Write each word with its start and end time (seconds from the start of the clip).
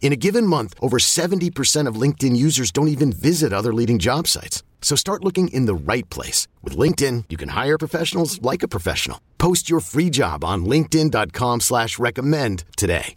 In 0.00 0.12
a 0.12 0.16
given 0.16 0.46
month, 0.46 0.74
over 0.80 0.98
70% 0.98 1.86
of 1.86 2.00
LinkedIn 2.00 2.34
users 2.34 2.70
don't 2.70 2.88
even 2.88 3.12
visit 3.12 3.52
other 3.52 3.74
leading 3.74 3.98
job 3.98 4.26
sites. 4.26 4.62
So 4.80 4.96
start 4.96 5.22
looking 5.22 5.48
in 5.48 5.66
the 5.66 5.74
right 5.74 6.08
place. 6.08 6.48
With 6.62 6.78
LinkedIn, 6.78 7.24
you 7.28 7.36
can 7.36 7.50
hire 7.50 7.76
professionals 7.76 8.40
like 8.40 8.62
a 8.62 8.68
professional. 8.68 9.20
Post 9.36 9.68
your 9.68 9.80
free 9.80 10.08
job 10.08 10.44
on 10.44 10.64
linkedin.com 10.64 11.60
slash 11.60 11.98
recommend 11.98 12.64
today. 12.78 13.14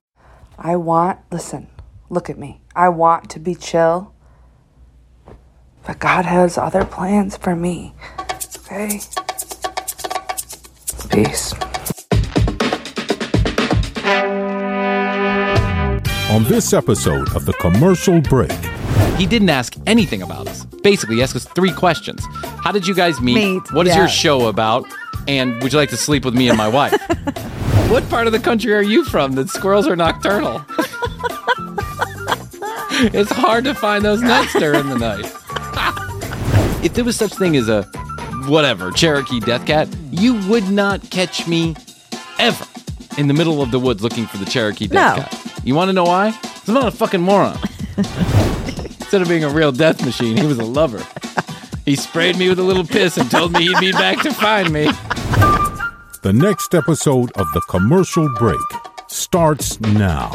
I 0.60 0.76
want, 0.76 1.20
listen, 1.32 1.68
look 2.10 2.30
at 2.30 2.38
me. 2.38 2.62
I 2.76 2.90
want 2.90 3.30
to 3.32 3.40
be 3.40 3.56
chill. 3.56 4.14
But 5.86 6.00
God 6.00 6.26
has 6.26 6.58
other 6.58 6.86
plans 6.86 7.38
for 7.38 7.56
me. 7.56 7.96
Okay? 8.66 9.02
Peace. 11.10 11.54
On 16.32 16.44
this 16.46 16.72
episode 16.74 17.36
of 17.36 17.46
The 17.46 17.54
Commercial 17.54 18.22
Break, 18.22 18.52
He 19.18 19.26
didn't 19.26 19.50
ask 19.50 19.76
anything 19.86 20.22
about 20.22 20.48
us. 20.48 20.64
Basically, 20.66 21.18
he 21.18 21.24
asked 21.24 21.36
us 21.36 21.44
three 21.46 21.72
questions. 21.74 22.24
How 22.64 22.72
did 22.72 22.88
you 22.88 22.96
guys 22.96 23.20
meet? 23.20 23.36
Meet, 23.36 23.74
What 23.74 23.86
is 23.88 23.96
your 23.96 24.08
show 24.08 24.48
about? 24.48 24.86
And 25.28 25.62
would 25.62 25.74
you 25.74 25.78
like 25.80 25.90
to 25.90 25.98
sleep 25.98 26.24
with 26.26 26.34
me 26.34 26.48
and 26.50 26.58
my 26.58 26.68
wife? 26.70 26.94
what 27.90 28.08
part 28.10 28.28
of 28.28 28.34
the 28.34 28.40
country 28.40 28.74
are 28.74 28.82
you 28.82 29.04
from 29.04 29.34
that 29.34 29.50
squirrels 29.50 29.88
are 29.88 29.96
nocturnal? 29.96 30.64
it's 33.14 33.32
hard 33.32 33.66
to 33.66 33.74
find 33.76 34.06
those 34.06 34.22
nuts 34.22 34.54
during 34.54 34.88
the 34.90 34.98
night. 34.98 35.26
if 36.84 36.94
there 36.94 37.04
was 37.04 37.18
such 37.18 37.34
thing 37.34 37.56
as 37.58 37.68
a 37.68 37.84
whatever 38.48 38.92
Cherokee 38.92 39.40
death 39.42 39.66
cat, 39.68 39.88
you 40.12 40.36
would 40.48 40.70
not 40.70 41.10
catch 41.12 41.46
me 41.48 41.76
ever 42.40 42.66
in 43.18 43.28
the 43.28 43.34
middle 43.34 43.62
of 43.62 43.72
the 43.72 43.80
woods 43.80 44.02
looking 44.02 44.26
for 44.26 44.38
the 44.38 44.46
Cherokee 44.46 44.88
death 44.88 45.18
No. 45.18 45.24
cat. 45.24 45.41
You 45.64 45.76
want 45.76 45.90
to 45.90 45.94
know 45.94 46.04
why? 46.04 46.38
I'm 46.68 46.74
not 46.74 46.88
a 46.88 46.92
fucking 46.92 47.22
moron. 47.22 47.58
Instead 47.98 49.22
of 49.22 49.28
being 49.30 49.44
a 49.44 49.50
real 49.50 49.72
death 49.72 50.04
machine, 50.04 50.38
he 50.38 50.46
was 50.46 50.58
a 50.58 50.64
lover. 50.66 51.06
He 51.86 51.96
sprayed 51.96 52.38
me 52.38 52.50
with 52.50 52.60
a 52.60 52.64
little 52.64 52.86
piss 52.86 53.18
and 53.18 53.30
told 53.30 53.52
me 53.52 53.68
he'd 53.68 53.80
be 53.80 53.92
back 53.92 54.22
to 54.22 54.34
find 54.34 54.72
me. 54.72 54.86
the 56.24 56.32
next 56.34 56.74
episode 56.74 57.32
of 57.34 57.48
The 57.54 57.62
Commercial 57.70 58.30
Break 58.38 58.60
starts 59.08 59.80
now. 59.82 60.32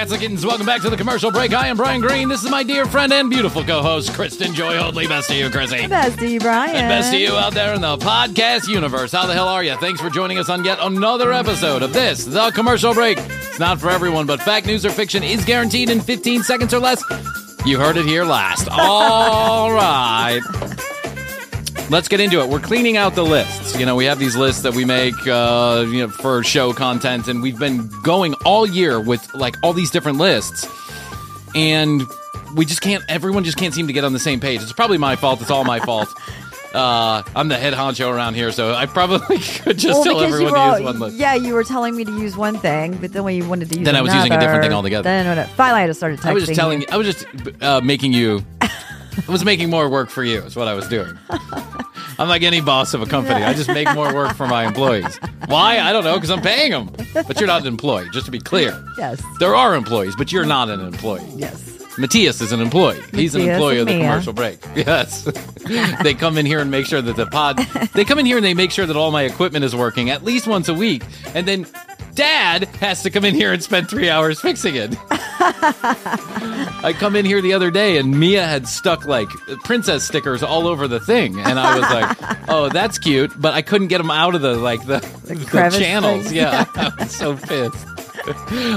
Cats 0.00 0.12
and 0.12 0.20
kittens, 0.22 0.46
welcome 0.46 0.64
back 0.64 0.80
to 0.80 0.88
the 0.88 0.96
commercial 0.96 1.30
break. 1.30 1.52
I 1.52 1.66
am 1.66 1.76
Bryan 1.76 2.00
Green. 2.00 2.30
This 2.30 2.42
is 2.42 2.50
my 2.50 2.62
dear 2.62 2.86
friend 2.86 3.12
and 3.12 3.28
beautiful 3.28 3.62
co-host, 3.62 4.14
Kristen 4.14 4.54
Joy 4.54 4.78
Hoadley. 4.78 5.06
Best 5.06 5.28
to 5.28 5.36
you, 5.36 5.50
Krissy. 5.50 5.86
Best 5.90 6.18
to 6.20 6.26
you, 6.26 6.40
Bryan. 6.40 6.74
And 6.74 6.88
best 6.88 7.12
to 7.12 7.18
you 7.18 7.34
out 7.34 7.52
there 7.52 7.74
in 7.74 7.82
the 7.82 7.98
podcast 7.98 8.66
universe. 8.66 9.12
How 9.12 9.26
the 9.26 9.34
hell 9.34 9.48
are 9.48 9.62
you? 9.62 9.76
Thanks 9.76 10.00
for 10.00 10.08
joining 10.08 10.38
us 10.38 10.48
on 10.48 10.64
yet 10.64 10.78
another 10.80 11.34
episode 11.34 11.82
of 11.82 11.92
this, 11.92 12.24
The 12.24 12.50
Commercial 12.52 12.94
Break. 12.94 13.18
It's 13.18 13.58
not 13.58 13.78
for 13.78 13.90
everyone, 13.90 14.24
but 14.24 14.40
fact, 14.40 14.64
news, 14.64 14.86
or 14.86 14.90
fiction 14.90 15.22
is 15.22 15.44
guaranteed 15.44 15.90
in 15.90 16.00
15 16.00 16.44
seconds 16.44 16.72
or 16.72 16.78
less. 16.78 17.04
You 17.66 17.78
heard 17.78 17.98
it 17.98 18.06
here 18.06 18.24
last. 18.24 18.68
All 18.72 19.70
right. 19.70 20.40
Let's 21.90 22.06
get 22.06 22.20
into 22.20 22.40
it. 22.40 22.48
We're 22.48 22.60
cleaning 22.60 22.96
out 22.96 23.16
the 23.16 23.24
lists. 23.24 23.76
You 23.76 23.84
know, 23.84 23.96
we 23.96 24.04
have 24.04 24.20
these 24.20 24.36
lists 24.36 24.62
that 24.62 24.74
we 24.74 24.84
make, 24.84 25.14
uh, 25.26 25.84
you 25.88 26.02
know, 26.02 26.08
for 26.08 26.44
show 26.44 26.72
content, 26.72 27.26
and 27.26 27.42
we've 27.42 27.58
been 27.58 27.88
going 28.04 28.34
all 28.44 28.64
year 28.64 29.00
with 29.00 29.34
like 29.34 29.56
all 29.64 29.72
these 29.72 29.90
different 29.90 30.18
lists, 30.18 30.68
and 31.56 32.02
we 32.54 32.64
just 32.64 32.80
can't. 32.80 33.02
Everyone 33.08 33.42
just 33.42 33.56
can't 33.56 33.74
seem 33.74 33.88
to 33.88 33.92
get 33.92 34.04
on 34.04 34.12
the 34.12 34.20
same 34.20 34.38
page. 34.38 34.62
It's 34.62 34.72
probably 34.72 34.98
my 34.98 35.16
fault. 35.16 35.40
It's 35.40 35.50
all 35.50 35.64
my 35.64 35.80
fault. 35.80 36.08
Uh, 36.72 37.24
I'm 37.34 37.48
the 37.48 37.56
head 37.56 37.74
honcho 37.74 38.08
around 38.14 38.34
here, 38.34 38.52
so 38.52 38.72
I 38.72 38.86
probably 38.86 39.38
could 39.40 39.76
just 39.76 39.86
well, 39.86 40.04
tell 40.04 40.20
everyone 40.20 40.52
to 40.52 40.58
all- 40.60 40.78
use 40.78 40.84
one 40.84 41.00
list. 41.00 41.16
Yeah, 41.16 41.34
you 41.34 41.54
were 41.54 41.64
telling 41.64 41.96
me 41.96 42.04
to 42.04 42.12
use 42.12 42.36
one 42.36 42.58
thing, 42.58 42.96
but 42.98 43.12
then 43.12 43.24
when 43.24 43.34
you 43.34 43.48
wanted 43.48 43.70
to 43.70 43.78
use 43.78 43.84
Then 43.84 43.96
I 43.96 44.02
was 44.02 44.14
using 44.14 44.30
a 44.30 44.38
different 44.38 44.62
thing 44.62 44.72
altogether. 44.72 45.02
Then 45.02 45.48
finally 45.56 45.82
I 45.82 45.88
just 45.88 45.98
started 45.98 46.20
texting. 46.20 46.26
I 46.26 46.32
was 46.32 46.46
just 46.46 46.56
telling 46.56 46.82
you. 46.82 46.86
I 46.92 46.96
was 46.96 47.08
just 47.08 47.26
uh, 47.60 47.80
making 47.80 48.12
you. 48.12 48.44
I 49.28 49.32
was 49.32 49.44
making 49.44 49.70
more 49.70 49.88
work 49.88 50.10
for 50.10 50.24
you. 50.24 50.40
Is 50.42 50.56
what 50.56 50.68
I 50.68 50.74
was 50.74 50.88
doing. 50.88 51.18
I'm 52.18 52.28
like 52.28 52.42
any 52.42 52.60
boss 52.60 52.92
of 52.94 53.00
a 53.02 53.06
company. 53.06 53.42
I 53.42 53.54
just 53.54 53.68
make 53.68 53.92
more 53.94 54.14
work 54.14 54.36
for 54.36 54.46
my 54.46 54.66
employees. 54.66 55.18
Why? 55.46 55.78
I 55.78 55.92
don't 55.92 56.04
know. 56.04 56.14
Because 56.14 56.30
I'm 56.30 56.42
paying 56.42 56.70
them. 56.70 56.90
But 57.14 57.40
you're 57.40 57.46
not 57.46 57.62
an 57.62 57.66
employee. 57.66 58.08
Just 58.12 58.26
to 58.26 58.32
be 58.32 58.40
clear. 58.40 58.84
Yes. 58.98 59.22
There 59.38 59.54
are 59.54 59.74
employees, 59.74 60.14
but 60.16 60.30
you're 60.32 60.44
not 60.44 60.68
an 60.68 60.80
employee. 60.80 61.26
Yes. 61.34 61.66
Matthias 61.98 62.40
is 62.40 62.52
an 62.52 62.60
employee. 62.60 63.00
He's 63.12 63.34
an 63.34 63.42
employee 63.42 63.78
of 63.78 63.86
the 63.86 63.94
Mia. 63.94 64.04
commercial 64.04 64.32
break. 64.32 64.58
Yes. 64.74 65.24
they 66.02 66.14
come 66.14 66.38
in 66.38 66.46
here 66.46 66.60
and 66.60 66.70
make 66.70 66.86
sure 66.86 67.02
that 67.02 67.16
the 67.16 67.26
pod. 67.26 67.58
They 67.94 68.04
come 68.04 68.18
in 68.18 68.26
here 68.26 68.36
and 68.36 68.44
they 68.44 68.54
make 68.54 68.70
sure 68.70 68.86
that 68.86 68.96
all 68.96 69.10
my 69.10 69.22
equipment 69.22 69.64
is 69.64 69.74
working 69.74 70.10
at 70.10 70.24
least 70.24 70.46
once 70.46 70.68
a 70.68 70.74
week, 70.74 71.02
and 71.34 71.46
then. 71.48 71.66
Dad 72.20 72.64
has 72.80 73.02
to 73.04 73.10
come 73.10 73.24
in 73.24 73.34
here 73.34 73.50
and 73.50 73.62
spend 73.62 73.88
three 73.88 74.10
hours 74.10 74.38
fixing 74.38 74.74
it. 74.76 74.94
I 75.10 76.94
come 76.98 77.16
in 77.16 77.24
here 77.24 77.40
the 77.40 77.54
other 77.54 77.70
day 77.70 77.96
and 77.96 78.20
Mia 78.20 78.46
had 78.46 78.68
stuck 78.68 79.06
like 79.06 79.30
princess 79.64 80.06
stickers 80.06 80.42
all 80.42 80.66
over 80.66 80.86
the 80.86 81.00
thing, 81.00 81.40
and 81.40 81.58
I 81.58 81.78
was 81.78 81.88
like, 81.90 82.16
"Oh, 82.50 82.68
that's 82.68 82.98
cute," 82.98 83.32
but 83.40 83.54
I 83.54 83.62
couldn't 83.62 83.88
get 83.88 83.96
them 83.98 84.10
out 84.10 84.34
of 84.34 84.42
the 84.42 84.54
like 84.54 84.84
the, 84.84 84.98
the, 85.24 85.46
crevice 85.46 85.78
channels. 85.78 86.24
things. 86.24 86.34
Yeah, 86.34 86.66
I 86.74 86.92
was 86.98 87.10
so 87.10 87.38
pissed. 87.38 87.86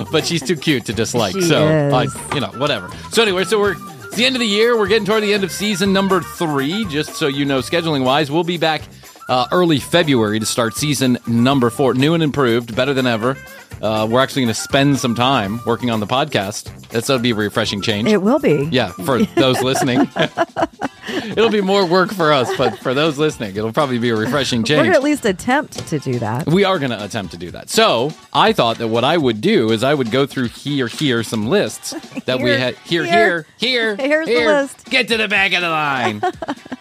but 0.09 0.25
she's 0.25 0.41
too 0.41 0.55
cute 0.55 0.85
to 0.85 0.93
dislike, 0.93 1.33
She 1.33 1.41
so 1.41 1.67
I, 1.67 2.07
you 2.33 2.39
know, 2.39 2.47
whatever. 2.47 2.89
So 3.11 3.23
anyway, 3.23 3.43
so 3.43 3.59
we're 3.59 3.75
it's 4.05 4.15
the 4.15 4.25
end 4.25 4.37
of 4.37 4.39
the 4.39 4.47
year. 4.47 4.77
We're 4.77 4.87
getting 4.87 5.05
toward 5.05 5.21
the 5.23 5.33
end 5.33 5.43
of 5.43 5.51
season 5.51 5.91
number 5.91 6.21
three. 6.21 6.85
Just 6.85 7.15
so 7.15 7.27
you 7.27 7.43
know, 7.43 7.59
scheduling 7.59 8.05
wise, 8.05 8.31
we'll 8.31 8.45
be 8.45 8.57
back 8.57 8.83
uh, 9.29 9.47
early 9.51 9.79
February 9.79 10.39
to 10.39 10.45
start 10.45 10.75
season 10.75 11.17
number 11.27 11.69
four, 11.69 11.93
new 11.93 12.13
and 12.13 12.23
improved, 12.23 12.75
better 12.75 12.93
than 12.93 13.07
ever. 13.07 13.37
Uh, 13.81 14.07
we're 14.09 14.21
actually 14.21 14.43
going 14.43 14.53
to 14.53 14.59
spend 14.61 14.97
some 14.97 15.15
time 15.15 15.59
working 15.65 15.89
on 15.89 15.99
the 15.99 16.07
podcast. 16.07 16.65
That's 16.89 17.07
that'll 17.07 17.21
be 17.21 17.31
a 17.31 17.35
refreshing 17.35 17.81
change. 17.81 18.07
It 18.07 18.21
will 18.21 18.39
be. 18.39 18.69
Yeah, 18.71 18.89
for 18.91 19.23
those 19.35 19.61
listening. 19.61 20.09
it'll 21.07 21.49
be 21.49 21.61
more 21.61 21.85
work 21.85 22.13
for 22.13 22.31
us, 22.31 22.55
but 22.57 22.79
for 22.79 22.93
those 22.93 23.17
listening, 23.17 23.55
it'll 23.55 23.73
probably 23.73 23.99
be 23.99 24.09
a 24.09 24.15
refreshing 24.15 24.61
We're 24.61 24.65
change. 24.67 24.79
going 24.79 24.91
to 24.91 24.95
at 24.97 25.03
least 25.03 25.25
attempt 25.25 25.87
to 25.87 25.99
do 25.99 26.19
that. 26.19 26.47
We 26.47 26.63
are 26.63 26.79
going 26.79 26.91
to 26.91 27.03
attempt 27.03 27.31
to 27.31 27.37
do 27.37 27.51
that. 27.51 27.69
So 27.69 28.11
I 28.31 28.53
thought 28.53 28.77
that 28.77 28.87
what 28.87 29.03
I 29.03 29.17
would 29.17 29.41
do 29.41 29.71
is 29.71 29.83
I 29.83 29.93
would 29.93 30.11
go 30.11 30.25
through 30.25 30.49
here, 30.49 30.87
here, 30.87 31.23
some 31.23 31.47
lists 31.47 31.91
that 32.25 32.39
we 32.39 32.51
had 32.51 32.75
here, 32.77 33.03
here. 33.03 33.45
here, 33.57 33.95
here. 33.95 34.07
Here's 34.07 34.27
the 34.27 34.45
list. 34.45 34.85
Get 34.85 35.07
to 35.09 35.17
the 35.17 35.27
back 35.27 35.53
of 35.53 35.61
the 35.61 35.69
line. 35.69 36.21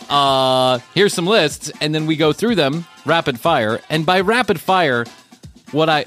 uh, 0.08 0.78
here's 0.94 1.14
some 1.14 1.26
lists, 1.26 1.72
and 1.81 1.94
then 1.94 2.06
we 2.06 2.16
go 2.16 2.32
through 2.32 2.55
them 2.55 2.87
rapid 3.05 3.40
fire. 3.40 3.81
And 3.90 4.06
by 4.06 4.20
rapid 4.20 4.61
fire, 4.61 5.05
what 5.72 5.88
I 5.88 6.05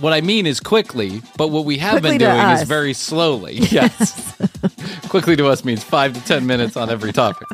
what 0.00 0.12
I 0.12 0.20
mean 0.20 0.46
is 0.46 0.60
quickly, 0.60 1.22
but 1.36 1.48
what 1.48 1.64
we 1.64 1.78
have 1.78 1.92
Quickly 2.00 2.18
been 2.18 2.30
doing 2.30 2.48
is 2.50 2.62
very 2.64 2.92
slowly. 2.92 3.54
Yes. 3.70 4.34
quickly 5.08 5.36
to 5.36 5.46
us 5.46 5.64
means 5.64 5.82
five 5.84 6.12
to 6.14 6.20
ten 6.24 6.46
minutes 6.46 6.76
on 6.76 6.90
every 6.90 7.12
topic. 7.12 7.48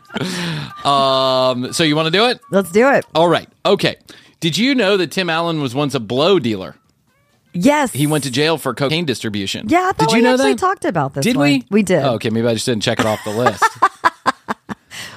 Um, 0.85 1.73
so 1.73 1.83
you 1.85 1.97
want 1.97 2.07
to 2.07 2.11
do 2.11 2.27
it? 2.27 2.41
Let's 2.51 2.71
do 2.71 2.89
it. 2.91 3.05
All 3.15 3.29
right. 3.29 3.49
Okay. 3.65 3.97
Did 4.41 4.57
you 4.57 4.75
know 4.75 4.97
that 4.97 5.11
Tim 5.11 5.29
Allen 5.31 5.61
was 5.61 5.75
once 5.75 5.95
a 5.95 6.01
blow 6.01 6.39
dealer? 6.39 6.77
Yes. 7.53 7.93
He 7.93 8.07
went 8.07 8.25
to 8.25 8.31
jail 8.31 8.59
for 8.59 8.75
cocaine 8.75 9.05
distribution. 9.05 9.69
Yeah, 9.69 9.89
I 9.89 9.93
thought 9.93 10.09
did 10.11 10.17
you 10.17 10.23
know 10.23 10.35
actually 10.35 10.53
that? 10.53 10.59
talked 10.59 10.85
about 10.85 11.15
this 11.15 11.25
Did 11.25 11.37
one. 11.37 11.45
we? 11.45 11.65
We 11.71 11.83
did. 11.83 12.03
Oh, 12.03 12.15
okay, 12.15 12.31
maybe 12.31 12.47
I 12.47 12.55
just 12.55 12.67
didn't 12.67 12.83
check 12.83 13.01
it 13.01 13.07
off 13.07 13.23
the 13.25 13.31
list. 13.33 13.65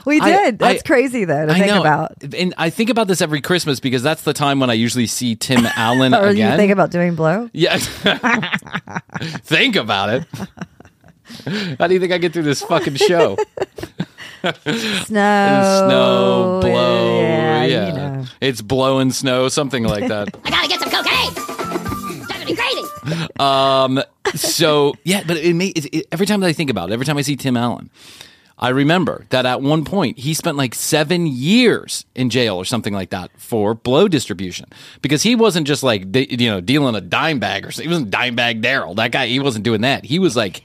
We 0.05 0.19
I- 0.19 0.25
did. 0.45 0.59
That's 0.59 0.81
I- 0.81 0.85
crazy, 0.85 1.25
though, 1.25 1.45
to 1.45 1.51
I 1.51 1.55
think 1.55 1.67
know, 1.67 1.81
about. 1.81 2.11
and 2.37 2.53
I 2.57 2.69
think 2.69 2.89
about 2.89 3.07
this 3.07 3.21
every 3.21 3.41
Christmas 3.41 3.79
because 3.79 4.03
that's 4.03 4.23
the 4.23 4.33
time 4.33 4.59
when 4.59 4.69
I 4.69 4.73
usually 4.73 5.07
see 5.07 5.35
Tim 5.35 5.65
Allen 5.75 6.13
Or 6.13 6.27
again. 6.27 6.51
you 6.51 6.57
think 6.57 6.71
about 6.71 6.91
doing 6.91 7.15
blow? 7.15 7.49
yeah, 7.53 7.77
think 9.43 9.75
about 9.75 10.09
it. 10.09 10.25
How 11.79 11.87
do 11.87 11.93
you 11.93 11.99
think 11.99 12.11
I 12.11 12.17
get 12.17 12.33
through 12.33 12.43
this 12.43 12.61
fucking 12.61 12.95
show? 12.95 13.37
Snow. 14.43 15.05
snow, 15.05 16.59
blow. 16.61 17.21
Yeah, 17.21 17.63
Yeah, 17.65 17.87
you 17.87 17.93
know. 17.93 18.25
it's 18.41 18.61
blowing 18.61 19.11
snow, 19.11 19.47
something 19.47 19.83
like 19.83 20.07
that. 20.09 20.29
I 20.43 20.49
gotta 20.49 20.67
get 20.67 20.79
some 20.81 20.89
cocaine. 20.91 21.33
Driving 22.27 22.45
me 22.45 22.55
crazy. 22.55 23.27
Um, 23.39 24.03
so 24.35 24.93
yeah, 25.05 25.23
but 25.25 25.37
it, 25.37 25.53
may, 25.55 25.67
it, 25.67 25.85
it 25.95 26.07
every 26.11 26.25
time 26.25 26.41
that 26.41 26.47
I 26.47 26.53
think 26.53 26.69
about 26.69 26.89
it, 26.89 26.93
every 26.93 27.05
time 27.05 27.17
I 27.17 27.21
see 27.21 27.35
Tim 27.37 27.55
Allen, 27.57 27.89
I 28.57 28.69
remember 28.69 29.25
that 29.29 29.45
at 29.45 29.61
one 29.61 29.83
point 29.83 30.19
he 30.19 30.33
spent 30.33 30.57
like 30.57 30.75
seven 30.75 31.27
years 31.27 32.05
in 32.15 32.29
jail 32.29 32.55
or 32.55 32.65
something 32.65 32.93
like 32.93 33.09
that 33.09 33.31
for 33.37 33.73
blow 33.73 34.07
distribution 34.07 34.69
because 35.01 35.23
he 35.23 35.35
wasn't 35.35 35.67
just 35.67 35.83
like 35.83 36.15
you 36.15 36.49
know 36.49 36.61
dealing 36.61 36.95
a 36.95 37.01
dime 37.01 37.39
bag 37.39 37.65
or 37.65 37.71
something. 37.71 37.89
He 37.89 37.93
wasn't 37.93 38.11
dime 38.11 38.35
bag 38.35 38.61
Daryl. 38.61 38.95
That 38.95 39.11
guy, 39.11 39.27
he 39.27 39.39
wasn't 39.39 39.65
doing 39.65 39.81
that. 39.81 40.05
He 40.05 40.19
was 40.19 40.35
like 40.35 40.63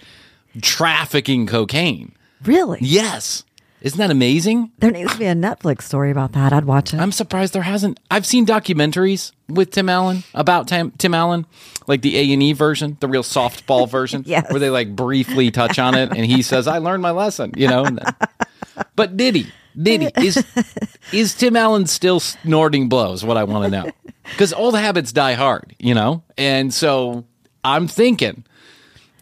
trafficking 0.61 1.47
cocaine. 1.47 2.13
Really? 2.45 2.79
Yes, 2.81 3.45
isn't 3.81 3.99
that 3.99 4.11
amazing? 4.11 4.73
There 4.79 4.91
needs 4.91 5.13
to 5.13 5.19
be 5.19 5.27
a 5.27 5.35
Netflix 5.35 5.83
story 5.83 6.11
about 6.11 6.33
that. 6.33 6.53
I'd 6.53 6.65
watch 6.65 6.93
it. 6.95 7.01
I'm 7.01 7.13
surprised 7.13 7.53
there 7.53 7.63
hasn't. 7.63 8.01
I've 8.11 8.27
seen 8.27 8.45
documentaries 8.47 9.33
with 9.49 9.71
Tim 9.71 9.89
Allen 9.89 10.25
about 10.35 10.69
Tim, 10.69 10.91
Tim 10.99 11.15
Allen, 11.15 11.47
like 11.87 12.03
the 12.03 12.17
A 12.19 12.33
and 12.33 12.43
E 12.43 12.53
version, 12.53 12.97
the 13.01 13.09
real 13.09 13.23
softball 13.23 13.89
version, 13.91 14.23
Yes. 14.27 14.51
where 14.51 14.61
they 14.61 14.71
like 14.71 14.95
briefly 14.97 15.51
touch 15.51 15.79
on 15.79 15.95
it, 15.95 16.11
and 16.11 16.27
he 16.27 16.43
says, 16.43 16.67
"I 16.67 16.79
learned 16.79 17.03
my 17.03 17.11
lesson," 17.13 17.53
you 17.57 17.69
know. 17.69 17.85
then- 17.85 17.99
but 18.97 19.17
did 19.17 19.35
he? 19.37 19.47
Did 19.81 20.03
he? 20.03 20.27
Is 20.27 20.45
is 21.13 21.35
Tim 21.35 21.57
Allen 21.57 21.87
still 21.87 22.19
snorting 22.21 22.89
blows? 22.89 23.25
What 23.25 23.37
I 23.37 23.45
want 23.45 23.65
to 23.65 23.71
know, 23.71 23.91
because 24.25 24.53
old 24.53 24.77
habits 24.77 25.13
die 25.13 25.35
hard, 25.35 25.75
you 25.79 25.95
know, 25.95 26.25
and 26.37 26.75
so 26.75 27.25
I'm 27.65 27.87
thinking 27.87 28.45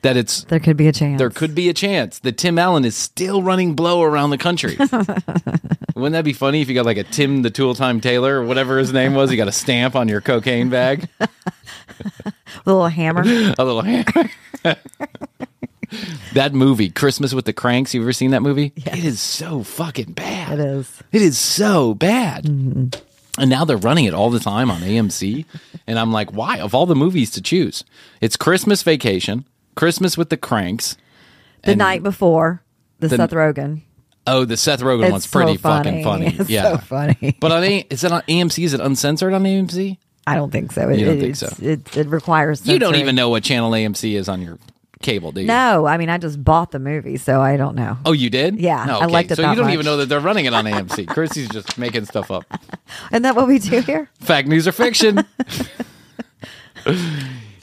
that 0.06 0.16
it's 0.16 0.44
there 0.44 0.60
could 0.60 0.76
be 0.76 0.86
a 0.86 0.92
chance. 0.92 1.18
there 1.18 1.30
could 1.30 1.54
be 1.54 1.68
a 1.68 1.74
chance 1.74 2.20
that 2.20 2.38
Tim 2.38 2.58
Allen 2.58 2.84
is 2.84 2.96
still 2.96 3.42
running 3.42 3.74
blow 3.74 4.02
around 4.02 4.30
the 4.30 4.38
country. 4.38 4.76
Wouldn't 5.96 6.12
that 6.12 6.24
be 6.24 6.32
funny 6.32 6.62
if 6.62 6.68
you 6.68 6.74
got 6.74 6.86
like 6.86 6.96
a 6.96 7.04
Tim 7.04 7.42
the 7.42 7.50
Tool 7.50 7.74
Time 7.74 8.00
Taylor 8.00 8.40
or 8.40 8.44
whatever 8.44 8.78
his 8.78 8.92
name 8.92 9.14
was? 9.14 9.30
You 9.30 9.36
got 9.36 9.48
a 9.48 9.52
stamp 9.52 9.96
on 9.96 10.08
your 10.08 10.20
cocaine 10.20 10.68
bag, 10.68 11.08
a 11.20 11.30
little 12.64 12.86
hammer. 12.86 13.22
a 13.58 13.64
little 13.64 13.82
hammer. 13.82 14.30
that 16.34 16.52
movie, 16.52 16.90
Christmas 16.90 17.34
with 17.34 17.44
the 17.44 17.52
Cranks. 17.52 17.92
You 17.94 18.02
ever 18.02 18.12
seen 18.12 18.30
that 18.30 18.42
movie? 18.42 18.72
It 18.76 19.04
is 19.04 19.20
so 19.20 19.62
fucking 19.62 20.12
bad. 20.12 20.60
It 20.60 20.66
is. 20.66 21.02
It 21.12 21.22
is 21.22 21.38
so 21.38 21.94
bad. 21.94 22.44
Mm-hmm. 22.44 23.00
And 23.38 23.50
now 23.50 23.64
they're 23.64 23.76
running 23.76 24.04
it 24.06 24.14
all 24.14 24.30
the 24.30 24.40
time 24.40 24.70
on 24.70 24.80
AMC. 24.80 25.44
And 25.86 25.98
I'm 25.98 26.12
like, 26.12 26.32
why? 26.32 26.58
Of 26.58 26.74
all 26.74 26.86
the 26.86 26.94
movies 26.94 27.30
to 27.32 27.42
choose, 27.42 27.84
it's 28.20 28.36
Christmas 28.36 28.82
Vacation, 28.82 29.44
Christmas 29.76 30.18
with 30.18 30.30
the 30.30 30.36
Cranks. 30.36 30.96
The 31.62 31.70
and- 31.72 31.78
night 31.78 32.02
before 32.02 32.62
the, 32.98 33.08
The- 33.08 33.16
Seth 33.16 33.30
Rogen. 33.30 33.82
Oh, 34.28 34.44
the 34.44 34.56
Seth 34.56 34.80
Rogen 34.80 35.04
It's 35.04 35.12
one's 35.12 35.26
pretty 35.28 35.52
so 35.54 35.58
funny. 35.58 36.02
fucking 36.02 36.04
funny. 36.04 36.36
It's 36.40 36.50
yeah, 36.50 36.72
so 36.72 36.78
funny. 36.78 37.36
But 37.40 37.52
on 37.52 37.62
A, 37.62 37.86
is 37.90 38.02
it 38.02 38.10
on 38.10 38.22
AMC? 38.22 38.64
Is 38.64 38.74
it 38.74 38.80
uncensored 38.80 39.32
on 39.32 39.44
AMC? 39.44 39.98
I 40.26 40.34
don't 40.34 40.50
think 40.50 40.72
so. 40.72 40.88
It, 40.88 40.98
You 40.98 41.06
don't 41.06 41.20
think 41.20 41.36
so? 41.36 41.48
It, 41.62 41.96
it 41.96 42.08
requires. 42.08 42.66
You 42.66 42.80
don't 42.80 42.96
even 42.96 43.14
know 43.14 43.28
what 43.28 43.44
channel 43.44 43.70
AMC 43.70 44.14
is 44.14 44.28
on 44.28 44.42
your 44.42 44.58
cable, 45.00 45.30
do 45.30 45.42
you? 45.42 45.46
No, 45.46 45.86
I 45.86 45.96
mean 45.98 46.08
I 46.08 46.18
just 46.18 46.42
bought 46.42 46.72
the 46.72 46.80
movie, 46.80 47.18
so 47.18 47.40
I 47.40 47.56
don't 47.56 47.76
know. 47.76 47.98
Oh, 48.04 48.10
you 48.10 48.28
did? 48.28 48.58
Yeah, 48.58 48.84
No, 48.86 48.98
I 48.98 49.04
liked 49.06 49.30
it 49.30 49.36
So 49.36 49.42
that 49.42 49.50
you 49.50 49.54
don't 49.54 49.66
much. 49.66 49.74
even 49.74 49.86
know 49.86 49.98
that 49.98 50.08
they're 50.08 50.18
running 50.18 50.46
it 50.46 50.54
on 50.54 50.64
AMC. 50.64 51.06
Krissy's 51.06 51.48
just 51.50 51.78
making 51.78 52.06
stuff 52.06 52.32
up. 52.32 52.44
Isn't 53.12 53.22
that 53.22 53.36
what 53.36 53.46
we 53.46 53.60
do 53.60 53.80
here? 53.82 54.10
Fact, 54.18 54.48
news, 54.48 54.66
or 54.66 54.72
fiction? 54.72 55.24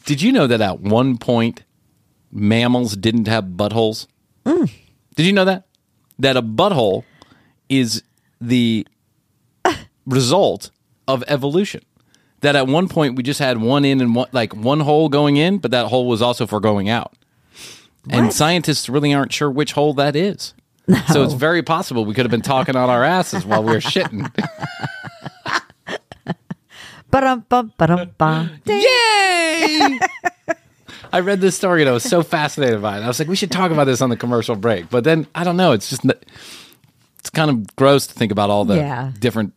Did 0.06 0.22
you 0.22 0.32
know 0.32 0.48
that 0.48 0.62
at 0.62 0.80
one 0.80 1.18
point 1.18 1.64
mammals 2.34 2.96
didn't 2.98 3.28
have 3.28 3.46
buttholes? 3.46 4.08
Mm. 4.46 4.72
Did 5.16 5.26
you 5.26 5.32
know 5.32 5.46
that? 5.46 5.66
That 6.20 6.36
a 6.36 6.42
butthole 6.42 7.04
is 7.70 8.04
the 8.42 8.88
result 10.06 10.72
of 11.08 11.24
evolution. 11.28 11.82
That 12.42 12.56
at 12.56 12.68
one 12.68 12.90
point 12.90 13.16
we 13.16 13.24
just 13.24 13.40
had 13.40 13.60
one 13.60 13.86
in 13.86 14.02
and 14.02 14.16
one 14.16 14.28
like 14.34 14.54
one 14.54 14.82
hole 14.82 15.08
going 15.08 15.38
in, 15.38 15.60
but 15.60 15.72
that 15.72 15.88
hole 15.88 16.08
was 16.08 16.22
also 16.22 16.46
for 16.46 16.60
going 16.60 16.90
out. 16.90 17.14
And 18.10 18.34
scientists 18.34 18.90
really 18.90 19.14
aren't 19.14 19.32
sure 19.32 19.50
which 19.50 19.72
hole 19.72 19.94
that 19.94 20.14
is. 20.16 20.54
So 21.14 21.24
it's 21.24 21.34
very 21.34 21.64
possible 21.64 22.04
we 22.04 22.14
could 22.14 22.26
have 22.26 22.32
been 22.32 22.42
talking 22.42 22.76
on 22.76 22.90
our 22.90 23.06
asses 23.06 23.46
while 23.46 23.64
we 23.64 23.72
were 23.72 23.80
shitting. 23.80 24.30
Ba-dum, 27.10 27.46
bum, 27.48 27.72
ba-dum, 27.78 28.10
bum. 28.18 28.50
Yay! 28.66 30.00
I 31.14 31.20
read 31.20 31.42
this 31.42 31.56
story 31.56 31.82
and 31.84 31.90
I 31.90 31.94
was 31.94 32.04
so 32.04 32.24
fascinated 32.24 32.82
by 32.82 32.98
it. 32.98 33.04
I 33.04 33.08
was 33.08 33.20
like, 33.20 33.28
we 33.28 33.36
should 33.36 33.52
talk 33.52 33.70
about 33.72 33.84
this 33.86 34.02
on 34.02 34.10
the 34.10 34.18
commercial 34.18 34.56
break. 34.56 34.90
But 34.90 35.04
then 35.04 35.28
I 35.36 35.44
don't 35.44 35.58
know. 35.58 35.72
It's 35.72 35.88
just 35.90 36.04
it's 36.06 37.30
kind 37.30 37.52
of 37.52 37.76
gross 37.76 38.08
to 38.08 38.14
think 38.16 38.32
about 38.32 38.50
all 38.50 38.66
the 38.66 38.78
Yeah. 38.78 39.12
different 39.20 39.54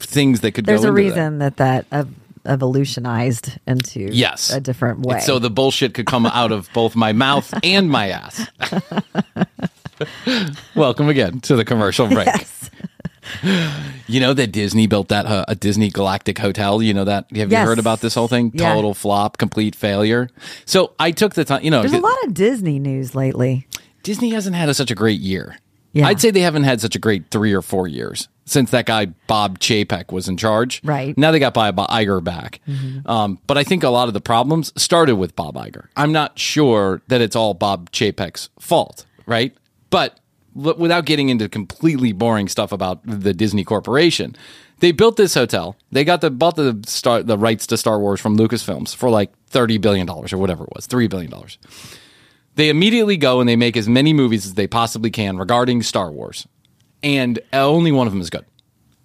things 0.00 0.40
that 0.40 0.52
could 0.52 0.66
There's 0.66 0.82
a 0.84 0.92
reason 0.92 1.38
that 1.38 1.58
that, 1.58 1.86
ev- 1.92 2.12
evolutionized 2.44 3.56
into 3.68 4.00
Yes. 4.12 4.50
a 4.50 4.60
different 4.60 5.00
way. 5.00 5.14
That. 5.14 5.22
So 5.22 5.38
the 5.38 5.50
bullshit 5.50 5.94
could 5.94 6.06
come 6.06 6.26
out 6.26 6.50
of 6.50 6.68
both 6.74 6.96
my 6.96 7.12
mouth 7.12 7.54
and 7.62 7.88
my 7.88 8.08
ass. 8.10 8.44
Welcome 10.74 11.08
again 11.08 11.40
to 11.42 11.54
the 11.54 11.64
commercial 11.64 12.08
break. 12.08 12.26
yes. 12.26 12.70
You 14.08 14.20
know 14.20 14.34
that 14.34 14.48
Disney 14.52 14.86
built 14.86 15.08
that 15.08 15.26
uh, 15.26 15.44
a 15.48 15.54
Disney 15.54 15.90
Galactic 15.90 16.38
Hotel. 16.38 16.82
You 16.82 16.92
know 16.94 17.04
that? 17.04 17.26
Have 17.34 17.50
you 17.52 17.58
heard 17.58 17.78
about 17.78 18.00
this 18.00 18.14
whole 18.14 18.28
thing? 18.28 18.50
Yeah. 18.54 18.74
Total 18.74 18.94
flop, 18.94 19.38
complete 19.38 19.74
failure. 19.74 20.28
So 20.64 20.92
I 20.98 21.12
took 21.12 21.34
the 21.34 21.44
time. 21.44 21.62
You 21.64 21.70
know, 21.70 21.80
There's 21.80 21.92
a 21.92 22.00
lot 22.00 22.16
of 22.24 22.34
Disney 22.34 22.78
news 22.78 23.14
lately. 23.14 23.66
Disney 24.02 24.30
hasn't 24.30 24.56
had 24.56 24.68
a, 24.68 24.74
such 24.74 24.90
a 24.90 24.94
great 24.94 25.20
year. 25.20 25.56
Yeah. 25.92 26.06
I'd 26.06 26.20
say 26.20 26.30
they 26.30 26.40
haven't 26.40 26.64
had 26.64 26.80
such 26.80 26.96
a 26.96 26.98
great 26.98 27.30
three 27.30 27.52
or 27.52 27.62
four 27.62 27.86
years 27.86 28.28
since 28.46 28.70
that 28.70 28.86
guy 28.86 29.06
Bob 29.26 29.58
Chapek 29.58 30.10
was 30.10 30.26
in 30.26 30.36
charge. 30.36 30.80
Right. 30.82 31.16
now, 31.16 31.30
they 31.30 31.38
got 31.38 31.54
Bob 31.54 31.76
Iger 31.76 32.24
back, 32.24 32.60
um, 33.06 33.38
but 33.46 33.58
I 33.58 33.64
think 33.64 33.82
a 33.82 33.90
lot 33.90 34.08
of 34.08 34.14
the 34.14 34.20
problems 34.20 34.72
started 34.80 35.16
with 35.16 35.36
Bob 35.36 35.54
Iger. 35.54 35.88
I'm 35.96 36.12
not 36.12 36.38
sure 36.38 37.02
that 37.08 37.20
it's 37.20 37.36
all 37.36 37.54
Bob 37.54 37.90
Chapek's 37.92 38.48
fault, 38.58 39.04
right? 39.26 39.54
But 39.90 40.18
without 40.54 41.04
getting 41.04 41.28
into 41.28 41.48
completely 41.48 42.12
boring 42.12 42.48
stuff 42.48 42.72
about 42.72 43.00
the 43.04 43.32
Disney 43.32 43.64
Corporation, 43.64 44.36
they 44.80 44.92
built 44.92 45.16
this 45.16 45.34
hotel. 45.34 45.76
They 45.90 46.04
got 46.04 46.20
the 46.20 46.30
bought 46.30 46.56
the 46.56 46.80
star 46.86 47.22
the 47.22 47.38
rights 47.38 47.66
to 47.68 47.76
Star 47.76 47.98
Wars 47.98 48.20
from 48.20 48.36
Lucasfilms 48.36 48.94
for 48.94 49.10
like 49.10 49.32
thirty 49.46 49.78
billion 49.78 50.06
dollars 50.06 50.32
or 50.32 50.38
whatever 50.38 50.64
it 50.64 50.70
was, 50.74 50.86
three 50.86 51.08
billion 51.08 51.30
dollars. 51.30 51.58
They 52.54 52.68
immediately 52.68 53.16
go 53.16 53.40
and 53.40 53.48
they 53.48 53.56
make 53.56 53.76
as 53.76 53.88
many 53.88 54.12
movies 54.12 54.44
as 54.44 54.54
they 54.54 54.66
possibly 54.66 55.10
can 55.10 55.38
regarding 55.38 55.82
Star 55.82 56.10
Wars, 56.10 56.46
and 57.02 57.38
only 57.52 57.92
one 57.92 58.06
of 58.06 58.12
them 58.12 58.20
is 58.20 58.28
good, 58.28 58.44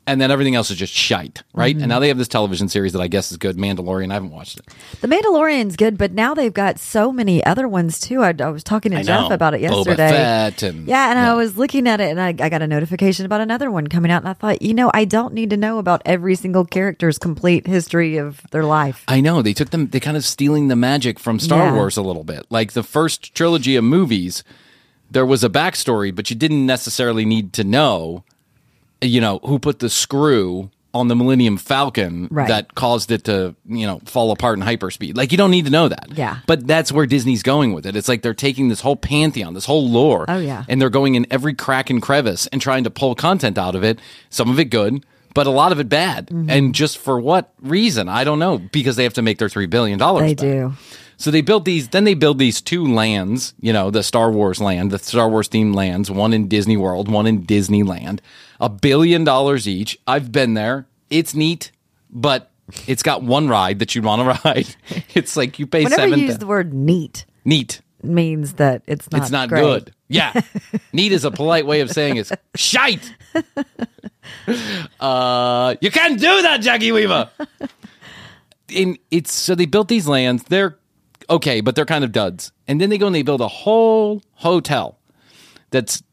and 0.08 0.20
then 0.22 0.32
everything 0.32 0.56
else 0.56 0.72
is 0.72 0.78
just 0.78 0.94
shite, 0.94 1.44
right? 1.54 1.76
Mm-hmm. 1.76 1.84
And 1.84 1.90
now 1.90 2.00
they 2.00 2.08
have 2.08 2.18
this 2.18 2.28
television 2.28 2.70
series 2.70 2.94
that 2.94 3.02
I 3.02 3.08
guess 3.08 3.30
is 3.32 3.38
good, 3.38 3.58
Mandalorian. 3.58 4.10
I 4.10 4.16
haven't 4.16 4.32
watched 4.32 4.60
it. 4.60 4.66
The 5.02 5.08
Mandalorian's 5.08 5.76
good, 5.76 5.98
but 5.98 6.14
now 6.14 6.34
they've 6.34 6.54
got 6.54 6.80
so 6.80 7.12
many 7.12 7.44
other 7.46 7.68
ones 7.68 8.00
too. 8.00 8.24
I, 8.24 8.34
I 8.40 8.50
was 8.50 8.64
talking 8.64 8.94
to 8.94 9.00
I 9.00 9.04
Jeff 9.04 9.30
know. 9.30 9.36
about 9.36 9.54
it 9.54 9.58
Boba 9.62 9.86
yesterday. 9.86 10.10
Fett 10.10 10.64
and- 10.64 10.88
yeah, 10.88 11.12
and 11.12 11.20
yeah. 11.20 11.32
I 11.32 11.36
was 11.36 11.58
looking 11.58 11.88
at 11.88 12.00
it, 12.02 12.10
and 12.10 12.20
I, 12.22 12.30
I 12.30 12.50
got 12.50 12.62
a 12.62 12.68
notification 12.68 13.26
about 13.26 13.42
another 13.42 13.70
one 13.70 13.88
coming 13.88 14.10
out, 14.10 14.22
and 14.24 14.30
I 14.30 14.34
thought, 14.34 14.62
you 14.62 14.74
know, 14.74 14.90
I 14.94 15.06
don't 15.06 15.34
need 15.34 15.50
to 15.52 15.58
know 15.58 15.78
about 15.78 16.02
every 16.06 16.36
single 16.36 16.66
character's 16.66 17.18
complete 17.18 17.68
history 17.68 18.18
of 18.18 18.42
their 18.52 18.64
life. 18.64 19.04
I 19.08 19.20
know 19.22 19.42
they 19.42 19.54
took 19.54 19.72
them. 19.72 19.88
They 19.88 20.00
kind 20.00 20.16
of 20.18 20.24
stealing 20.24 20.70
the 20.70 20.76
magic 20.76 21.20
from 21.20 21.40
Star 21.40 21.66
Yeah. 21.68 21.74
Wars 21.74 21.98
a 21.98 22.02
little 22.02 22.24
bit. 22.24 22.46
Like 22.50 22.72
the 22.72 22.84
first 22.84 23.36
trilogy 23.36 23.76
of 23.76 23.84
movies, 23.84 24.44
there 25.12 25.26
was 25.26 25.44
a 25.44 25.50
backstory, 25.50 26.14
but 26.16 26.30
you 26.30 26.36
didn't 26.36 26.66
necessarily 26.66 27.26
need 27.26 27.54
to 27.54 27.64
know, 27.64 28.24
you 29.02 29.22
know, 29.22 29.40
who 29.44 29.60
put 29.60 29.80
the 29.80 29.90
screw 29.90 30.70
on 30.94 31.10
the 31.10 31.16
Millennium 31.16 31.58
Falcon 31.58 32.28
Right. 32.32 32.48
that 32.48 32.74
caused 32.74 33.12
it 33.12 33.26
to, 33.26 33.54
you 33.68 33.86
know, 33.86 34.00
fall 34.06 34.32
apart 34.32 34.58
in 34.58 34.64
hyperspeed. 34.66 35.16
Like 35.16 35.32
you 35.32 35.38
don't 35.38 35.52
need 35.52 35.66
to 35.66 35.72
know 35.72 35.88
that. 35.90 36.08
Yeah. 36.16 36.40
But 36.48 36.66
that's 36.66 36.92
where 36.92 37.06
Disney's 37.06 37.44
going 37.44 37.74
with 37.74 37.86
it. 37.86 37.96
It's 37.96 38.08
like 38.08 38.24
they're 38.24 38.34
taking 38.34 38.70
this 38.70 38.82
whole 38.82 38.96
pantheon, 38.96 39.54
this 39.54 39.66
whole 39.66 39.88
lore. 39.88 40.26
Oh, 40.28 40.40
yeah. 40.40 40.64
And 40.68 40.82
they're 40.82 40.90
going 40.90 41.14
in 41.16 41.28
every 41.30 41.54
crack 41.54 41.90
and 41.92 42.02
crevice 42.02 42.48
and 42.48 42.60
trying 42.62 42.84
to 42.86 42.90
pull 42.90 43.14
content 43.14 43.58
out 43.60 43.76
of 43.76 43.84
it. 43.84 44.00
Some 44.32 44.50
of 44.50 44.60
it 44.60 44.66
good, 44.72 45.06
but 45.36 45.46
a 45.46 45.52
lot 45.52 45.72
of 45.72 45.80
it 45.80 45.88
bad. 45.90 46.28
Mm-hmm. 46.28 46.50
And 46.50 46.74
just 46.74 46.98
for 46.98 47.20
what 47.20 47.52
reason? 47.62 48.10
I 48.10 48.24
don't 48.24 48.40
know. 48.40 48.58
Because 48.58 48.96
they 48.96 49.04
have 49.04 49.14
to 49.16 49.22
make 49.22 49.38
their 49.38 49.50
three 49.50 49.68
billion 49.68 50.00
dollars. 50.00 50.24
They 50.24 50.34
back. 50.34 50.42
do. 50.42 50.74
So 51.18 51.32
they 51.32 51.42
built 51.42 51.66
these. 51.66 51.90
Then 51.90 52.04
they 52.04 52.14
build 52.14 52.38
these 52.40 52.62
two 52.62 52.86
lands. 52.86 53.54
You 53.60 53.74
know, 53.74 53.90
the 53.92 54.04
Star 54.04 54.32
Wars 54.32 54.62
land, 54.62 54.92
the 54.92 55.00
Star 55.00 55.30
Wars 55.30 55.50
themed 55.50 55.76
lands. 55.76 56.10
One 56.12 56.32
in 56.34 56.48
Disney 56.48 56.78
World, 56.78 57.10
one 57.10 57.26
in 57.28 57.44
Disneyland. 57.46 58.20
A 58.60 58.70
billion 58.70 59.24
dollars 59.24 59.68
each. 59.68 59.98
I've 60.08 60.32
been 60.32 60.54
there. 60.54 60.88
It's 61.10 61.34
neat, 61.34 61.72
but 62.10 62.52
it's 62.86 63.02
got 63.04 63.24
one 63.24 63.48
ride 63.50 63.80
that 63.80 63.96
you'd 63.96 64.06
want 64.06 64.22
to 64.22 64.42
ride. 64.46 64.68
It's 65.16 65.36
like 65.36 65.58
you 65.60 65.66
pay 65.68 65.84
Whenever 65.86 66.02
seven. 66.04 66.20
you 66.20 66.26
use 66.28 66.38
the 66.38 66.46
word 66.48 66.74
neat, 66.74 67.26
neat. 67.46 67.82
means 68.04 68.54
that 68.54 68.84
it's 68.88 69.10
not. 69.12 69.22
It's 69.24 69.32
not 69.32 69.50
great. 69.50 69.62
good. 69.62 69.94
Yeah. 70.10 70.40
Neat 70.94 71.12
is 71.12 71.26
a 71.26 71.32
polite 71.32 71.66
way 71.66 71.82
of 71.82 71.92
saying 71.92 72.16
it's 72.18 72.32
shite. 72.56 73.14
Uh, 75.00 75.76
you 75.82 75.92
can't 75.92 76.20
do 76.20 76.42
that, 76.42 76.62
Jackie 76.62 76.92
Weaver. 76.92 77.30
and 78.76 78.98
it's 79.12 79.32
so 79.34 79.56
they 79.56 79.66
built 79.66 79.88
these 79.88 80.08
lands. 80.08 80.44
They're 80.44 80.78
okay, 81.30 81.62
but 81.62 81.76
they're 81.76 81.86
kind 81.86 82.04
of 82.04 82.12
duds. 82.12 82.52
And 82.68 82.80
then 82.82 82.90
they 82.90 82.98
go 82.98 83.08
and 83.08 83.16
they 83.16 83.22
build 83.22 83.42
a 83.42 83.48
whole 83.48 84.22
hotel 84.36 85.00
that's 85.72 86.04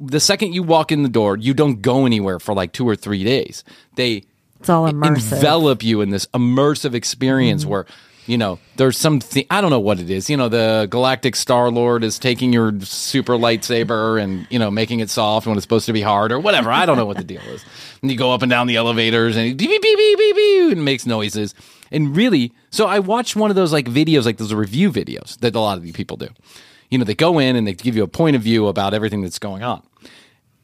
the 0.00 0.20
second 0.20 0.54
you 0.54 0.62
walk 0.62 0.90
in 0.92 1.02
the 1.02 1.08
door, 1.08 1.36
you 1.36 1.52
don't 1.54 1.82
go 1.82 2.06
anywhere 2.06 2.38
for 2.38 2.54
like 2.54 2.72
two 2.72 2.88
or 2.88 2.96
three 2.96 3.22
days. 3.24 3.64
They 3.96 4.24
It's 4.60 4.68
all 4.68 4.90
immersive. 4.90 5.32
envelop 5.34 5.82
you 5.82 6.00
in 6.00 6.10
this 6.10 6.26
immersive 6.26 6.94
experience 6.94 7.62
mm-hmm. 7.62 7.72
where 7.72 7.86
you 8.28 8.36
know 8.36 8.58
there's 8.76 8.98
some 8.98 9.20
I 9.50 9.60
don't 9.60 9.70
know 9.70 9.80
what 9.80 9.98
it 9.98 10.10
is. 10.10 10.28
You 10.28 10.36
know, 10.36 10.48
the 10.48 10.86
galactic 10.90 11.34
Star 11.34 11.70
Lord 11.70 12.04
is 12.04 12.18
taking 12.18 12.52
your 12.52 12.78
super 12.80 13.34
lightsaber 13.34 14.22
and 14.22 14.46
you 14.50 14.58
know 14.58 14.70
making 14.70 15.00
it 15.00 15.10
soft 15.10 15.46
when 15.46 15.56
it's 15.56 15.64
supposed 15.64 15.86
to 15.86 15.92
be 15.92 16.02
hard 16.02 16.30
or 16.30 16.38
whatever. 16.38 16.70
I 16.70 16.86
don't 16.86 16.98
know 16.98 17.06
what 17.06 17.16
the 17.16 17.24
deal 17.24 17.40
is. 17.42 17.64
And 18.02 18.10
you 18.10 18.18
go 18.18 18.32
up 18.32 18.42
and 18.42 18.50
down 18.50 18.66
the 18.66 18.76
elevators 18.76 19.36
and 19.36 19.56
beep 19.56 19.70
beep 19.70 19.82
beep 19.82 20.18
beep 20.18 20.36
beep, 20.36 20.72
and 20.72 20.84
makes 20.84 21.06
noises. 21.06 21.54
And 21.90 22.14
really, 22.14 22.52
so 22.70 22.86
I 22.86 22.98
watched 22.98 23.34
one 23.34 23.50
of 23.50 23.56
those 23.56 23.72
like 23.72 23.86
videos, 23.86 24.26
like 24.26 24.36
those 24.36 24.52
review 24.52 24.92
videos 24.92 25.38
that 25.38 25.54
a 25.54 25.60
lot 25.60 25.78
of 25.78 25.86
you 25.86 25.94
people 25.94 26.18
do. 26.18 26.28
You 26.90 26.98
know, 26.98 27.04
they 27.04 27.14
go 27.14 27.38
in 27.38 27.56
and 27.56 27.66
they 27.66 27.72
give 27.72 27.96
you 27.96 28.02
a 28.02 28.08
point 28.08 28.36
of 28.36 28.42
view 28.42 28.68
about 28.68 28.94
everything 28.94 29.22
that's 29.22 29.38
going 29.38 29.62
on. 29.62 29.82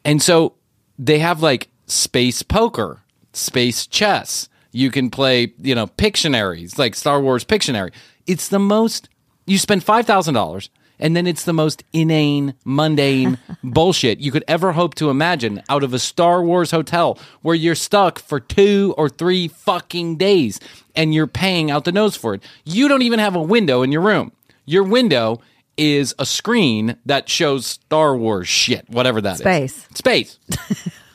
And 0.05 0.23
so 0.23 0.55
they 0.99 1.19
have 1.19 1.43
like 1.43 1.69
space 1.87 2.43
poker, 2.43 3.03
space 3.33 3.87
chess. 3.87 4.49
You 4.75 4.91
can 4.91 5.09
play, 5.09 5.53
you 5.63 5.77
know, 5.77 5.87
Pictionaries, 5.87 6.81
like 6.81 6.97
Star 6.97 7.21
Wars 7.21 7.45
Pictionary. 7.45 7.93
It's 8.27 8.49
the 8.49 8.59
most, 8.59 9.09
you 9.47 9.57
spend 9.57 9.87
$5,000 9.87 10.69
and 10.99 11.15
then 11.15 11.29
it's 11.29 11.45
the 11.45 11.53
most 11.53 11.85
inane, 11.93 12.55
mundane 12.65 13.39
bullshit 13.63 14.19
you 14.19 14.33
could 14.33 14.43
ever 14.49 14.73
hope 14.73 14.97
to 14.97 15.11
imagine 15.11 15.63
out 15.69 15.85
of 15.85 15.95
a 15.95 16.01
Star 16.01 16.43
Wars 16.43 16.73
hotel 16.73 17.17
where 17.43 17.55
you're 17.55 17.77
stuck 17.77 18.19
for 18.19 18.41
two 18.41 18.97
or 18.99 19.09
three 19.09 19.47
fucking 19.47 20.17
days 20.17 20.59
and 20.97 21.15
you're 21.15 21.29
paying 21.29 21.71
out 21.71 21.85
the 21.85 21.93
nose 21.93 22.17
for 22.17 22.35
it. 22.35 22.43
You 22.65 22.89
don't 22.89 23.03
even 23.03 23.21
have 23.21 23.37
a 23.37 23.43
window 23.43 23.83
in 23.83 23.93
your 23.93 24.03
room. 24.03 24.33
Your 24.67 24.83
window 24.83 25.41
is 25.77 26.17
a 26.19 26.27
screen 26.27 26.97
that 27.07 27.29
shows 27.29 27.65
Star 27.65 28.17
Wars 28.17 28.49
shit, 28.49 28.91
whatever 28.91 29.21
that 29.21 29.35
is. 29.35 29.39
Space. 29.39 29.89
Space. 29.95 30.39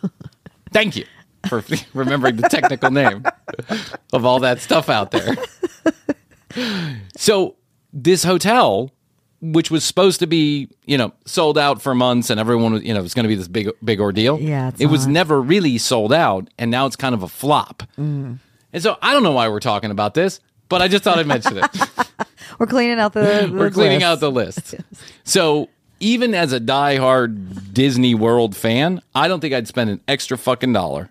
Thank 0.72 0.96
you 0.96 1.04
for 1.48 1.64
remembering 1.94 2.36
the 2.38 2.50
technical 2.50 2.92
name 2.92 3.24
of 4.14 4.26
all 4.26 4.40
that 4.42 4.60
stuff 4.60 4.90
out 4.90 5.12
there. 5.12 5.36
So, 7.16 7.56
this 7.94 8.24
hotel, 8.24 8.92
which 9.42 9.70
was 9.72 9.84
supposed 9.84 10.20
to 10.20 10.28
be, 10.28 10.70
you 10.86 10.98
know, 10.98 11.14
sold 11.26 11.58
out 11.58 11.82
for 11.82 11.94
months 11.96 12.30
and 12.30 12.40
everyone 12.40 12.74
was, 12.74 12.84
you 12.84 12.94
know, 12.94 13.00
it 13.00 13.04
was 13.04 13.14
going 13.14 13.24
to 13.24 13.28
be 13.30 13.36
this 13.36 13.48
big, 13.48 13.70
big 13.84 14.00
ordeal. 14.00 14.40
Yeah, 14.40 14.72
It 14.80 14.88
was 14.88 15.08
never 15.08 15.42
really 15.42 15.78
sold 15.78 16.12
out. 16.14 16.50
And 16.58 16.72
now 16.72 16.86
it's 16.86 16.96
kind 16.96 17.14
of 17.16 17.24
a 17.24 17.28
flop. 17.28 17.84
Mm. 17.98 18.40
And 18.74 18.84
so 18.84 18.98
I 19.02 19.14
don't 19.14 19.24
know 19.24 19.32
why 19.32 19.48
we're 19.50 19.60
talking 19.60 19.92
about 19.92 20.14
this, 20.14 20.40
but 20.70 20.82
I 20.82 20.88
just 20.88 21.04
thought 21.04 21.18
I'd 21.20 21.28
mention 21.28 21.58
it. 21.58 21.66
We're 22.60 22.68
cleaning 22.68 23.00
out 23.00 23.14
the. 23.14 23.48
the 23.50 23.54
We're 23.58 23.72
cleaning 23.72 24.00
list. 24.00 24.06
out 24.06 24.20
the 24.20 24.32
list. 24.32 24.76
So 25.24 25.70
even 26.00 26.34
as 26.34 26.54
a 26.54 26.60
diehard 26.60 27.74
Disney 27.74 28.16
World 28.16 28.56
fan, 28.56 29.02
I 29.16 29.28
don't 29.28 29.40
think 29.40 29.54
I'd 29.54 29.68
spend 29.68 29.90
an 29.92 30.02
extra 30.08 30.38
fucking 30.38 30.74
dollar 30.74 31.10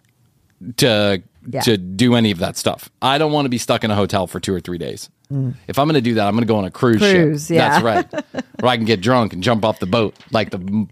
to 0.78 1.22
Yeah. 1.50 1.60
to 1.62 1.78
do 1.78 2.14
any 2.14 2.30
of 2.30 2.38
that 2.38 2.56
stuff. 2.56 2.90
I 3.00 3.16
don't 3.18 3.32
want 3.32 3.46
to 3.46 3.48
be 3.48 3.58
stuck 3.58 3.82
in 3.84 3.90
a 3.90 3.94
hotel 3.94 4.26
for 4.26 4.38
two 4.40 4.54
or 4.54 4.60
three 4.60 4.78
days. 4.78 5.08
If 5.66 5.78
I'm 5.78 5.86
going 5.86 5.94
to 5.94 6.00
do 6.00 6.14
that, 6.14 6.26
I'm 6.26 6.32
going 6.34 6.42
to 6.42 6.46
go 6.48 6.56
on 6.56 6.64
a 6.64 6.70
cruise, 6.70 7.02
Mm. 7.02 7.12
Cruise, 7.14 7.46
ship. 7.48 7.56
yeah. 7.56 7.68
That's 7.80 7.84
right. 7.84 8.24
Where 8.60 8.70
I 8.72 8.76
can 8.76 8.86
get 8.86 9.00
drunk 9.02 9.34
and 9.34 9.42
jump 9.42 9.62
off 9.64 9.78
the 9.78 9.86
boat 9.86 10.14
like 10.30 10.50
the 10.50 10.86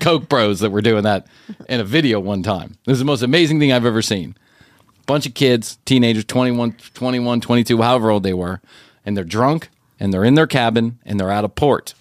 Coke 0.00 0.28
Bros 0.28 0.60
that 0.60 0.70
were 0.70 0.82
doing 0.82 1.04
that 1.04 1.26
in 1.68 1.80
a 1.80 1.84
video 1.84 2.18
one 2.20 2.42
time. 2.42 2.76
This 2.86 2.94
is 2.94 2.98
the 3.00 3.04
most 3.04 3.22
amazing 3.22 3.60
thing 3.60 3.72
I've 3.72 3.86
ever 3.86 4.02
seen 4.02 4.36
bunch 5.06 5.24
of 5.24 5.34
kids, 5.34 5.78
teenagers, 5.84 6.24
21, 6.24 6.74
21, 6.94 7.40
22, 7.40 7.80
however 7.80 8.10
old 8.10 8.24
they 8.24 8.34
were, 8.34 8.60
and 9.04 9.16
they're 9.16 9.22
drunk 9.22 9.68
and 10.00 10.12
they're 10.12 10.24
in 10.24 10.34
their 10.34 10.48
cabin 10.48 10.98
and 11.06 11.20
they're 11.20 11.30
out 11.30 11.44
of 11.44 11.54
port. 11.54 11.94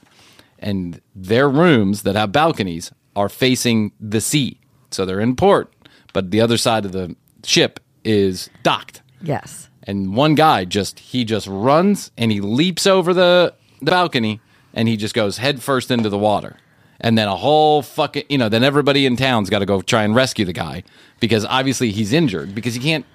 And 0.57 0.99
their 1.15 1.47
rooms 1.47 2.01
that 2.01 2.15
have 2.15 2.31
balconies 2.31 2.91
are 3.15 3.29
facing 3.29 3.91
the 3.99 4.19
sea. 4.19 4.59
So 4.89 5.05
they're 5.05 5.19
in 5.19 5.35
port, 5.35 5.71
but 6.15 6.31
the 6.31 6.39
other 6.39 6.57
side 6.57 6.85
of 6.85 6.93
the 6.93 7.13
ship 7.43 7.79
is 8.05 8.49
docked. 8.63 9.01
Yes. 9.21 9.69
And 9.83 10.15
one 10.15 10.33
guy 10.33 10.63
just 10.65 10.97
he 10.99 11.25
just 11.25 11.45
runs 11.47 12.09
and 12.17 12.31
he 12.31 12.39
leaps 12.41 12.87
over 12.87 13.13
the, 13.13 13.53
the 13.81 13.91
balcony 13.91 14.39
and 14.73 14.87
he 14.87 14.95
just 14.97 15.13
goes 15.13 15.37
head 15.37 15.61
first 15.61 15.91
into 15.91 16.09
the 16.09 16.17
water. 16.17 16.55
And 17.01 17.17
then 17.17 17.27
a 17.27 17.35
whole 17.35 17.81
fucking 17.81 18.23
you 18.29 18.37
know, 18.37 18.47
then 18.47 18.63
everybody 18.63 19.05
in 19.05 19.17
town's 19.17 19.49
got 19.49 19.59
to 19.59 19.65
go 19.65 19.81
try 19.81 20.03
and 20.03 20.15
rescue 20.15 20.45
the 20.45 20.53
guy 20.53 20.83
because 21.19 21.43
obviously 21.45 21.91
he's 21.91 22.13
injured 22.13 22.55
because 22.55 22.73
he 22.75 22.79
can't 22.79 23.05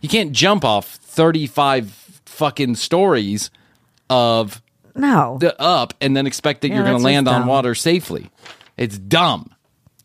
he 0.00 0.08
can't 0.08 0.32
jump 0.32 0.64
off 0.64 0.86
35 0.96 1.90
fucking 2.24 2.76
stories 2.76 3.50
of 4.08 4.62
No. 4.94 5.36
the 5.38 5.60
up 5.60 5.92
and 6.00 6.16
then 6.16 6.26
expect 6.26 6.62
that 6.62 6.68
Yeah, 6.68 6.76
you're 6.76 6.84
going 6.84 6.98
to 6.98 7.04
land 7.04 7.28
on 7.28 7.46
water 7.46 7.74
safely. 7.74 8.30
It's 8.78 8.96
dumb. 8.96 9.52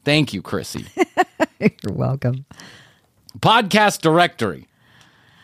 Thank 0.04 0.34
you, 0.34 0.42
Krissy. 0.42 0.88
You're 1.60 1.94
welcome. 1.94 2.46
Podcast 3.40 4.02
directory 4.02 4.68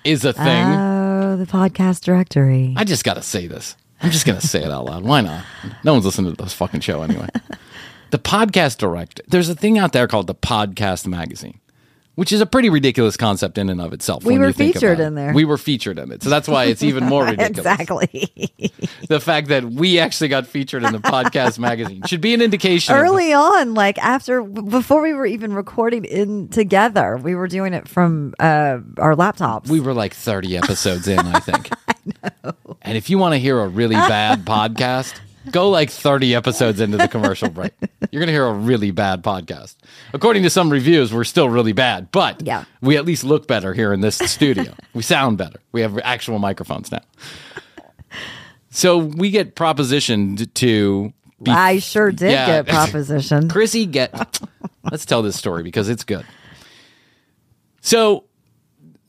is 0.04 0.26
a 0.26 0.34
thing. 0.34 0.66
Oh, 0.66 1.38
the 1.38 1.46
podcast 1.46 2.02
directory. 2.02 2.74
I 2.78 2.84
just 2.84 3.04
got 3.04 3.16
to 3.16 3.22
say 3.22 3.48
this. 3.48 3.76
I'm 4.02 4.12
just 4.12 4.26
going 4.26 4.40
to 4.40 4.46
say 4.46 4.64
it 4.64 4.72
out 4.72 4.86
loud. 4.86 5.04
Why 5.04 5.22
not? 5.22 5.46
No 5.84 5.94
one's 5.94 6.06
listening 6.06 6.36
to 6.36 6.42
this 6.42 6.54
fucking 6.54 6.82
show 6.82 7.02
anyway. 7.02 7.28
the 8.12 8.20
podcast 8.20 8.78
director. 8.78 9.24
There's 9.28 9.50
a 9.50 9.56
thing 9.56 9.78
out 9.78 9.94
there 9.94 10.08
called 10.08 10.28
the 10.28 10.36
podcast 10.36 11.06
magazine, 11.08 11.60
which 12.16 12.32
is 12.32 12.42
a 12.42 12.46
pretty 12.46 12.70
ridiculous 12.70 13.16
concept 13.16 13.58
in 13.58 13.70
and 13.70 13.80
of 13.80 13.94
itself. 13.94 14.24
We 14.26 14.34
when 14.34 14.42
were 14.42 14.48
you 14.48 14.54
think 14.54 14.74
featured 14.76 15.00
about 15.00 15.04
it. 15.04 15.08
in 15.08 15.16
there. 15.16 15.34
We 15.34 15.46
were 15.46 15.58
featured 15.58 15.98
in 16.00 16.12
it, 16.12 16.22
so 16.24 16.30
that's 16.30 16.48
why 16.48 16.66
it's 16.66 16.84
even 16.84 17.06
more 17.06 17.24
ridiculous. 17.26 17.58
exactly. 17.60 18.42
The 19.08 19.20
fact 19.20 19.48
that 19.48 19.64
we 19.64 20.00
actually 20.00 20.28
got 20.28 20.46
featured 20.48 20.84
in 20.84 20.92
the 20.92 21.00
podcast 21.00 21.58
magazine 21.60 22.02
should 22.06 22.22
be 22.22 22.34
an 22.34 22.42
indication. 22.42 22.94
of- 22.96 23.02
Early 23.02 23.32
on, 23.34 23.74
like 23.74 23.98
after 24.00 24.44
before 24.44 25.02
we 25.02 25.14
were 25.14 25.26
even 25.26 25.54
recording 25.54 26.04
in 26.06 26.50
together, 26.50 27.18
we 27.18 27.36
were 27.36 27.48
doing 27.48 27.74
it 27.74 27.88
from 27.88 28.34
uh, 28.40 28.80
our 28.98 29.16
laptops. 29.16 29.70
We 29.70 29.80
were 29.80 29.94
like 29.94 30.14
30 30.14 30.58
episodes 30.58 31.08
in, 31.08 31.20
I 31.20 31.40
think. 31.40 31.70
And 32.82 32.98
if 32.98 33.10
you 33.10 33.18
want 33.20 33.34
to 33.34 33.38
hear 33.40 33.60
a 33.60 33.68
really 33.68 33.96
bad 33.96 34.46
podcast, 34.46 35.14
go 35.52 35.70
like 35.70 35.90
30 35.90 36.36
episodes 36.36 36.80
into 36.80 36.98
the 36.98 37.08
commercial 37.08 37.50
break. 37.50 37.72
You're 38.12 38.20
going 38.20 38.28
to 38.28 38.34
hear 38.34 38.46
a 38.48 38.54
really 38.54 38.92
bad 38.92 39.24
podcast. 39.24 39.76
According 40.14 40.44
to 40.44 40.50
some 40.50 40.70
reviews, 40.70 41.14
we're 41.14 41.24
still 41.24 41.50
really 41.50 41.74
bad, 41.74 42.12
but 42.12 42.42
Yeah. 42.46 42.66
we 42.82 42.98
at 42.98 43.06
least 43.06 43.24
look 43.24 43.48
better 43.48 43.74
here 43.74 43.94
in 43.94 44.02
this 44.02 44.18
studio. 44.18 44.74
we 44.94 45.02
sound 45.04 45.38
better. 45.38 45.60
We 45.72 45.82
have 45.82 45.98
actual 46.00 46.40
microphones 46.40 46.92
now. 46.92 47.02
So 48.72 48.98
we 48.98 49.32
get 49.32 49.56
propositioned 49.56 50.54
to 50.56 51.14
be 51.42 51.52
I 51.52 51.80
sure 51.80 52.12
did 52.12 52.32
Yeah. 52.32 52.62
get 52.62 52.68
propositioned. 52.68 53.50
Krissy 53.52 53.90
get 53.90 54.40
let's 54.92 55.06
tell 55.06 55.22
this 55.22 55.36
story 55.36 55.64
because 55.64 55.90
it's 55.90 56.04
good. 56.04 56.26
So 57.82 58.26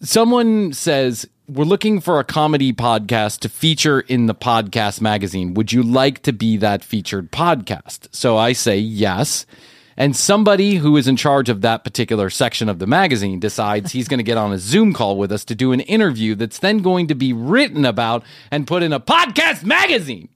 someone 0.02 0.72
says 0.72 1.28
we're 1.50 1.64
looking 1.64 2.00
for 2.00 2.20
a 2.20 2.24
comedy 2.24 2.72
podcast 2.72 3.40
to 3.40 3.48
feature 3.48 4.00
in 4.00 4.26
the 4.26 4.34
podcast 4.34 5.00
magazine. 5.00 5.52
Would 5.54 5.72
you 5.72 5.82
like 5.82 6.22
to 6.22 6.32
be 6.32 6.56
that 6.58 6.84
featured 6.84 7.32
podcast? 7.32 8.06
So 8.12 8.36
I 8.36 8.52
say 8.52 8.78
yes. 8.78 9.46
And 9.96 10.14
somebody 10.14 10.76
who 10.76 10.96
is 10.96 11.08
in 11.08 11.16
charge 11.16 11.48
of 11.48 11.60
that 11.62 11.82
particular 11.82 12.30
section 12.30 12.68
of 12.68 12.78
the 12.78 12.86
magazine 12.86 13.40
decides 13.40 13.90
he's 13.90 14.06
going 14.06 14.18
to 14.18 14.24
get 14.24 14.38
on 14.38 14.52
a 14.52 14.58
Zoom 14.58 14.92
call 14.92 15.18
with 15.18 15.32
us 15.32 15.44
to 15.46 15.56
do 15.56 15.72
an 15.72 15.80
interview 15.80 16.36
that's 16.36 16.60
then 16.60 16.78
going 16.78 17.08
to 17.08 17.16
be 17.16 17.32
written 17.32 17.84
about 17.84 18.22
and 18.52 18.66
put 18.66 18.84
in 18.84 18.92
a 18.92 19.00
podcast 19.00 19.64
magazine. 19.64 20.28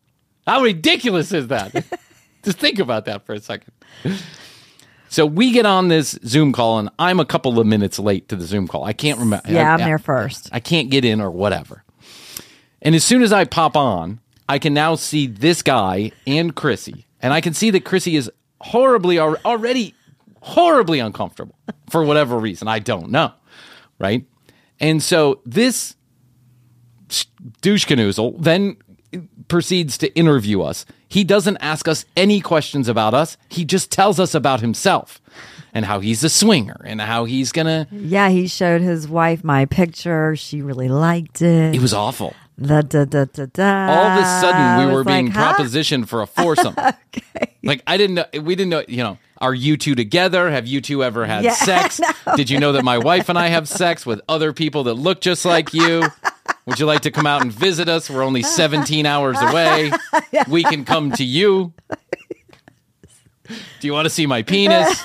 How 0.48 0.62
ridiculous 0.62 1.30
is 1.30 1.46
that? 1.46 1.72
Just 2.42 2.58
think 2.58 2.80
about 2.80 3.04
that 3.04 3.24
for 3.24 3.34
a 3.34 3.40
second. 3.40 3.72
So 5.14 5.24
we 5.24 5.52
get 5.52 5.64
on 5.64 5.86
this 5.86 6.18
Zoom 6.26 6.52
call, 6.52 6.80
and 6.80 6.90
I'm 6.98 7.20
a 7.20 7.24
couple 7.24 7.60
of 7.60 7.66
minutes 7.68 8.00
late 8.00 8.28
to 8.30 8.34
the 8.34 8.44
Zoom 8.44 8.66
call. 8.66 8.82
I 8.82 8.92
can't 8.92 9.20
remember. 9.20 9.48
Yeah, 9.48 9.74
I'm 9.74 9.80
I- 9.80 9.84
there 9.84 9.98
first. 10.00 10.48
I 10.50 10.58
can't 10.58 10.90
get 10.90 11.04
in 11.04 11.20
or 11.20 11.30
whatever. 11.30 11.84
And 12.82 12.96
as 12.96 13.04
soon 13.04 13.22
as 13.22 13.32
I 13.32 13.44
pop 13.44 13.76
on, 13.76 14.18
I 14.48 14.58
can 14.58 14.74
now 14.74 14.96
see 14.96 15.28
this 15.28 15.62
guy 15.62 16.10
and 16.26 16.56
Krissy, 16.56 17.04
and 17.22 17.32
I 17.32 17.40
can 17.40 17.54
see 17.54 17.70
that 17.70 17.84
Krissy 17.84 18.18
is 18.18 18.28
horribly 18.60 19.20
already 19.20 19.94
horribly 20.40 20.98
uncomfortable 20.98 21.56
for 21.90 22.02
whatever 22.02 22.36
reason. 22.36 22.66
I 22.66 22.80
don't 22.80 23.10
know, 23.10 23.30
right? 24.00 24.26
And 24.80 25.00
so 25.00 25.42
this 25.46 25.94
douche 27.60 27.86
canoozle 27.86 28.34
then 28.42 28.78
proceeds 29.48 29.98
to 29.98 30.14
interview 30.14 30.62
us. 30.62 30.86
He 31.08 31.24
doesn't 31.24 31.58
ask 31.58 31.86
us 31.88 32.04
any 32.16 32.40
questions 32.40 32.88
about 32.88 33.14
us. 33.14 33.36
He 33.48 33.64
just 33.64 33.90
tells 33.92 34.18
us 34.18 34.34
about 34.34 34.60
himself 34.60 35.20
and 35.72 35.84
how 35.84 36.00
he's 36.00 36.24
a 36.24 36.28
swinger 36.28 36.80
and 36.84 37.00
how 37.00 37.24
he's 37.24 37.52
gonna. 37.52 37.86
Yeah, 37.90 38.28
he 38.30 38.46
showed 38.46 38.80
his 38.80 39.08
wife 39.08 39.44
my 39.44 39.64
picture. 39.66 40.34
She 40.36 40.62
really 40.62 40.88
liked 40.88 41.42
it. 41.42 41.74
It 41.74 41.80
was 41.80 41.94
awful. 41.94 42.34
Da, 42.60 42.82
da, 42.82 43.04
da, 43.04 43.24
da, 43.24 43.46
da. 43.52 43.86
all 43.88 44.04
of 44.06 44.22
a 44.22 44.40
sudden 44.40 44.86
we 44.86 44.94
were 44.94 45.02
being 45.02 45.26
like, 45.26 45.34
huh? 45.34 45.54
propositioned 45.54 46.06
for 46.06 46.22
a 46.22 46.26
foursome. 46.26 46.76
Like 47.64 47.82
I 47.86 47.96
didn't 47.96 48.16
know 48.16 48.26
we 48.42 48.54
didn't 48.56 48.68
know, 48.68 48.84
you 48.86 48.98
know, 48.98 49.16
are 49.38 49.54
you 49.54 49.78
two 49.78 49.94
together? 49.94 50.50
Have 50.50 50.66
you 50.66 50.82
two 50.82 51.02
ever 51.02 51.24
had 51.24 51.44
Yeah, 51.44 51.54
sex? 51.54 51.98
Did 52.36 52.50
you 52.50 52.60
know 52.60 52.72
that 52.72 52.84
my 52.84 52.98
wife 52.98 53.30
and 53.30 53.38
I 53.38 53.48
have 53.48 53.68
sex 53.68 54.04
with 54.04 54.20
other 54.28 54.52
people 54.52 54.84
that 54.84 54.94
look 54.94 55.22
just 55.22 55.46
like 55.46 55.72
you? 55.72 56.02
Would 56.66 56.78
you 56.80 56.86
like 56.86 57.02
to 57.02 57.10
come 57.10 57.26
out 57.26 57.42
and 57.42 57.52
visit 57.52 57.88
us? 57.88 58.08
We're 58.08 58.22
only 58.22 58.42
17 58.42 59.06
hours 59.06 59.36
away. 59.40 59.92
We 60.48 60.62
can 60.64 60.84
come 60.84 61.12
to 61.12 61.24
you. 61.24 61.72
Do 63.48 63.86
you 63.86 63.92
want 63.92 64.06
to 64.06 64.10
see 64.10 64.26
my 64.26 64.42
penis? 64.42 65.00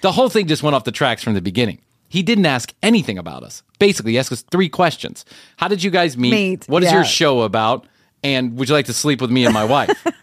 the 0.00 0.12
whole 0.12 0.28
thing 0.28 0.46
just 0.46 0.62
went 0.62 0.74
off 0.74 0.84
the 0.84 0.92
tracks 0.92 1.22
from 1.22 1.34
the 1.34 1.40
beginning. 1.42 1.80
He 2.08 2.22
didn't 2.22 2.46
ask 2.46 2.72
anything 2.82 3.18
about 3.18 3.42
us. 3.42 3.62
Basically, 3.78 4.12
he 4.12 4.18
asked 4.18 4.32
us 4.32 4.42
three 4.42 4.68
questions. 4.68 5.24
How 5.56 5.68
did 5.68 5.82
you 5.82 5.90
guys 5.90 6.16
meet? 6.16 6.30
Meet, 6.30 6.68
What 6.68 6.82
is 6.82 6.90
yeah. 6.90 6.96
your 6.96 7.04
show 7.04 7.42
about? 7.42 7.86
And 8.22 8.56
would 8.56 8.68
you 8.68 8.74
like 8.74 8.86
to 8.86 8.94
sleep 8.94 9.20
with 9.20 9.30
me 9.30 9.44
and 9.44 9.52
my 9.52 9.64
wife? 9.64 9.90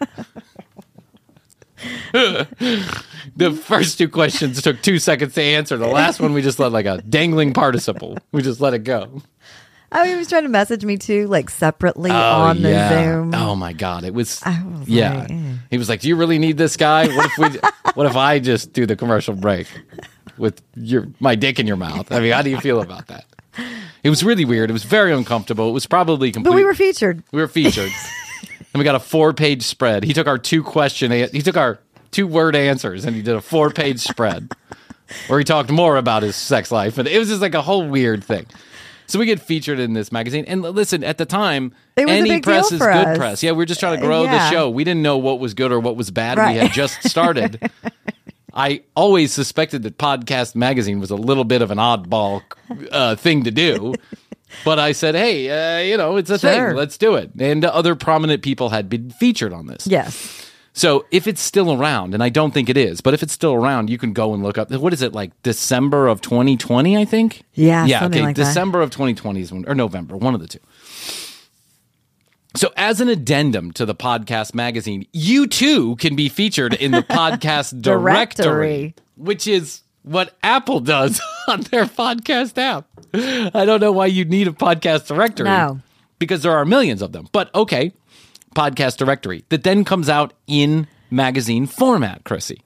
the 2.12 3.52
first 3.64 3.98
two 3.98 4.08
questions 4.08 4.62
took 4.62 4.80
two 4.82 4.98
seconds 4.98 5.34
to 5.34 5.42
answer. 5.42 5.76
The 5.76 5.86
last 5.86 6.20
one, 6.20 6.32
we 6.32 6.42
just 6.42 6.58
let 6.58 6.72
like 6.72 6.86
a 6.86 7.02
dangling 7.02 7.52
participle. 7.52 8.18
We 8.32 8.42
just 8.42 8.60
let 8.60 8.74
it 8.74 8.80
go. 8.80 9.22
Oh, 9.94 10.04
he 10.04 10.14
was 10.14 10.28
trying 10.28 10.44
to 10.44 10.48
message 10.48 10.84
me 10.84 10.96
too, 10.96 11.26
like 11.28 11.50
separately 11.50 12.10
Oh, 12.10 12.14
on 12.14 12.62
the 12.62 12.70
yeah. 12.70 12.88
Zoom. 12.88 13.34
Oh 13.34 13.54
my 13.54 13.72
god, 13.72 14.04
it 14.04 14.14
was. 14.14 14.40
Was 14.44 14.88
yeah, 14.88 15.18
like, 15.20 15.30
eh. 15.30 15.52
he 15.70 15.78
was 15.78 15.88
like, 15.88 16.00
"Do 16.00 16.08
you 16.08 16.16
really 16.16 16.38
need 16.38 16.56
this 16.56 16.76
guy? 16.76 17.08
What 17.14 17.26
if 17.26 17.38
we? 17.38 17.60
what 17.94 18.06
if 18.06 18.16
I 18.16 18.38
just 18.38 18.72
do 18.72 18.86
the 18.86 18.96
commercial 18.96 19.34
break 19.34 19.66
with 20.38 20.62
your 20.76 21.08
my 21.20 21.34
dick 21.34 21.58
in 21.58 21.66
your 21.66 21.76
mouth? 21.76 22.10
I 22.10 22.20
mean, 22.20 22.32
how 22.32 22.42
do 22.42 22.50
you 22.50 22.58
feel 22.60 22.80
about 22.80 23.08
that?" 23.08 23.26
It 24.02 24.10
was 24.10 24.24
really 24.24 24.44
weird. 24.44 24.70
It 24.70 24.72
was 24.72 24.84
very 24.84 25.12
uncomfortable. 25.12 25.68
It 25.68 25.72
was 25.72 25.86
probably 25.86 26.32
complete. 26.32 26.50
But 26.50 26.56
we 26.56 26.64
were 26.64 26.74
featured. 26.74 27.22
we 27.32 27.40
were 27.40 27.48
featured, 27.48 27.90
and 28.72 28.78
we 28.78 28.84
got 28.84 28.94
a 28.94 29.00
four 29.00 29.32
page 29.34 29.62
spread. 29.62 30.04
He 30.04 30.12
took 30.14 30.26
our 30.26 30.38
two 30.38 30.62
question. 30.62 31.12
He 31.12 31.42
took 31.42 31.56
our 31.56 31.78
two 32.10 32.26
word 32.26 32.56
answers, 32.56 33.04
and 33.04 33.14
he 33.14 33.22
did 33.22 33.34
a 33.36 33.40
four 33.42 33.70
page 33.70 34.00
spread 34.00 34.50
where 35.26 35.38
he 35.38 35.44
talked 35.44 35.70
more 35.70 35.96
about 35.98 36.22
his 36.22 36.34
sex 36.34 36.72
life, 36.72 36.96
and 36.96 37.06
it 37.06 37.18
was 37.18 37.28
just 37.28 37.42
like 37.42 37.54
a 37.54 37.60
whole 37.62 37.86
weird 37.86 38.24
thing. 38.24 38.46
So 39.12 39.18
we 39.18 39.26
get 39.26 39.40
featured 39.40 39.78
in 39.78 39.92
this 39.92 40.10
magazine, 40.10 40.46
and 40.48 40.62
listen, 40.62 41.04
at 41.04 41.18
the 41.18 41.26
time, 41.26 41.74
It 41.96 42.06
was 42.06 42.14
a 42.14 42.18
any 42.18 42.40
press 42.40 42.72
is 42.72 42.78
good 42.78 42.88
us. 42.88 43.18
press. 43.18 43.42
Yeah, 43.42 43.52
we 43.52 43.62
are 43.62 43.66
just 43.66 43.78
trying 43.78 43.98
to 43.98 44.02
Uh, 44.02 44.06
grow 44.06 44.22
the 44.22 44.50
show. 44.50 44.70
We 44.70 44.84
didn't 44.84 45.02
know 45.02 45.18
what 45.18 45.38
was 45.38 45.52
good 45.52 45.70
or 45.70 45.80
what 45.80 45.96
was 45.96 46.10
bad. 46.10 46.38
Right. 46.38 46.54
We 46.54 46.60
had 46.60 46.72
just 46.72 47.06
started. 47.06 47.60
I 48.54 48.82
always 48.96 49.30
suspected 49.30 49.82
that 49.82 49.98
Podcast 49.98 50.54
Magazine 50.54 50.98
was 50.98 51.10
a 51.10 51.16
little 51.16 51.44
bit 51.44 51.60
of 51.60 51.70
an 51.70 51.76
oddball 51.76 52.40
uh, 52.90 53.16
thing 53.16 53.44
to 53.44 53.50
do. 53.50 53.94
But 54.64 54.78
I 54.78 54.92
said, 54.92 55.14
hey, 55.14 55.50
uh, 55.50 55.82
you 55.82 55.98
know, 55.98 56.16
it's 56.16 56.30
a 56.30 56.38
Sure. 56.38 56.68
thing. 56.68 56.76
Let's 56.76 56.96
do 56.96 57.14
it. 57.16 57.32
And 57.38 57.66
other 57.66 57.94
prominent 57.94 58.42
people 58.42 58.70
had 58.70 58.88
been 58.88 59.10
featured 59.10 59.52
on 59.52 59.66
this. 59.66 59.86
Yes. 59.86 60.41
So 60.74 61.04
if 61.10 61.26
it's 61.26 61.42
still 61.42 61.72
around, 61.72 62.14
and 62.14 62.22
I 62.22 62.30
don't 62.30 62.52
think 62.54 62.68
it 62.70 62.76
is, 62.78 63.00
but 63.02 63.12
if 63.12 63.22
it's 63.22 63.32
still 63.32 63.52
around, 63.52 63.90
you 63.90 63.98
can 63.98 64.12
go 64.14 64.32
and 64.32 64.42
look 64.42 64.56
up. 64.56 64.70
What 64.70 64.92
is 64.94 65.02
it 65.02 65.12
like? 65.12 65.30
December 65.42 66.08
of 66.08 66.22
2020, 66.22 66.96
I 66.96 67.04
think. 67.04 67.42
Yeah, 67.52 67.84
yeah. 67.84 68.06
okay, 68.06 68.22
like 68.22 68.36
that. 68.36 68.44
December 68.44 68.80
of 68.80 68.90
2020 68.90 69.40
is 69.40 69.52
when, 69.52 69.68
or 69.68 69.74
November, 69.74 70.16
one 70.16 70.34
of 70.34 70.40
the 70.40 70.48
two. 70.48 70.60
So, 72.54 72.70
as 72.76 73.00
an 73.00 73.08
addendum 73.08 73.72
to 73.72 73.86
the 73.86 73.94
podcast 73.94 74.54
magazine, 74.54 75.06
you 75.12 75.46
too 75.46 75.96
can 75.96 76.16
be 76.16 76.28
featured 76.28 76.74
in 76.74 76.90
the 76.90 77.02
podcast 77.02 77.80
directory, 77.80 78.44
Directory. 78.44 78.94
which 79.16 79.46
is 79.46 79.82
what 80.02 80.36
Apple 80.42 80.80
does 80.80 81.20
on 81.48 81.62
their 81.62 81.84
podcast 81.84 82.58
app. 82.58 82.86
I 83.14 83.64
don't 83.64 83.80
know 83.80 83.92
why 83.92 84.06
you 84.06 84.24
need 84.24 84.48
a 84.48 84.52
podcast 84.52 85.06
directory. 85.06 85.44
No. 85.44 85.80
Because 86.18 86.42
there 86.42 86.52
are 86.52 86.64
millions 86.64 87.02
of 87.02 87.12
them. 87.12 87.28
But 87.32 87.54
okay, 87.54 87.92
podcast 88.54 88.96
directory 88.96 89.44
that 89.48 89.64
then 89.64 89.84
comes 89.84 90.08
out 90.08 90.32
in 90.46 90.86
magazine 91.10 91.66
format, 91.66 92.24
Krissy. 92.24 92.60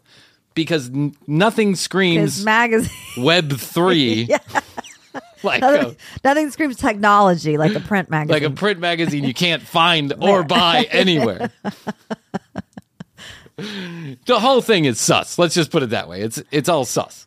Because 0.55 0.89
n- 0.89 1.15
nothing 1.27 1.75
screams 1.75 2.45
magazine. 2.45 2.91
Web 3.25 3.53
3 3.53 4.29
like, 5.43 5.59
a, 5.59 5.61
nothing, 5.61 5.87
uh, 5.91 5.95
nothing 6.25 6.51
screams 6.51 6.77
technology 6.77 7.59
like 7.59 7.75
a 7.75 7.81
print 7.81 8.09
magazine. 8.11 8.33
like 8.43 8.43
a 8.43 8.55
print 8.55 8.81
magazine 8.81 9.25
you 9.25 9.35
can't 9.35 9.63
find 9.63 10.13
or 10.21 10.43
buy 10.45 10.87
anywhere. 10.91 11.51
the 13.57 14.39
whole 14.41 14.61
thing 14.63 14.85
is 14.85 15.01
sus. 15.01 15.39
Let's 15.39 15.55
just 15.55 15.71
put 15.71 15.83
it 15.83 15.91
that 15.91 16.09
way. 16.09 16.21
It's 16.23 16.43
it's 16.51 16.69
all 16.69 16.85
sus. 16.85 17.27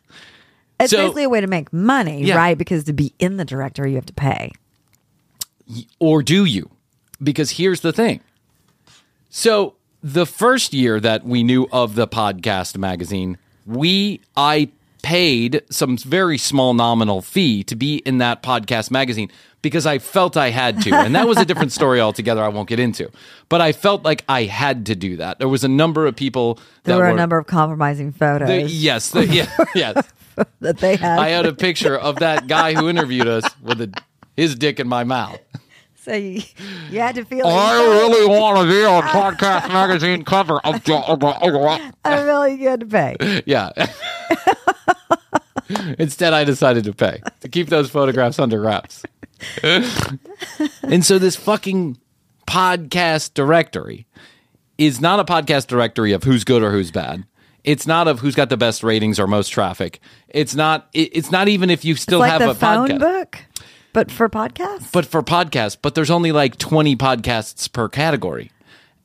it's 0.78 0.90
so- 0.90 0.98
basically 0.98 1.24
a 1.24 1.28
way 1.28 1.40
to 1.40 1.46
make 1.46 1.72
money, 1.72 2.24
Yeah. 2.24 2.36
right? 2.36 2.56
Because 2.58 2.84
to 2.84 2.92
be 2.92 3.14
in 3.18 3.36
the 3.36 3.44
directory, 3.44 3.90
you 3.90 3.96
have 3.96 4.06
to 4.06 4.12
pay. 4.12 4.52
Or 6.00 6.22
do 6.22 6.44
you? 6.44 6.68
Because 7.22 7.50
here's 7.52 7.80
the 7.80 7.92
thing. 7.92 8.20
So 9.30 9.74
the 10.02 10.26
first 10.26 10.72
year 10.74 10.98
that 11.00 11.24
we 11.24 11.42
knew 11.42 11.68
of 11.72 11.94
the 11.94 12.08
podcast 12.08 12.76
magazine, 12.76 13.38
we 13.64 14.20
I 14.36 14.70
paid 15.02 15.62
some 15.70 15.96
very 15.96 16.36
small 16.36 16.74
nominal 16.74 17.22
fee 17.22 17.62
to 17.64 17.74
be 17.76 17.96
in 17.98 18.18
that 18.18 18.42
podcast 18.42 18.90
magazine 18.90 19.30
because 19.62 19.86
I 19.86 19.98
felt 19.98 20.36
I 20.36 20.50
had 20.50 20.82
to. 20.82 20.94
And 20.94 21.14
that 21.14 21.26
was 21.26 21.38
a 21.38 21.44
different 21.44 21.72
story 21.72 22.00
altogether 22.02 22.42
I 22.42 22.48
won't 22.48 22.68
get 22.68 22.78
into. 22.80 23.10
But 23.48 23.60
I 23.60 23.72
felt 23.72 24.04
like 24.04 24.24
I 24.28 24.44
had 24.44 24.84
to 24.86 24.94
do 24.94 25.16
that. 25.18 25.38
There 25.38 25.48
was 25.48 25.64
a 25.64 25.68
number 25.68 26.06
of 26.06 26.16
people 26.16 26.58
There 26.84 26.96
were 26.96 27.04
were 27.04 27.08
a 27.10 27.14
number 27.14 27.38
of 27.38 27.46
compromising 27.46 28.12
photos 28.12 28.48
the- 28.48 28.62
yes, 28.62 29.10
the, 29.10 29.26
yeah, 29.26 29.48
yes. 29.74 30.06
that 30.60 30.78
they 30.78 30.96
had. 30.96 31.18
I 31.18 31.28
had 31.28 31.46
a 31.46 31.54
picture 31.54 31.96
of 31.96 32.16
that 32.16 32.46
guy 32.46 32.74
who 32.74 32.88
interviewed 32.88 33.28
us 33.28 33.44
with 33.62 33.80
a, 33.80 33.92
his 34.36 34.54
dick 34.54 34.80
in 34.80 34.88
my 34.88 35.04
mouth. 35.04 35.38
So 36.02 36.14
you, 36.14 36.42
you 36.90 37.00
had 37.00 37.14
to 37.16 37.24
feel. 37.24 37.46
I 37.46 37.74
really 37.82 38.26
want 38.26 38.58
to 38.58 38.66
be 38.72 38.84
on 38.84 39.02
podcast 39.02 39.68
magazine 39.68 40.24
cover. 40.24 40.60
I 40.64 42.22
really 42.22 42.56
had 42.58 42.80
to 42.80 42.86
pay. 42.86 43.42
yeah. 43.46 43.70
Instead, 45.98 46.32
I 46.32 46.44
decided 46.44 46.84
to 46.84 46.92
pay 46.92 47.20
to 47.40 47.48
keep 47.48 47.68
those 47.68 47.90
photographs 47.90 48.38
under 48.40 48.60
wraps. 48.60 49.04
and 49.62 51.04
so, 51.04 51.18
this 51.18 51.36
fucking 51.36 51.96
podcast 52.46 53.34
directory 53.34 54.06
is 54.78 55.00
not 55.00 55.20
a 55.20 55.24
podcast 55.24 55.68
directory 55.68 56.12
of 56.12 56.24
who's 56.24 56.42
good 56.44 56.62
or 56.62 56.72
who's 56.72 56.90
bad. 56.90 57.24
It's 57.62 57.86
not 57.86 58.08
of 58.08 58.18
who's 58.20 58.34
got 58.34 58.48
the 58.48 58.56
best 58.56 58.82
ratings 58.82 59.20
or 59.20 59.26
most 59.26 59.50
traffic. 59.50 60.00
It's 60.28 60.54
not. 60.54 60.88
it- 60.92 61.14
It's 61.16 61.30
not 61.30 61.46
even 61.48 61.70
if 61.70 61.84
you 61.84 61.94
still 61.94 62.18
like 62.20 62.32
have 62.32 62.40
a 62.42 62.54
phone 62.54 62.88
podcast. 62.88 62.98
book, 63.00 63.38
but 63.92 64.10
for 64.10 64.28
podcasts. 64.28 64.92
but 64.92 65.06
for 65.06 65.22
podcasts, 65.22 65.76
but 65.80 65.94
there's 65.94 66.10
only 66.10 66.32
like 66.32 66.58
20 66.58 66.96
podcasts 66.96 67.70
per 67.72 67.88
category. 67.88 68.50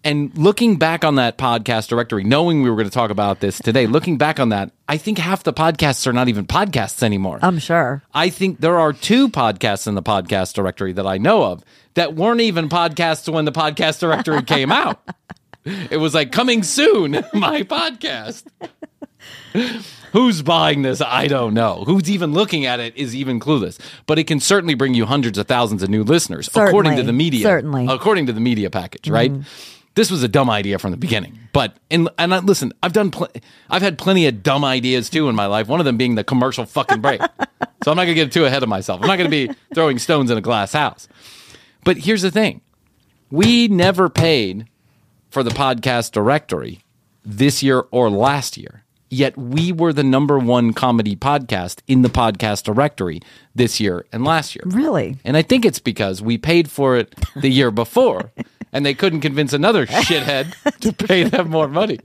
And 0.03 0.37
looking 0.37 0.77
back 0.77 1.03
on 1.03 1.15
that 1.15 1.35
podcast 1.39 1.87
directory, 1.87 2.23
knowing 2.23 2.61
we 2.61 2.69
were 2.69 2.75
going 2.75 2.87
to 2.87 2.93
talk 2.93 3.09
about 3.09 3.39
this 3.39 3.57
today, 3.57 3.87
looking 3.87 4.19
back 4.19 4.39
on 4.39 4.49
that, 4.49 4.71
I 4.87 4.97
think 4.97 5.17
half 5.17 5.43
the 5.43 5.51
podcasts 5.51 6.05
are 6.05 6.13
not 6.13 6.29
even 6.29 6.45
podcasts 6.45 7.01
anymore. 7.01 7.39
I'm 7.41 7.57
sure. 7.57 8.03
I 8.13 8.29
think 8.29 8.59
there 8.59 8.77
are 8.77 8.93
two 8.93 9.29
podcasts 9.29 9.87
in 9.87 9.95
the 9.95 10.03
podcast 10.03 10.53
directory 10.53 10.93
that 10.93 11.07
I 11.07 11.17
know 11.17 11.43
of 11.45 11.63
that 11.95 12.13
weren't 12.13 12.41
even 12.41 12.69
podcasts 12.69 13.27
when 13.33 13.45
the 13.45 13.51
podcast 13.51 13.99
directory 13.99 14.43
came 14.43 14.71
out. 14.71 15.01
It 15.89 15.97
was 15.97 16.13
like 16.13 16.31
coming 16.31 16.61
soon, 16.61 17.13
my 17.33 17.63
podcast. 17.63 18.43
Who's 20.11 20.41
buying 20.41 20.81
this? 20.81 21.01
I 21.01 21.27
don't 21.27 21.53
know. 21.53 21.83
Who's 21.85 22.09
even 22.09 22.31
looking 22.31 22.65
at 22.65 22.79
it 22.79 22.95
is 22.95 23.13
even 23.13 23.39
clueless. 23.39 23.77
But 24.05 24.17
it 24.17 24.25
can 24.25 24.39
certainly 24.39 24.73
bring 24.73 24.93
you 24.93 25.05
hundreds 25.05 25.37
of 25.37 25.47
thousands 25.47 25.83
of 25.83 25.89
new 25.89 26.03
listeners, 26.03 26.47
according 26.47 26.95
to 26.95 27.03
the 27.03 27.13
media. 27.13 27.43
Certainly. 27.43 27.87
according 27.89 28.27
to 28.27 28.33
the 28.33 28.39
media 28.39 28.69
package, 28.69 29.09
right? 29.09 29.31
Mm-hmm. 29.31 29.41
This 29.95 30.11
was 30.11 30.23
a 30.23 30.27
dumb 30.27 30.49
idea 30.49 30.77
from 30.77 30.91
the 30.91 30.97
beginning. 30.97 31.39
But 31.53 31.77
and 31.89 32.09
and 32.17 32.33
I, 32.33 32.39
listen, 32.39 32.73
I've 32.83 32.93
done 32.93 33.11
pl- 33.11 33.29
I've 33.69 33.81
had 33.81 33.97
plenty 33.97 34.27
of 34.27 34.43
dumb 34.43 34.65
ideas 34.65 35.09
too 35.09 35.29
in 35.29 35.35
my 35.35 35.45
life. 35.47 35.67
One 35.67 35.79
of 35.79 35.85
them 35.85 35.97
being 35.97 36.15
the 36.15 36.23
commercial 36.23 36.65
fucking 36.65 37.01
break. 37.01 37.21
so 37.83 37.91
I'm 37.91 37.97
not 37.97 38.03
gonna 38.03 38.13
get 38.13 38.31
too 38.31 38.45
ahead 38.45 38.63
of 38.63 38.69
myself. 38.69 39.01
I'm 39.01 39.07
not 39.07 39.17
gonna 39.17 39.29
be 39.29 39.49
throwing 39.73 39.99
stones 39.99 40.31
in 40.31 40.37
a 40.37 40.41
glass 40.41 40.73
house. 40.73 41.07
But 41.83 41.97
here's 41.97 42.21
the 42.21 42.31
thing: 42.31 42.61
we 43.31 43.67
never 43.67 44.09
paid 44.09 44.67
for 45.29 45.43
the 45.43 45.49
podcast 45.51 46.11
directory 46.11 46.79
this 47.25 47.63
year 47.63 47.85
or 47.91 48.09
last 48.09 48.57
year. 48.57 48.84
Yet 49.09 49.37
we 49.37 49.71
were 49.71 49.93
the 49.93 50.03
number 50.03 50.39
one 50.39 50.73
comedy 50.73 51.15
podcast 51.15 51.81
in 51.87 52.01
the 52.01 52.09
podcast 52.09 52.63
directory 52.63 53.21
this 53.53 53.79
year 53.79 54.05
and 54.11 54.25
last 54.25 54.55
year. 54.55 54.63
Really? 54.65 55.17
And 55.23 55.37
I 55.37 55.41
think 55.41 55.63
it's 55.65 55.79
because 55.79 56.21
we 56.21 56.37
paid 56.37 56.69
for 56.69 56.97
it 56.97 57.13
the 57.35 57.49
year 57.49 57.71
before 57.71 58.31
and 58.73 58.85
they 58.85 58.93
couldn't 58.93 59.21
convince 59.21 59.53
another 59.53 59.85
shithead 59.85 60.53
to 60.79 60.91
pay 60.91 61.23
them 61.23 61.49
more 61.49 61.67
money. 61.67 61.99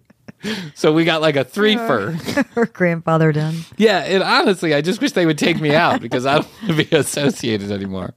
So 0.75 0.93
we 0.93 1.05
got 1.05 1.21
like 1.21 1.37
a 1.37 1.45
three 1.45 1.77
threefer. 1.77 2.47
Her 2.55 2.67
grandfather 2.73 3.33
done. 3.33 3.57
Yeah, 3.77 3.99
and 3.99 4.23
honestly, 4.23 4.73
I 4.75 4.81
just 4.81 5.01
wish 5.01 5.13
they 5.13 5.27
would 5.27 5.37
take 5.39 5.61
me 5.61 5.75
out 5.75 6.01
because 6.01 6.25
I 6.25 6.37
don't 6.37 6.49
want 6.63 6.79
to 6.79 6.85
be 6.85 6.97
associated 6.97 7.71
anymore. 7.71 8.15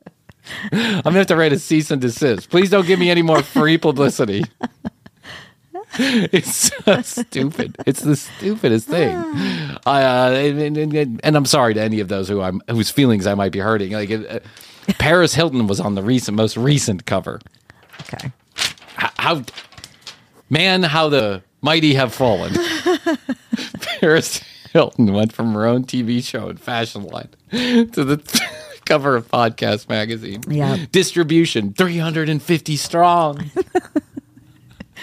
I'm 0.71 1.01
gonna 1.01 1.17
have 1.17 1.27
to 1.27 1.35
write 1.35 1.53
a 1.53 1.59
cease 1.59 1.91
and 1.91 2.01
desist. 2.01 2.49
Please 2.49 2.69
don't 2.69 2.85
give 2.85 2.99
me 2.99 3.09
any 3.09 3.21
more 3.21 3.41
free 3.41 3.77
publicity. 3.77 4.43
It's 5.99 6.71
so 6.85 7.01
stupid. 7.01 7.75
It's 7.85 8.01
the 8.01 8.15
stupidest 8.15 8.87
thing. 8.87 9.15
I, 9.85 10.03
uh, 10.03 10.31
and, 10.31 10.77
and- 10.77 11.19
and- 11.23 11.35
I'm 11.37 11.45
sorry 11.45 11.73
to 11.75 11.81
any 11.81 11.99
of 11.99 12.07
those 12.07 12.27
who 12.29 12.41
I'm 12.41 12.61
whose 12.69 12.89
feelings 12.89 13.27
I 13.27 13.35
might 13.35 13.51
be 13.51 13.59
hurting. 13.59 13.91
Like 13.91 14.09
uh, 14.11 14.39
Paris 14.97 15.33
Hilton 15.35 15.67
was 15.67 15.79
on 15.79 15.95
the 15.95 16.01
recent, 16.03 16.35
most 16.35 16.57
recent 16.57 17.05
cover. 17.05 17.39
Okay. 18.01 18.31
H- 18.57 19.11
How, 19.17 19.43
man, 20.49 20.83
how 20.83 21.09
the 21.09 21.43
mighty 21.61 21.93
have 21.93 22.13
fallen. 22.13 22.53
Paris 23.99 24.41
Hilton 24.71 25.13
went 25.13 25.31
from 25.33 25.53
her 25.53 25.65
own 25.65 25.85
TV 25.85 26.23
show 26.23 26.49
and 26.49 26.59
fashion 26.59 27.03
line 27.03 27.29
to 27.51 28.03
the 28.03 28.41
cover 28.85 29.15
of 29.15 29.29
Podcast 29.29 29.87
Magazine. 29.89 30.41
Yeah. 30.49 30.77
Distribution 30.91 31.73
350 31.73 32.75
strong. 32.77 33.51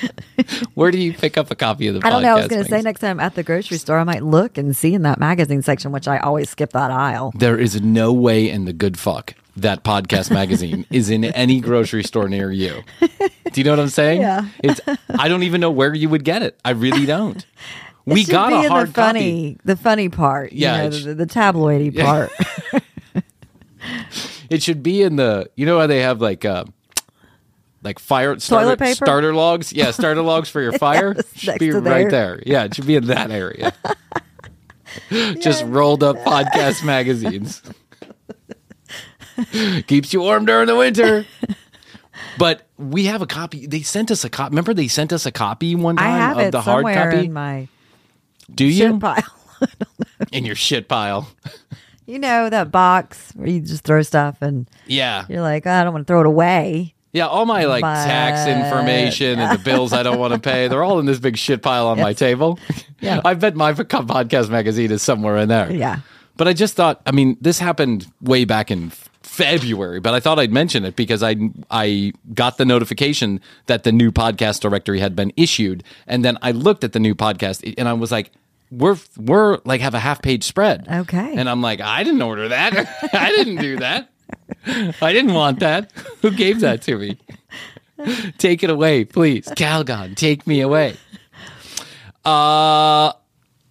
Where 0.75 0.91
do 0.91 0.99
you 0.99 1.13
pick 1.13 1.37
up 1.37 1.51
a 1.51 1.55
copy 1.55 1.89
of 1.89 1.95
the? 2.01 2.07
I 2.07 2.11
don't 2.11 2.23
know. 2.23 2.37
I 2.37 2.39
was 2.39 2.49
going 2.49 2.63
to 2.63 2.69
say 2.69 2.81
next 2.83 3.01
time 3.01 3.21
at 3.21 3.35
the 3.35 3.43
grocery 3.43 3.79
store, 3.79 3.99
I 3.99 4.05
might 4.05 4.23
look 4.23 4.59
and 4.59 4.77
see 4.77 4.95
in 4.95 5.03
that 5.03 5.19
magazine 5.19 5.63
section, 5.63 5.93
which 5.93 6.09
I 6.09 6.19
always 6.19 6.51
skip 6.51 6.71
that 6.73 6.91
aisle. 6.91 7.33
There 7.37 7.59
is 7.59 7.81
no 7.81 8.13
way 8.13 8.49
in 8.49 8.65
the 8.65 8.73
good 8.73 8.99
fuck 8.99 9.35
that 9.57 9.85
podcast 9.85 10.31
magazine 10.31 10.87
is 10.91 11.11
in 11.11 11.25
any 11.25 11.61
grocery 11.61 12.03
store 12.05 12.29
near 12.29 12.51
you. 12.51 12.83
Do 13.01 13.61
you 13.61 13.65
know 13.65 13.73
what 13.73 13.81
I'm 13.81 13.89
saying? 13.89 14.21
Yeah. 14.23 14.47
It's 14.63 14.81
I 15.19 15.29
don't 15.29 15.43
even 15.43 15.61
know 15.61 15.71
where 15.71 15.95
you 15.95 16.09
would 16.09 16.25
get 16.25 16.43
it. 16.43 16.59
I 16.65 16.71
really 16.71 17.05
don't. 17.05 17.37
It 18.07 18.15
We 18.15 18.25
got 18.25 18.53
a 18.53 18.69
hard 18.69 18.89
the 18.89 18.93
funny, 18.95 19.59
the 19.65 19.77
funny 19.77 20.09
part. 20.09 20.53
Yeah, 20.53 20.85
you 20.85 20.91
know, 20.91 20.97
sh- 20.97 21.05
the, 21.05 21.15
the 21.15 21.27
tabloidy 21.27 21.93
Yeah. 21.93 22.05
part. 22.05 22.31
copy. 22.71 22.87
It 24.51 24.65
should 24.65 24.83
be 24.83 25.03
in 25.03 25.15
the 25.17 25.49
you 25.55 25.65
know 25.65 25.79
how 25.79 25.87
they 25.87 26.01
have 26.01 26.21
like 26.21 26.45
uh 26.45 26.65
like 27.83 27.99
fire 27.99 28.39
starter, 28.39 28.77
paper? 28.77 28.95
starter 28.95 29.35
logs. 29.35 29.73
Yeah, 29.73 29.91
starter 29.91 30.23
logs 30.23 30.49
for 30.49 30.61
your 30.61 30.73
fire. 30.79 31.15
Yes, 31.17 31.37
should 31.39 31.59
be 31.59 31.71
right 31.71 32.09
there. 32.11 32.43
Yeah, 32.47 32.65
it 32.65 32.75
should 32.75 32.87
be 32.87 32.97
in 32.97 33.07
that 33.07 33.31
area. 33.31 33.73
Just 35.41 35.65
rolled 35.65 36.03
up 36.03 36.17
podcast 36.19 36.85
magazines. 36.85 37.63
Keeps 39.87 40.13
you 40.13 40.21
warm 40.21 40.45
during 40.45 40.67
the 40.67 40.77
winter. 40.77 41.25
But 42.39 42.63
we 42.77 43.05
have 43.07 43.23
a 43.23 43.27
copy. 43.27 43.67
They 43.67 43.83
sent 43.83 44.11
us 44.11 44.25
a 44.25 44.31
copy. 44.31 44.51
Remember, 44.51 44.75
they 44.75 44.89
sent 44.89 45.13
us 45.13 45.27
a 45.27 45.33
copy 45.33 45.75
one 45.75 45.99
I 45.99 46.03
time 46.03 46.19
have 46.21 46.39
of 46.39 46.43
it 46.47 46.51
the 46.53 46.61
hard 46.61 46.79
somewhere 46.85 47.11
copy. 47.13 47.27
in 47.27 47.33
my 47.33 47.69
Do 48.55 48.65
you? 48.65 48.99
pile. 48.99 49.23
In 50.33 50.45
your 50.45 50.55
shit 50.55 50.89
pile. 50.89 51.29
you 52.07 52.19
know 52.19 52.49
that 52.51 52.71
box 52.71 53.33
where 53.35 53.49
you 53.49 53.61
just 53.61 53.85
throw 53.85 54.03
stuff 54.03 54.39
and 54.43 54.69
Yeah. 54.87 55.25
you're 55.29 55.43
like, 55.43 55.67
"Oh, 55.67 55.71
I 55.71 55.85
don't 55.85 55.93
want 55.93 56.07
to 56.07 56.11
throw 56.11 56.21
it 56.21 56.27
away. 56.27 56.95
Yeah, 57.13 57.27
all 57.27 57.45
my 57.45 57.65
like 57.65 57.83
tax 57.83 58.49
information 58.49 59.41
and 59.41 59.59
the 59.59 59.63
bills 59.63 59.93
I 59.93 60.03
don't 60.03 60.19
want 60.19 60.33
to 60.33 60.39
pay, 60.51 60.69
they're 60.69 60.85
all 60.85 61.01
in 61.01 61.07
this 61.07 61.19
big 61.19 61.37
shit 61.37 61.61
pile 61.63 61.89
on 61.89 61.99
my 61.99 62.13
table. 62.13 62.59
Yeah. 63.01 63.21
I 63.25 63.35
bet 63.35 63.57
my 63.57 63.73
podcast 63.73 64.49
magazine 64.51 64.93
is 64.93 65.03
somewhere 65.03 65.37
in 65.39 65.49
there. 65.49 65.73
Yeah. 65.73 66.01
But 66.37 66.49
I 66.49 66.53
just 66.53 66.75
thought, 66.75 67.03
I 67.07 67.11
mean, 67.11 67.37
this 67.41 67.59
happened 67.59 68.07
way 68.21 68.45
back 68.45 68.71
in 68.71 68.91
February, 69.23 70.01
but 70.01 70.15
I 70.15 70.21
thought 70.21 70.39
I'd 70.39 70.53
mention 70.53 70.85
it 70.85 70.97
because 70.97 71.23
I 71.23 71.37
I 71.71 72.13
got 72.35 72.59
the 72.59 72.65
notification 72.65 73.41
that 73.67 73.83
the 73.85 73.93
new 73.93 74.11
podcast 74.11 74.61
directory 74.61 75.01
had 75.01 75.15
been 75.15 75.33
issued, 75.37 75.85
and 76.07 76.25
then 76.25 76.39
I 76.43 76.53
looked 76.53 76.85
at 76.85 76.93
the 76.93 77.01
new 77.01 77.15
podcast 77.15 77.75
and 77.77 77.89
I 77.89 77.93
was 77.93 78.11
like, 78.11 78.31
we're 78.71 78.97
we're 79.17 79.59
like 79.65 79.81
have 79.81 79.95
a 79.95 79.99
half 79.99 80.23
page 80.23 80.45
spread. 80.45 80.87
Okay. 80.89 81.35
And 81.37 81.49
I'm 81.49 81.61
like, 81.61 81.81
I 81.81 82.05
didn't 82.05 82.23
order 82.23 82.49
that. 82.49 82.73
I 83.13 83.31
didn't 83.31 83.57
do 83.57 83.79
that. 83.79 84.11
I 85.03 85.13
didn't 85.13 85.35
want 85.35 85.61
that. 85.61 85.93
Who 86.23 86.31
gave 86.31 86.61
that 86.61 86.83
to 86.83 86.99
me? 86.99 87.19
take 88.39 88.63
it 88.63 88.71
away, 88.71 89.05
please. 89.05 89.47
Calgon, 89.49 90.17
take 90.17 90.47
me 90.47 90.61
away. 90.61 90.97
Uh 92.25 93.13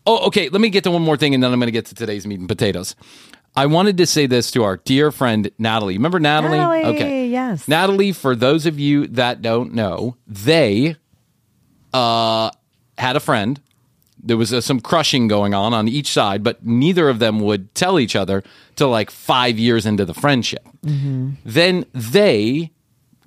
oh, 0.05 0.27
okay. 0.27 0.49
Let 0.49 0.61
me 0.61 0.69
get 0.69 0.83
to 0.85 0.91
one 0.91 1.03
more 1.03 1.17
thing, 1.17 1.33
and 1.33 1.43
then 1.43 1.51
I'm 1.51 1.59
going 1.59 1.67
to 1.67 1.71
get 1.71 1.85
to 1.87 1.95
today's 1.95 2.25
meat 2.25 2.39
and 2.39 2.49
potatoes. 2.49 2.95
I 3.55 3.65
wanted 3.65 3.97
to 3.97 4.05
say 4.05 4.25
this 4.25 4.51
to 4.51 4.63
our 4.63 4.77
dear 4.77 5.11
friend 5.11 5.51
Natalie. 5.57 5.95
Remember 5.95 6.19
Natalie? 6.19 6.57
Natalie, 6.57 6.85
okay. 6.85 7.27
yes. 7.27 7.67
Natalie, 7.67 8.11
for 8.11 8.35
those 8.35 8.65
of 8.65 8.79
you 8.79 9.07
that 9.07 9.41
don't 9.41 9.73
know, 9.73 10.15
they 10.27 10.95
uh, 11.93 12.51
had 12.97 13.15
a 13.15 13.19
friend. 13.19 13.59
There 14.21 14.37
was 14.37 14.53
uh, 14.53 14.61
some 14.61 14.79
crushing 14.81 15.27
going 15.27 15.53
on 15.53 15.73
on 15.73 15.87
each 15.87 16.11
side, 16.11 16.43
but 16.43 16.65
neither 16.65 17.07
of 17.09 17.19
them 17.19 17.39
would 17.39 17.73
tell 17.73 17.99
each 17.99 18.15
other 18.15 18.43
till 18.75 18.89
like 18.89 19.09
five 19.11 19.57
years 19.57 19.85
into 19.85 20.03
the 20.05 20.13
friendship. 20.13 20.67
Then 20.83 21.85
they 21.93 22.71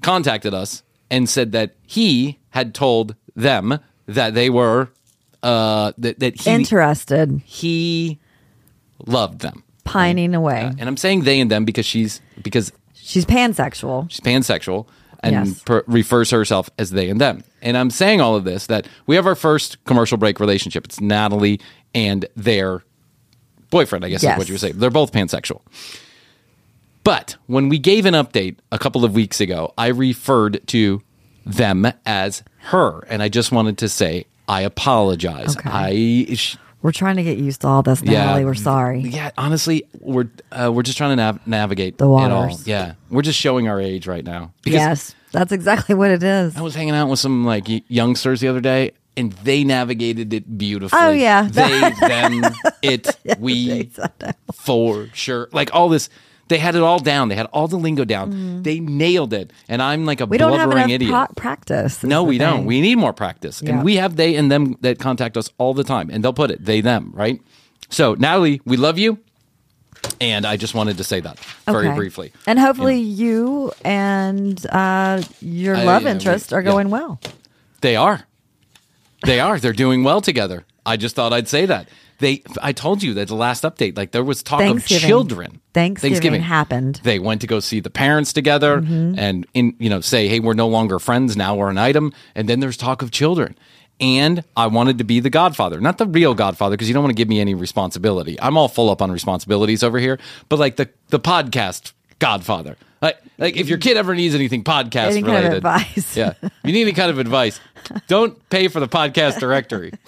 contacted 0.02 0.52
us 0.54 0.82
and 1.10 1.28
said 1.28 1.52
that 1.52 1.74
he 1.86 2.38
had 2.50 2.74
told 2.74 3.14
them 3.34 3.78
that 4.06 4.34
they 4.34 4.50
were 4.50 4.90
uh, 5.42 5.92
that, 5.98 6.18
that 6.20 6.40
he 6.40 6.50
Interested, 6.50 7.40
he 7.44 8.18
loved 9.06 9.40
them. 9.40 9.64
pining 9.84 10.34
away. 10.34 10.70
And 10.78 10.88
I'm 10.88 10.96
saying 10.96 11.22
they 11.24 11.40
and 11.40 11.50
them 11.50 11.64
because 11.64 11.86
she's 11.86 12.20
because 12.42 12.72
She's 12.94 13.24
pansexual. 13.24 14.08
she's 14.10 14.20
pansexual 14.20 14.86
and 15.22 15.46
Yes. 15.46 15.62
per, 15.62 15.84
refers 15.86 16.30
to 16.30 16.36
herself 16.36 16.68
as 16.78 16.90
they 16.90 17.08
and 17.08 17.20
them. 17.20 17.44
And 17.60 17.76
I'm 17.76 17.90
saying 17.90 18.20
all 18.20 18.34
of 18.36 18.44
this 18.44 18.66
that 18.66 18.86
we 19.06 19.16
have 19.16 19.26
our 19.26 19.34
first 19.34 19.82
commercial 19.84 20.18
break 20.18 20.40
relationship. 20.40 20.84
It's 20.84 21.00
Natalie 21.00 21.60
and 21.94 22.26
their 22.36 22.82
boyfriend, 23.70 24.04
I 24.04 24.08
guess 24.08 24.22
Yes. 24.22 24.34
is 24.34 24.38
what 24.38 24.48
you 24.48 24.54
were 24.54 24.58
saying. 24.58 24.74
They're 24.78 24.90
both 24.90 25.12
pansexual. 25.12 25.60
But 27.04 27.36
when 27.46 27.68
we 27.68 27.78
gave 27.78 28.06
an 28.06 28.14
update 28.14 28.56
a 28.70 28.78
couple 28.78 29.04
of 29.04 29.14
weeks 29.14 29.40
ago, 29.40 29.72
I 29.76 29.88
referred 29.88 30.60
to 30.68 31.02
them 31.44 31.90
as 32.06 32.42
her. 32.58 33.00
And 33.08 33.22
I 33.22 33.28
just 33.28 33.50
wanted 33.50 33.78
to 33.78 33.88
say, 33.88 34.26
I 34.48 34.60
apologize. 34.62 35.56
Okay. 35.56 35.70
I. 36.30 36.34
sh- 36.34 36.56
We're 36.82 36.92
trying 36.92 37.16
to 37.16 37.22
get 37.22 37.38
used 37.38 37.60
to 37.62 37.68
all 37.68 37.82
this, 37.82 38.02
Yeah. 38.02 38.24
Natalie. 38.26 38.44
We're 38.44 38.54
sorry. 38.54 39.00
Yeah, 39.00 39.30
honestly, 39.38 39.84
we're 40.00 40.28
uh, 40.50 40.70
we're 40.72 40.82
just 40.82 40.98
trying 40.98 41.10
to 41.12 41.16
nav- 41.16 41.46
navigate 41.46 41.98
The 41.98 42.04
it 42.04 42.08
all. 42.08 42.42
waters. 42.42 42.66
Yeah, 42.66 42.94
we're 43.10 43.22
just 43.22 43.38
showing 43.38 43.68
our 43.68 43.80
age 43.80 44.06
right 44.06 44.24
now. 44.24 44.52
Because 44.62 44.78
Yes, 44.78 45.14
that's 45.30 45.52
exactly 45.52 45.94
what 45.94 46.10
it 46.10 46.22
is. 46.22 46.56
I 46.56 46.60
was 46.60 46.74
hanging 46.74 46.94
out 46.94 47.08
with 47.08 47.20
some 47.20 47.44
like 47.44 47.68
y- 47.68 47.82
youngsters 47.88 48.40
the 48.40 48.48
other 48.48 48.60
day, 48.60 48.92
and 49.16 49.32
they 49.44 49.62
navigated 49.62 50.32
it 50.34 50.58
beautifully. 50.58 50.98
Oh, 51.00 51.10
yeah. 51.10 51.42
they, 51.48 51.90
them, 52.00 52.42
it, 52.82 53.08
we, 53.38 53.90
for 54.54 55.06
sure. 55.12 55.48
Like 55.52 55.72
all 55.74 55.88
this, 55.88 56.08
they 56.48 56.58
had 56.58 56.74
it 56.74 56.82
all 56.82 56.98
down. 56.98 57.28
They 57.28 57.34
had 57.36 57.46
all 57.46 57.68
the 57.68 57.76
lingo 57.78 58.04
down. 58.04 58.62
They 58.62 58.80
nailed 58.80 59.32
it, 59.32 59.52
and 59.68 59.80
I'm 59.82 60.04
like 60.04 60.20
a 60.20 60.26
Mm. 60.26 60.30
we 60.30 60.38
don't 60.38 60.58
have 60.58 60.70
blubbering 60.70 60.90
idiot. 60.90 61.10
pra- 61.10 61.28
practice. 61.36 62.02
No, 62.02 62.22
we 62.24 62.38
don't. 62.38 62.64
We 62.66 62.80
need 62.80 62.96
more 62.98 63.12
practice. 63.12 63.62
Yeah. 63.62 63.70
And 63.74 63.84
we 63.84 63.96
have 63.96 64.16
they 64.16 64.34
and 64.36 64.50
them 64.50 64.76
that 64.82 64.98
contact 64.98 65.36
us 65.36 65.48
all 65.58 65.72
the 65.74 65.84
time. 65.84 66.10
And 66.10 66.22
they'll 66.22 66.32
put 66.32 66.50
it, 66.50 66.64
they, 66.64 66.80
them, 66.80 67.10
right? 67.14 67.40
So, 67.88 68.14
Natalie, 68.14 68.60
we 68.64 68.76
love 68.76 68.98
you. 68.98 69.18
And 70.20 70.44
I 70.46 70.56
just 70.56 70.74
wanted 70.74 70.96
to 70.98 71.04
say 71.04 71.20
that 71.20 71.38
very 71.66 71.86
Okay. 71.88 71.96
briefly. 71.96 72.32
And 72.46 72.58
hopefully, 72.58 72.98
you 72.98 73.70
and 73.84 74.64
uh, 74.70 75.22
your 75.40 75.76
I- 75.76 75.84
love 75.84 76.02
yeah, 76.02 76.08
we- 76.08 76.12
interest 76.12 76.52
are 76.52 76.60
yeah. 76.60 76.70
going 76.70 76.90
well. 76.90 77.20
They 77.82 77.94
are. 77.96 78.22
They 79.24 79.38
are. 79.40 79.58
They're 79.60 79.72
doing 79.72 80.02
well 80.04 80.20
together. 80.20 80.64
I 80.84 80.96
just 80.96 81.14
thought 81.16 81.32
I'd 81.32 81.48
say 81.48 81.66
that. 81.66 81.88
They 82.18 82.42
I 82.62 82.72
told 82.72 83.02
you 83.02 83.14
that 83.14 83.28
the 83.28 83.34
last 83.34 83.64
update, 83.64 83.96
like 83.96 84.12
there 84.12 84.22
was 84.24 84.42
talk 84.42 84.60
of 84.60 84.66
Thanksgiving. 84.66 85.08
children. 85.08 85.60
Thanksgiving 85.74 86.42
happened. 86.42 87.00
They 87.02 87.18
went 87.18 87.40
to 87.40 87.46
go 87.46 87.58
see 87.60 87.80
the 87.80 87.90
parents 87.90 88.32
together 88.32 88.80
Mm-hmm. 88.80 89.18
and 89.18 89.46
in 89.54 89.74
you 89.78 89.88
know, 89.90 90.00
say, 90.00 90.28
hey, 90.28 90.38
we're 90.40 90.54
no 90.54 90.68
longer 90.68 90.98
friends, 90.98 91.36
now 91.36 91.54
we're 91.56 91.70
an 91.70 91.78
item. 91.78 92.12
And 92.34 92.48
then 92.48 92.60
there's 92.60 92.76
talk 92.76 93.02
of 93.02 93.10
children. 93.10 93.56
And 94.00 94.42
I 94.56 94.66
wanted 94.66 94.98
to 94.98 95.04
be 95.04 95.20
the 95.20 95.30
godfather, 95.30 95.80
not 95.80 95.98
the 95.98 96.06
real 96.06 96.34
godfather, 96.34 96.74
because 96.76 96.88
you 96.88 96.94
don't 96.94 97.02
want 97.04 97.10
to 97.12 97.20
give 97.20 97.28
me 97.28 97.40
any 97.40 97.54
responsibility. 97.54 98.40
I'm 98.40 98.56
all 98.56 98.68
full 98.68 98.90
up 98.90 99.00
on 99.02 99.10
responsibilities 99.12 99.82
over 99.84 99.98
here, 99.98 100.18
but 100.48 100.58
like 100.58 100.76
the 100.76 100.88
the 101.08 101.20
podcast 101.20 101.92
godfather. 102.18 102.76
Like, 103.00 103.18
like 103.38 103.56
if 103.56 103.68
your 103.68 103.78
kid 103.78 103.96
ever 103.96 104.14
needs 104.14 104.34
anything 104.34 104.62
podcast 104.62 105.10
Any 105.12 105.22
kind 105.22 105.28
of 105.38 105.42
related, 105.42 105.56
advice. 105.56 106.16
yeah, 106.16 106.34
if 106.40 106.52
you 106.64 106.72
need 106.72 106.82
any 106.82 106.92
kind 106.92 107.10
of 107.10 107.18
advice, 107.18 107.58
don't 108.06 108.48
pay 108.48 108.68
for 108.68 108.78
the 108.80 108.86
podcast 108.88 109.40
directory. 109.40 109.92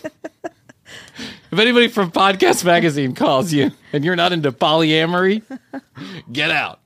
If 1.52 1.58
anybody 1.58 1.88
from 1.88 2.10
Podcast 2.10 2.64
Magazine 2.64 3.14
calls 3.14 3.52
you 3.52 3.70
and 3.92 4.04
you're 4.04 4.16
not 4.16 4.32
into 4.32 4.50
polyamory, 4.52 5.42
get 6.32 6.50
out. 6.50 6.80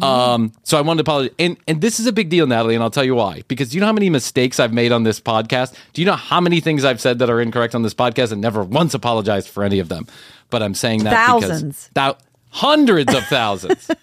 Um, 0.00 0.52
so 0.62 0.78
I 0.78 0.80
wanted 0.80 0.98
to 0.98 1.02
apologize. 1.02 1.34
And, 1.38 1.56
and 1.66 1.80
this 1.80 2.00
is 2.00 2.06
a 2.06 2.12
big 2.12 2.28
deal, 2.30 2.46
Natalie, 2.46 2.74
and 2.74 2.82
I'll 2.84 2.90
tell 2.90 3.04
you 3.04 3.14
why. 3.14 3.42
Because 3.48 3.74
you 3.74 3.80
know 3.80 3.86
how 3.86 3.92
many 3.92 4.08
mistakes 4.08 4.60
I've 4.60 4.72
made 4.72 4.92
on 4.92 5.02
this 5.02 5.20
podcast? 5.20 5.74
Do 5.92 6.00
you 6.00 6.06
know 6.06 6.14
how 6.14 6.40
many 6.40 6.60
things 6.60 6.84
I've 6.84 7.00
said 7.00 7.18
that 7.18 7.28
are 7.28 7.40
incorrect 7.40 7.74
on 7.74 7.82
this 7.82 7.94
podcast 7.94 8.32
and 8.32 8.40
never 8.40 8.62
once 8.62 8.94
apologized 8.94 9.48
for 9.48 9.64
any 9.64 9.80
of 9.80 9.88
them? 9.88 10.06
But 10.50 10.62
I'm 10.62 10.74
saying 10.74 11.04
that 11.04 11.12
Thousands. 11.26 11.62
because 11.62 11.90
thou- 11.94 12.16
hundreds 12.50 13.14
of 13.14 13.24
thousands. 13.26 13.90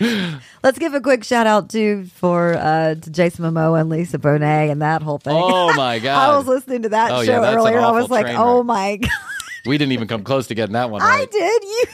Let's 0.62 0.78
give 0.78 0.94
a 0.94 1.00
quick 1.00 1.24
shout 1.24 1.46
out 1.46 1.70
to 1.70 2.04
for 2.06 2.54
uh, 2.54 2.94
to 2.96 3.10
Jason 3.10 3.44
Momoa 3.44 3.80
and 3.80 3.88
Lisa 3.90 4.18
Bonet 4.18 4.70
and 4.70 4.82
that 4.82 5.02
whole 5.02 5.18
thing. 5.18 5.34
Oh, 5.36 5.72
my 5.76 5.98
God. 5.98 6.16
I 6.32 6.36
was 6.36 6.46
listening 6.46 6.82
to 6.82 6.88
that 6.90 7.10
Oh, 7.12 7.24
show 7.24 7.40
yeah, 7.42 7.54
earlier. 7.54 7.78
I 7.80 7.90
was 7.92 8.10
like, 8.10 8.26
oh 8.36 8.62
my 8.62 8.96
god, 9.00 9.10
we 9.64 9.78
didn't 9.78 9.92
even 9.92 10.08
come 10.08 10.22
close 10.24 10.46
to 10.48 10.54
getting 10.54 10.74
that 10.74 10.90
one 10.90 11.02
I 11.02 11.24
did. 11.30 11.62
You 11.64 11.84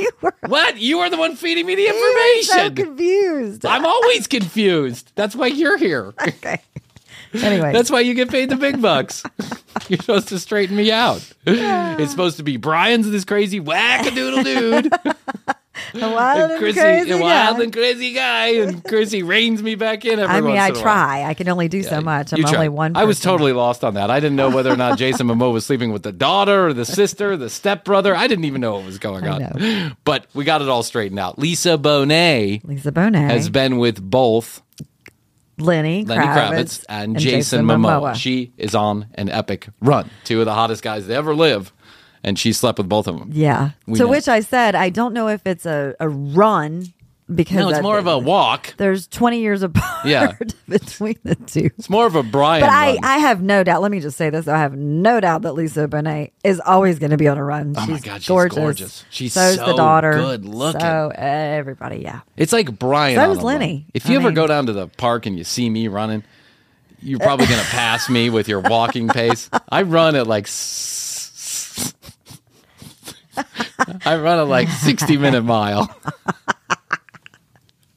you 0.00 0.10
were 0.20 0.34
What? 0.46 0.78
You 0.78 1.00
are 1.00 1.10
the 1.10 1.16
one 1.16 1.36
feeding 1.36 1.66
me 1.66 1.74
the 1.74 1.86
were 1.86 2.42
so 2.42 2.64
information. 2.64 2.74
confused. 2.86 3.66
I'm 3.66 3.84
always 3.86 4.26
confused. 4.26 5.12
That's 5.14 5.34
why 5.36 5.48
you're 5.48 5.76
here. 5.78 6.14
okay. 6.20 6.60
Anyway, 7.34 7.72
That's 7.72 7.90
why 7.90 8.00
you 8.00 8.12
get 8.12 8.28
paid 8.30 8.50
the 8.50 8.56
big 8.56 8.82
bucks. 8.82 9.22
You're 9.88 9.98
supposed 10.00 10.28
to 10.28 10.38
straighten 10.38 10.76
me 10.76 10.92
out. 10.92 11.26
It's 11.46 12.10
supposed 12.10 12.36
to 12.36 12.42
be 12.42 12.58
Bryan's 12.58 13.10
this 13.10 13.24
crazy 13.24 13.58
wackadoodle 13.58 14.44
dude, 14.44 14.92
a 15.94 16.00
wild 16.00 16.50
and 16.50 16.52
and 16.52 16.74
crazy 16.74 17.10
a 17.10 17.18
wild 17.18 17.56
guy. 17.56 17.62
and 17.62 17.72
crazy 17.72 18.12
guy, 18.12 18.46
and 18.48 18.84
Krissy 18.84 19.26
reins 19.26 19.62
me 19.62 19.74
back 19.74 20.04
in 20.04 20.18
every 20.18 20.36
I 20.36 20.40
mean, 20.40 20.58
I 20.58 20.70
try. 20.70 21.24
I 21.24 21.34
can 21.34 21.48
only 21.48 21.68
do 21.68 21.82
so 21.82 22.00
much. 22.00 22.32
I'm 22.32 22.44
only 22.44 22.68
one. 22.68 22.96
I 22.96 23.04
was 23.04 23.20
totally 23.20 23.52
lost 23.52 23.84
on 23.84 23.94
that. 23.94 24.10
I 24.10 24.20
didn't 24.20 24.36
know 24.36 24.50
whether 24.50 24.72
or 24.72 24.76
not 24.76 24.98
Jason 24.98 25.26
Momoa 25.26 25.52
was 25.52 25.66
sleeping 25.66 25.92
with 25.92 26.02
the 26.02 26.12
daughter 26.12 26.68
or 26.68 26.72
the 26.72 26.84
sister, 26.84 27.36
the 27.36 27.50
stepbrother. 27.50 28.14
I 28.14 28.26
didn't 28.26 28.44
even 28.44 28.60
know 28.60 28.74
what 28.74 28.84
was 28.84 28.98
going 28.98 29.26
on. 29.26 29.96
But 30.04 30.26
we 30.34 30.44
got 30.44 30.62
it 30.62 30.68
all 30.68 30.82
straightened 30.82 31.18
out. 31.18 31.38
Lisa 31.38 31.78
Bonet 31.78 32.64
Lisa 32.64 32.92
Bonet. 32.92 33.30
has 33.30 33.48
been 33.48 33.78
with 33.78 34.00
both 34.02 34.62
Lenny, 35.58 36.04
Lenny 36.04 36.26
Kravitz, 36.26 36.50
Kravitz, 36.50 36.84
and, 36.88 37.18
Jason, 37.18 37.64
Momoa. 37.66 38.00
Momoa. 38.00 38.14
She 38.14 38.52
is 38.56 38.74
on 38.74 39.06
an 39.14 39.28
epic 39.28 39.68
run. 39.80 40.10
Two 40.24 40.40
of 40.40 40.46
the 40.46 40.54
hottest 40.54 40.82
guys 40.82 41.06
to 41.06 41.14
ever 41.14 41.34
live, 41.34 41.72
and 42.24 42.38
she 42.38 42.52
slept 42.52 42.78
with 42.78 42.88
both 42.88 43.06
of 43.06 43.18
them. 43.18 43.30
Yeah. 43.32 43.70
We 43.86 43.98
to 43.98 44.04
know. 44.04 44.10
which 44.10 44.28
I 44.28 44.40
said, 44.40 44.74
I 44.74 44.90
don't 44.90 45.12
know 45.14 45.28
if 45.28 45.46
it's 45.46 45.66
a, 45.66 45.94
a 46.00 46.08
run 46.08 46.84
because 47.32 47.56
No, 47.56 47.68
it's 47.70 47.78
I- 47.78 47.82
more 47.82 47.98
of 47.98 48.06
a 48.06 48.18
walk. 48.18 48.74
There's 48.76 49.06
20 49.06 49.40
years 49.40 49.62
apart 49.62 49.88
Yeah. 50.04 50.32
between 50.68 51.16
the 51.22 51.34
two. 51.36 51.70
It's 51.78 51.88
more 51.88 52.04
of 52.06 52.14
a 52.16 52.22
Bryan. 52.22 52.60
But 52.62 52.70
I, 52.70 52.86
run. 52.94 52.98
I 53.04 53.18
have 53.18 53.40
no 53.42 53.62
doubt. 53.64 53.80
Let 53.80 53.90
me 53.90 54.00
just 54.00 54.18
say 54.18 54.28
this: 54.30 54.48
I 54.48 54.58
have 54.58 54.74
no 54.76 55.20
doubt 55.20 55.42
that 55.42 55.52
Lisa 55.54 55.86
Bonet 55.88 56.32
is 56.44 56.60
always 56.60 56.98
going 56.98 57.10
to 57.12 57.16
be 57.16 57.28
on 57.28 57.38
a 57.38 57.44
run. 57.44 57.74
Oh 57.76 57.80
she's 57.86 57.88
my 57.90 57.98
God, 58.00 58.20
she's 58.22 58.28
gorgeous. 58.28 58.56
gorgeous. 58.58 59.04
She's 59.10 59.32
So's 59.32 59.56
so 59.56 59.66
the 59.66 59.74
daughter. 59.74 60.12
good 60.12 60.44
looking. 60.44 60.80
So 60.80 61.12
everybody, 61.14 62.00
yeah. 62.00 62.20
It's 62.36 62.52
like 62.52 62.76
Bryan. 62.78 63.16
So 63.16 63.30
is. 63.30 63.40
Lenny. 63.42 63.86
If 63.94 64.06
I 64.06 64.10
you 64.12 64.16
ever 64.18 64.28
mean- 64.28 64.34
go 64.34 64.46
down 64.48 64.66
to 64.66 64.72
the 64.72 64.88
park 64.88 65.24
and 65.26 65.38
you 65.38 65.44
see 65.44 65.70
me 65.70 65.86
running, 65.88 66.24
you're 67.00 67.20
probably 67.20 67.46
going 67.46 67.60
to 67.64 67.70
pass 67.70 68.10
me 68.10 68.28
with 68.28 68.48
your 68.48 68.60
walking 68.60 69.08
pace. 69.08 69.48
I 69.70 69.82
run 69.82 70.16
at 70.16 70.26
like. 70.26 70.48
I 74.04 74.16
run 74.16 74.38
a 74.38 74.44
like 74.44 74.68
60 74.68 75.16
minute 75.16 75.42
mile. 75.42 75.94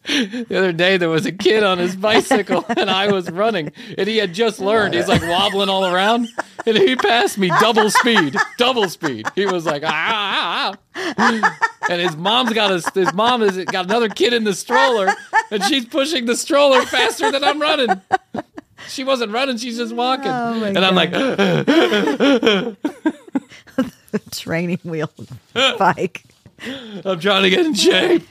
The 0.08 0.58
other 0.58 0.72
day 0.72 0.98
there 0.98 1.10
was 1.10 1.26
a 1.26 1.32
kid 1.32 1.64
on 1.64 1.80
his 1.80 1.96
bicycle 1.96 2.64
and 2.78 2.92
I 2.92 3.12
was 3.12 3.30
running 3.32 3.72
and 3.98 4.08
he 4.08 4.18
had 4.18 4.34
just 4.34 4.60
learned. 4.60 4.94
He's 4.94 5.08
like 5.08 5.24
wobbling 5.24 5.68
all 5.68 5.84
around 5.84 6.28
and 6.66 6.78
he 6.78 6.96
passed 6.96 7.40
me 7.40 7.50
double 7.60 7.90
speed, 7.90 8.36
double 8.60 8.88
speed. 8.88 9.28
He 9.34 9.48
was 9.48 9.66
like 9.66 9.82
ah, 9.84 10.76
ah, 10.96 11.14
ah. 11.18 11.58
and 11.90 12.02
his 12.02 12.16
mom's 12.16 12.54
got 12.54 12.72
a 12.72 12.92
his 12.94 13.14
mom 13.14 13.42
has 13.42 13.58
got 13.66 13.86
another 13.86 14.10
kid 14.10 14.34
in 14.34 14.44
the 14.44 14.54
stroller 14.54 15.12
and 15.50 15.64
she's 15.64 15.86
pushing 15.86 16.28
the 16.28 16.36
stroller 16.36 16.84
faster 16.84 17.32
than 17.32 17.44
I'm 17.44 17.60
running. 17.60 18.00
She 18.88 19.04
wasn't 19.04 19.32
running, 19.32 19.58
she's 19.58 19.78
just 19.78 19.96
walking. 19.96 20.28
Oh, 20.28 20.64
and 20.64 20.78
I'm 20.78 20.94
like 20.94 21.12
Training 24.32 24.80
wheel 24.84 25.12
bike. 25.54 26.24
I'm 27.04 27.20
trying 27.20 27.44
to 27.44 27.50
get 27.50 27.66
in 27.66 27.74
shape. 27.74 28.24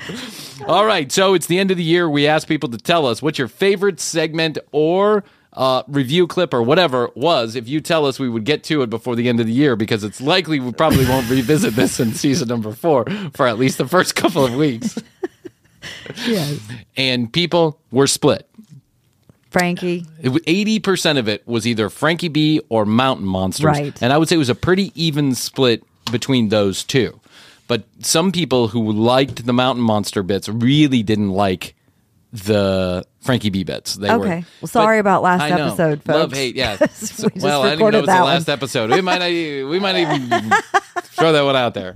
All 0.66 0.84
right, 0.84 1.10
so 1.10 1.34
it's 1.34 1.46
the 1.46 1.58
end 1.58 1.70
of 1.70 1.76
the 1.76 1.84
year. 1.84 2.10
We 2.10 2.26
asked 2.26 2.48
people 2.48 2.68
to 2.70 2.78
tell 2.78 3.06
us 3.06 3.22
what 3.22 3.38
your 3.38 3.48
favorite 3.48 4.00
segment 4.00 4.58
or 4.72 5.24
uh, 5.52 5.84
review 5.86 6.26
clip 6.26 6.52
or 6.52 6.62
whatever 6.62 7.10
was. 7.14 7.54
If 7.54 7.68
you 7.68 7.80
tell 7.80 8.06
us, 8.06 8.18
we 8.18 8.28
would 8.28 8.44
get 8.44 8.64
to 8.64 8.82
it 8.82 8.90
before 8.90 9.14
the 9.14 9.28
end 9.28 9.40
of 9.40 9.46
the 9.46 9.52
year 9.52 9.76
because 9.76 10.02
it's 10.02 10.20
likely 10.20 10.58
we 10.58 10.72
probably 10.72 11.06
won't 11.06 11.30
revisit 11.30 11.74
this 11.74 12.00
in 12.00 12.12
season 12.12 12.48
number 12.48 12.72
four 12.72 13.04
for 13.34 13.46
at 13.46 13.58
least 13.58 13.78
the 13.78 13.86
first 13.86 14.16
couple 14.16 14.44
of 14.44 14.54
weeks. 14.54 14.98
Yes. 16.26 16.60
And 16.96 17.32
people 17.32 17.78
were 17.90 18.06
split. 18.06 18.48
Frankie. 19.58 20.06
Eighty 20.46 20.78
percent 20.80 21.18
of 21.18 21.28
it 21.28 21.46
was 21.46 21.66
either 21.66 21.88
Frankie 21.88 22.28
B 22.28 22.60
or 22.68 22.84
Mountain 22.84 23.26
Monsters, 23.26 23.64
Right. 23.64 24.02
and 24.02 24.12
I 24.12 24.18
would 24.18 24.28
say 24.28 24.34
it 24.36 24.38
was 24.38 24.48
a 24.50 24.54
pretty 24.54 24.92
even 24.94 25.34
split 25.34 25.82
between 26.12 26.48
those 26.50 26.84
two. 26.84 27.18
But 27.66 27.84
some 28.00 28.30
people 28.32 28.68
who 28.68 28.92
liked 28.92 29.46
the 29.46 29.52
Mountain 29.54 29.82
Monster 29.84 30.22
bits 30.22 30.48
really 30.50 31.02
didn't 31.02 31.30
like 31.30 31.74
the 32.32 33.06
Frankie 33.20 33.48
B 33.50 33.64
bits. 33.64 33.94
They 33.94 34.14
were, 34.14 34.24
Okay. 34.26 34.44
Well, 34.60 34.68
sorry 34.68 34.98
about 34.98 35.22
last 35.22 35.42
episode, 35.50 36.02
folks. 36.02 36.18
Love 36.18 36.32
hate, 36.32 36.56
yeah. 36.56 36.76
We 36.80 36.86
So- 36.88 37.28
well, 37.36 37.62
I 37.62 37.70
didn't 37.76 37.80
even 37.80 37.92
know 37.92 37.98
it 37.98 38.00
was 38.02 38.06
the 38.08 38.24
last 38.24 38.48
episode. 38.48 38.90
We 38.90 39.00
might 39.00 39.18
not, 39.20 39.28
we 39.70 39.78
might 39.78 39.96
even 39.96 40.28
throw 41.04 41.32
that 41.32 41.42
one 41.44 41.56
out 41.56 41.72
there. 41.74 41.94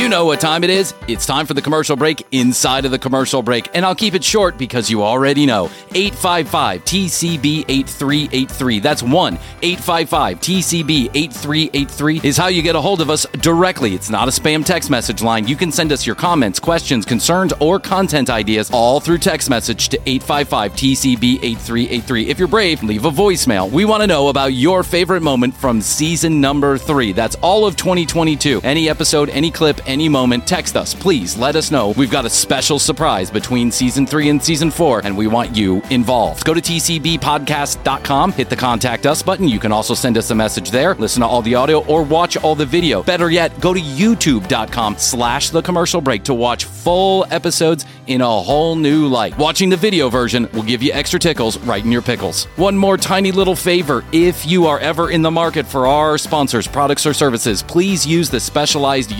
You 0.00 0.08
know 0.08 0.24
what 0.24 0.40
time 0.40 0.64
it 0.64 0.70
is. 0.70 0.94
It's 1.08 1.26
time 1.26 1.44
for 1.44 1.52
the 1.52 1.60
commercial 1.60 1.94
break 1.94 2.26
inside 2.32 2.86
of 2.86 2.90
the 2.90 2.98
commercial 2.98 3.42
break. 3.42 3.68
And 3.74 3.84
I'll 3.84 3.94
keep 3.94 4.14
it 4.14 4.24
short 4.24 4.56
because 4.56 4.88
you 4.88 5.02
already 5.02 5.44
know. 5.44 5.64
855 5.94 6.86
TCB 6.86 7.66
8383. 7.68 8.78
That's 8.78 9.02
1 9.02 9.34
855 9.34 10.40
TCB 10.40 11.10
8383 11.12 12.20
is 12.24 12.38
how 12.38 12.46
you 12.46 12.62
get 12.62 12.76
a 12.76 12.80
hold 12.80 13.02
of 13.02 13.10
us 13.10 13.26
directly. 13.42 13.94
It's 13.94 14.08
not 14.08 14.26
a 14.26 14.30
spam 14.30 14.64
text 14.64 14.88
message 14.88 15.22
line. 15.22 15.46
You 15.46 15.54
can 15.54 15.70
send 15.70 15.92
us 15.92 16.06
your 16.06 16.16
comments, 16.16 16.58
questions, 16.58 17.04
concerns, 17.04 17.52
or 17.60 17.78
content 17.78 18.30
ideas 18.30 18.70
all 18.72 19.00
through 19.00 19.18
text 19.18 19.50
message 19.50 19.90
to 19.90 19.98
855 20.06 20.72
TCB 20.72 21.44
8383. 21.44 22.26
If 22.26 22.38
you're 22.38 22.48
brave, 22.48 22.82
leave 22.82 23.04
a 23.04 23.10
voicemail. 23.10 23.70
We 23.70 23.84
want 23.84 24.02
to 24.02 24.06
know 24.06 24.28
about 24.28 24.54
your 24.54 24.82
favorite 24.82 25.20
moment 25.20 25.54
from 25.54 25.82
season 25.82 26.40
number 26.40 26.78
three. 26.78 27.12
That's 27.12 27.36
all 27.42 27.66
of 27.66 27.76
2022. 27.76 28.62
Any 28.64 28.88
episode, 28.88 29.28
any 29.28 29.50
clip, 29.50 29.78
any 29.90 30.08
moment, 30.08 30.46
text 30.46 30.76
us. 30.76 30.94
Please 30.94 31.36
let 31.36 31.56
us 31.56 31.70
know. 31.70 31.90
We've 31.90 32.10
got 32.10 32.24
a 32.24 32.30
special 32.30 32.78
surprise 32.78 33.30
between 33.30 33.72
season 33.72 34.06
three 34.06 34.28
and 34.28 34.42
season 34.42 34.70
four, 34.70 35.00
and 35.04 35.16
we 35.16 35.26
want 35.26 35.56
you 35.56 35.82
involved. 35.90 36.44
Go 36.44 36.54
to 36.54 36.60
tcbpodcast.com, 36.60 38.32
hit 38.32 38.48
the 38.48 38.56
contact 38.56 39.04
us 39.04 39.22
button. 39.22 39.48
You 39.48 39.58
can 39.58 39.72
also 39.72 39.94
send 39.94 40.16
us 40.16 40.30
a 40.30 40.34
message 40.34 40.70
there, 40.70 40.94
listen 40.94 41.22
to 41.22 41.26
all 41.26 41.42
the 41.42 41.56
audio, 41.56 41.84
or 41.86 42.02
watch 42.04 42.36
all 42.36 42.54
the 42.54 42.64
video. 42.64 43.02
Better 43.02 43.30
yet, 43.30 43.60
go 43.60 43.74
to 43.74 43.80
youtube.com 43.80 44.96
slash 44.96 45.50
the 45.50 45.60
commercial 45.60 46.00
break 46.00 46.22
to 46.24 46.34
watch 46.34 46.64
full 46.64 47.26
episodes 47.30 47.84
in 48.06 48.20
a 48.20 48.26
whole 48.26 48.76
new 48.76 49.08
light. 49.08 49.36
Watching 49.38 49.68
the 49.68 49.76
video 49.76 50.08
version 50.08 50.48
will 50.52 50.62
give 50.62 50.82
you 50.82 50.92
extra 50.92 51.18
tickles 51.18 51.58
right 51.58 51.84
in 51.84 51.90
your 51.90 52.02
pickles. 52.02 52.44
One 52.56 52.76
more 52.76 52.96
tiny 52.96 53.32
little 53.32 53.56
favor. 53.56 54.04
If 54.12 54.46
you 54.46 54.66
are 54.66 54.78
ever 54.78 55.10
in 55.10 55.22
the 55.22 55.30
market 55.30 55.66
for 55.66 55.86
our 55.86 56.16
sponsors, 56.16 56.66
products, 56.66 57.06
or 57.06 57.12
services, 57.12 57.62
please 57.62 58.06
use 58.06 58.30
the 58.30 58.40
specialized 58.40 59.12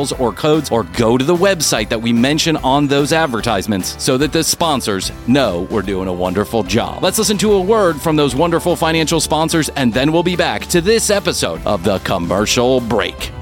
URLs 0.00 0.18
or 0.18 0.32
codes 0.32 0.70
or 0.70 0.84
go 0.84 1.16
to 1.16 1.24
the 1.24 1.34
website 1.34 1.88
that 1.88 2.00
we 2.00 2.12
mention 2.12 2.56
on 2.58 2.86
those 2.86 3.12
advertisements 3.12 4.02
so 4.02 4.16
that 4.18 4.32
the 4.32 4.42
sponsors 4.42 5.12
know 5.26 5.66
we're 5.70 5.82
doing 5.82 6.08
a 6.08 6.12
wonderful 6.12 6.62
job. 6.62 7.02
Let's 7.02 7.18
listen 7.18 7.38
to 7.38 7.52
a 7.52 7.60
word 7.60 8.00
from 8.00 8.16
those 8.16 8.34
wonderful 8.34 8.76
financial 8.76 9.20
sponsors 9.20 9.68
and 9.70 9.92
then 9.92 10.12
we'll 10.12 10.22
be 10.22 10.36
back 10.36 10.62
to 10.66 10.80
this 10.80 11.10
episode 11.10 11.64
of 11.66 11.84
the 11.84 11.98
commercial 12.00 12.80
break. 12.80 13.32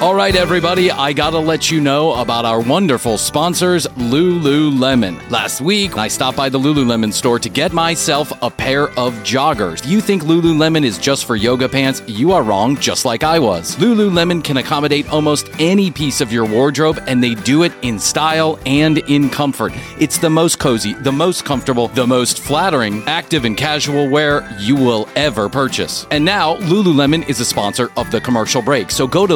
All 0.00 0.14
right, 0.14 0.36
everybody, 0.36 0.92
I 0.92 1.12
gotta 1.12 1.40
let 1.40 1.72
you 1.72 1.80
know 1.80 2.14
about 2.14 2.44
our 2.44 2.60
wonderful 2.60 3.18
sponsors, 3.18 3.84
Lululemon. 3.96 5.28
Last 5.28 5.60
week, 5.60 5.98
I 5.98 6.06
stopped 6.06 6.36
by 6.36 6.48
the 6.48 6.58
Lululemon 6.58 7.12
store 7.12 7.40
to 7.40 7.48
get 7.48 7.72
myself 7.72 8.32
a 8.40 8.48
pair 8.48 8.90
of 8.90 9.12
joggers. 9.24 9.84
You 9.84 10.00
think 10.00 10.22
Lululemon 10.22 10.84
is 10.84 10.98
just 10.98 11.24
for 11.24 11.34
yoga 11.34 11.68
pants? 11.68 12.00
You 12.06 12.30
are 12.30 12.44
wrong, 12.44 12.76
just 12.76 13.04
like 13.04 13.24
I 13.24 13.40
was. 13.40 13.74
Lululemon 13.74 14.44
can 14.44 14.58
accommodate 14.58 15.08
almost 15.08 15.50
any 15.58 15.90
piece 15.90 16.20
of 16.20 16.32
your 16.32 16.46
wardrobe, 16.46 17.00
and 17.08 17.20
they 17.20 17.34
do 17.34 17.64
it 17.64 17.72
in 17.82 17.98
style 17.98 18.56
and 18.66 18.98
in 18.98 19.28
comfort. 19.28 19.72
It's 19.98 20.18
the 20.18 20.30
most 20.30 20.60
cozy, 20.60 20.94
the 20.94 21.10
most 21.10 21.44
comfortable, 21.44 21.88
the 21.88 22.06
most 22.06 22.38
flattering, 22.38 23.02
active, 23.08 23.44
and 23.44 23.56
casual 23.56 24.08
wear 24.08 24.48
you 24.60 24.76
will 24.76 25.08
ever 25.16 25.48
purchase. 25.48 26.06
And 26.12 26.24
now, 26.24 26.54
Lululemon 26.58 27.28
is 27.28 27.40
a 27.40 27.44
sponsor 27.44 27.90
of 27.96 28.08
the 28.12 28.20
commercial 28.20 28.62
break. 28.62 28.92
So 28.92 29.08
go 29.08 29.26
to 29.26 29.34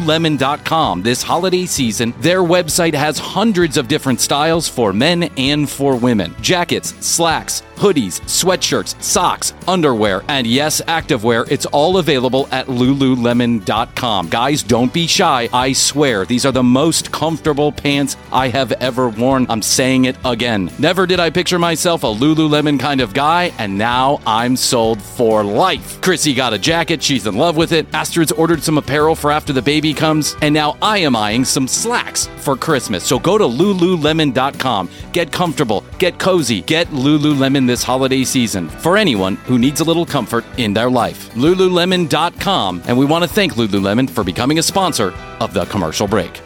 lululemon.com 0.00 1.02
this 1.02 1.22
holiday 1.22 1.66
season. 1.66 2.14
Their 2.18 2.40
website 2.42 2.94
has 2.94 3.18
hundreds 3.18 3.76
of 3.76 3.88
different 3.88 4.20
styles 4.20 4.68
for 4.68 4.92
men 4.92 5.24
and 5.36 5.68
for 5.68 5.96
women 5.96 6.34
jackets, 6.40 6.94
slacks, 7.04 7.62
hoodies, 7.76 8.20
sweatshirts, 8.22 9.00
socks, 9.02 9.52
underwear, 9.68 10.22
and 10.28 10.46
yes, 10.46 10.80
activewear. 10.82 11.50
It's 11.50 11.66
all 11.66 11.98
available 11.98 12.48
at 12.50 12.66
lululemon.com. 12.66 14.28
Guys, 14.28 14.62
don't 14.62 14.92
be 14.92 15.06
shy. 15.06 15.48
I 15.52 15.72
swear, 15.72 16.24
these 16.24 16.46
are 16.46 16.52
the 16.52 16.62
most 16.62 17.12
comfortable 17.12 17.72
pants 17.72 18.16
I 18.32 18.48
have 18.48 18.72
ever 18.72 19.08
worn. 19.08 19.46
I'm 19.48 19.62
saying 19.62 20.06
it 20.06 20.16
again. 20.24 20.70
Never 20.78 21.06
did 21.06 21.20
I 21.20 21.30
picture 21.30 21.58
myself 21.58 22.02
a 22.02 22.06
Lululemon 22.06 22.80
kind 22.80 23.00
of 23.00 23.12
guy, 23.12 23.52
and 23.58 23.76
now 23.76 24.20
I'm 24.26 24.56
sold 24.56 25.02
for 25.02 25.44
life. 25.44 26.00
Krissy 26.00 26.34
got 26.34 26.54
a 26.54 26.58
jacket, 26.58 27.02
she's 27.02 27.26
in 27.26 27.36
love 27.36 27.56
with 27.56 27.72
it. 27.72 27.86
Astrid's 27.94 28.32
ordered 28.32 28.62
some 28.62 28.78
apparel 28.78 29.14
for 29.14 29.30
after 29.30 29.52
the 29.52 29.62
baby 29.62 29.85
comes, 29.94 30.36
and 30.42 30.54
now 30.54 30.76
I 30.80 30.98
am 30.98 31.16
eyeing 31.16 31.44
some 31.44 31.68
slacks 31.68 32.26
for 32.38 32.56
Christmas. 32.56 33.04
So 33.04 33.18
go 33.18 33.38
to 33.38 33.44
lululemon.com. 33.44 34.88
Get 35.12 35.32
comfortable, 35.32 35.84
get 35.98 36.18
cozy, 36.18 36.60
get 36.62 36.86
Lululemon 36.88 37.66
this 37.66 37.82
holiday 37.82 38.24
season 38.24 38.68
for 38.68 38.96
anyone 38.96 39.36
who 39.46 39.58
needs 39.58 39.80
a 39.80 39.84
little 39.84 40.06
comfort 40.06 40.44
in 40.58 40.74
their 40.74 40.90
life. 40.90 41.32
Lululemon.com, 41.34 42.82
and 42.86 42.98
we 42.98 43.04
want 43.04 43.24
to 43.24 43.28
thank 43.28 43.54
Lululemon 43.54 44.08
for 44.08 44.24
becoming 44.24 44.58
a 44.58 44.62
sponsor 44.62 45.12
of 45.40 45.52
the 45.54 45.64
commercial 45.66 46.06
break. 46.06 46.45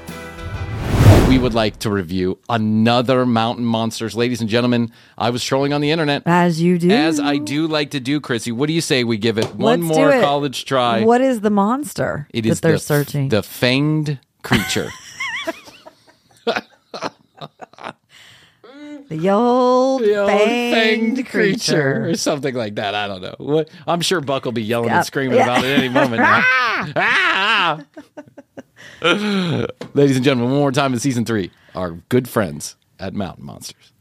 We 1.31 1.39
would 1.39 1.55
like 1.55 1.79
to 1.81 1.91
review 1.91 2.41
another 2.49 3.25
Mountain 3.25 3.65
Monsters. 3.65 4.17
Ladies 4.17 4.41
and 4.41 4.51
gentlemen, 4.51 4.91
I 5.17 5.31
was 5.31 5.45
trolling 5.45 5.73
on 5.73 5.81
the 5.81 5.93
internet. 5.93 6.25
As 6.27 6.61
you 6.61 6.77
do. 6.77 6.91
As 6.91 7.21
I 7.21 7.37
do 7.37 7.69
like 7.69 7.93
to 7.93 8.01
do, 8.01 8.21
Krissy. 8.21 8.51
What 8.53 8.67
do 8.67 8.73
you 8.73 8.81
say 8.81 9.05
we 9.05 9.17
give 9.17 9.39
it 9.39 9.55
one 9.55 9.87
Let's 9.87 9.97
more 9.97 10.11
it. 10.11 10.23
college 10.23 10.65
try? 10.65 11.05
What 11.05 11.21
is 11.21 11.41
the 11.43 11.51
monster 11.51 12.27
It 12.35 12.47
is 12.47 12.59
that 12.61 12.67
they're 12.67 12.73
the, 12.77 12.79
searching? 12.81 13.29
the 13.29 13.43
fanged 13.43 14.19
creature. 14.43 14.91
the 19.09 19.31
old, 19.31 20.03
The 20.03 20.17
old 20.17 20.31
fanged, 20.31 21.27
creature. 21.29 22.07
or 22.09 22.17
something 22.17 22.57
like 22.57 22.75
that. 22.75 22.97
I 22.97 23.07
don't 23.07 23.23
know. 23.23 23.37
What 23.39 23.71
I'm 23.87 24.01
sure 24.01 24.21
Buck 24.21 24.45
will 24.47 24.51
be 24.53 24.65
yelling 24.65 24.89
Yeah. 24.89 24.97
and 24.97 25.07
screaming 25.07 25.37
Yeah. 25.39 25.45
about 25.45 25.65
it 25.65 25.79
any 25.79 25.89
moment 25.91 26.23
now. 26.23 26.43
Ah! 26.97 27.79
Ladies 29.03 30.17
and 30.17 30.25
gentlemen, 30.25 30.51
one 30.51 30.61
more 30.61 30.73
time 30.73 30.93
in 30.93 30.99
season 31.01 31.25
three, 31.25 31.51
our 31.75 31.93
good 32.11 32.29
friends 32.29 32.77
at 32.99 33.15
Mountain 33.15 33.45
Monsters. 33.47 33.93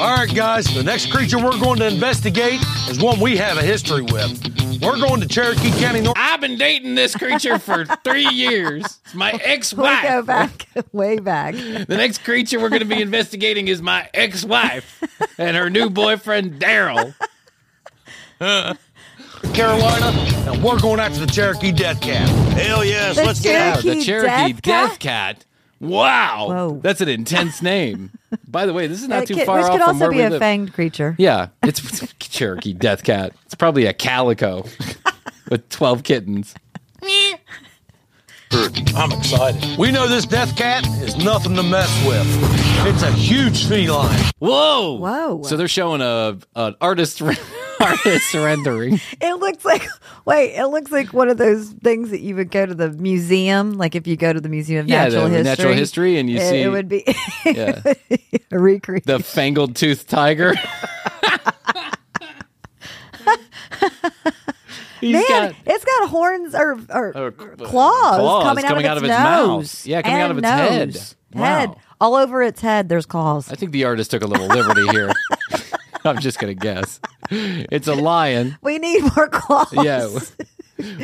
All 0.00 0.14
right, 0.14 0.34
guys, 0.34 0.66
the 0.74 0.82
next 0.82 1.10
creature 1.12 1.38
we're 1.38 1.58
going 1.60 1.78
to 1.78 1.86
investigate 1.86 2.60
is 2.88 2.98
one 2.98 3.20
we 3.20 3.36
have 3.36 3.56
a 3.56 3.62
history 3.62 4.02
with. 4.02 4.82
We're 4.82 4.98
going 4.98 5.20
to 5.20 5.28
Cherokee 5.28 5.70
County, 5.80 6.00
North. 6.00 6.16
I've 6.18 6.40
been 6.40 6.58
dating 6.58 6.96
this 6.96 7.14
creature 7.14 7.58
for 7.58 7.84
three 8.04 8.26
years. 8.26 8.84
It's 9.04 9.14
my 9.14 9.32
We 9.32 9.38
go 9.38 9.44
ex-wife. 9.44 10.02
Go 10.02 10.22
back, 10.22 10.66
way 10.92 11.18
back. 11.18 11.54
The 11.54 11.86
next 11.96 12.24
creature 12.24 12.58
we're 12.58 12.68
going 12.68 12.80
to 12.80 12.86
be 12.86 13.00
investigating 13.00 13.68
is 13.68 13.80
my 13.80 14.08
ex-wife 14.12 15.02
and 15.38 15.56
her 15.56 15.70
new 15.70 15.88
boyfriend 15.88 16.60
Daryl. 16.60 17.14
Carolina, 19.54 20.06
and 20.50 20.62
we're 20.62 20.78
going 20.78 21.00
after 21.00 21.20
the 21.24 21.26
Cherokee 21.26 21.72
Death 21.72 22.00
Cat. 22.00 22.28
Hell 22.58 22.84
yes, 22.84 23.16
The 23.16 23.24
let's 23.24 23.40
get 23.40 23.76
out. 23.76 23.82
The 23.82 24.02
Cherokee 24.02 24.52
Death 24.52 24.62
Death, 24.62 24.98
Cat? 24.98 25.36
Cat. 25.38 25.44
Wow, 25.78 26.46
Whoa. 26.48 26.80
that's 26.82 27.00
an 27.02 27.08
intense 27.08 27.60
name. 27.60 28.10
By 28.48 28.64
the 28.66 28.72
way, 28.72 28.86
this 28.86 29.02
is 29.02 29.08
not 29.08 29.24
It 29.24 29.26
too 29.26 29.34
could- 29.34 29.46
far 29.46 29.58
which 29.58 29.66
off 29.66 29.72
could 29.72 29.80
from 29.80 29.88
also 29.96 30.00
where 30.04 30.10
be 30.10 30.20
a 30.22 30.30
live. 30.30 30.40
fanged 30.40 30.72
creature. 30.72 31.14
Yeah, 31.18 31.48
it's 31.62 31.80
Cherokee 32.18 32.72
Death 32.72 33.04
Cat. 33.04 33.32
It's 33.44 33.54
probably 33.54 33.84
a 33.86 33.92
calico 33.92 34.64
with 35.50 35.68
twelve 35.68 36.02
kittens. 36.02 36.54
I'm 38.94 39.12
excited. 39.12 39.76
We 39.78 39.90
know 39.90 40.08
this 40.08 40.24
Death 40.24 40.56
Cat 40.56 40.86
is 41.02 41.16
nothing 41.16 41.54
to 41.56 41.62
mess 41.62 41.90
with. 42.06 42.26
It's 42.86 43.02
a 43.02 43.10
huge 43.12 43.66
feline. 43.66 44.18
Whoa, 44.38 44.94
Whoa. 44.98 45.42
So 45.42 45.56
they're 45.56 45.68
showing 45.68 46.00
a 46.00 46.38
an 46.54 46.74
artist 46.80 47.20
artist 47.80 48.30
surrendering. 48.30 49.00
It 49.20 49.34
looks 49.40 49.64
like 49.64 49.86
wait, 50.24 50.54
it 50.56 50.66
looks 50.68 50.90
like 50.92 51.12
one 51.12 51.28
of 51.28 51.36
those 51.38 51.70
things 51.70 52.10
that 52.10 52.20
you 52.20 52.34
would 52.36 52.50
go 52.50 52.66
to 52.66 52.74
the 52.74 52.90
museum, 52.90 53.74
like 53.74 53.94
if 53.94 54.06
you 54.06 54.16
go 54.16 54.32
to 54.32 54.40
the 54.40 54.48
Museum 54.48 54.80
of 54.80 54.88
Yeah, 54.88 55.04
Natural 55.04 55.24
the 55.24 55.30
History. 55.30 55.44
natural 55.44 55.72
history, 55.74 56.18
and 56.18 56.30
you 56.30 56.36
it, 56.38 56.48
see- 56.50 56.62
it 56.62 56.68
would 56.68 56.88
be 56.88 57.04
Yeah. 57.44 57.82
a 58.50 58.58
recreation. 58.58 59.04
The 59.06 59.18
fangled 59.22 59.76
tooth 59.76 60.06
tiger. 60.06 60.54
He's 65.00 65.12
Man, 65.12 65.24
got 65.28 65.54
it's 65.66 65.84
got 65.84 66.08
horns 66.08 66.54
or, 66.54 66.72
or, 66.88 67.12
Or, 67.16 67.26
uh, 67.28 67.30
claws, 67.66 68.16
claws 68.18 68.44
coming, 68.44 68.64
coming 68.64 68.86
out, 68.86 68.92
out 68.92 68.96
of 68.96 69.04
its, 69.04 69.12
of 69.12 69.18
its 69.18 69.24
mouth. 69.24 69.46
nose. 69.48 69.86
Yeah, 69.86 70.00
coming 70.02 70.20
out 70.20 70.30
of 70.30 70.38
its 70.38 70.48
head. 70.48 70.96
Wow. 71.34 71.44
Head. 71.44 71.76
All 72.00 72.14
over 72.14 72.42
its 72.42 72.60
head, 72.62 72.88
there's 72.88 73.04
claws. 73.06 73.50
I 73.52 73.56
think 73.56 73.72
the 73.72 73.84
artist 73.84 74.10
took 74.10 74.22
a 74.22 74.26
little 74.26 74.46
liberty 74.46 74.86
here. 74.88 75.12
I'm 76.16 76.20
just 76.20 76.38
gonna 76.38 76.54
guess. 76.54 77.00
It's 77.30 77.88
a 77.88 77.94
lion. 77.94 78.56
We 78.62 78.78
need 78.78 79.02
more 79.16 79.28
claws. 79.28 79.72
Yeah. 79.72 80.08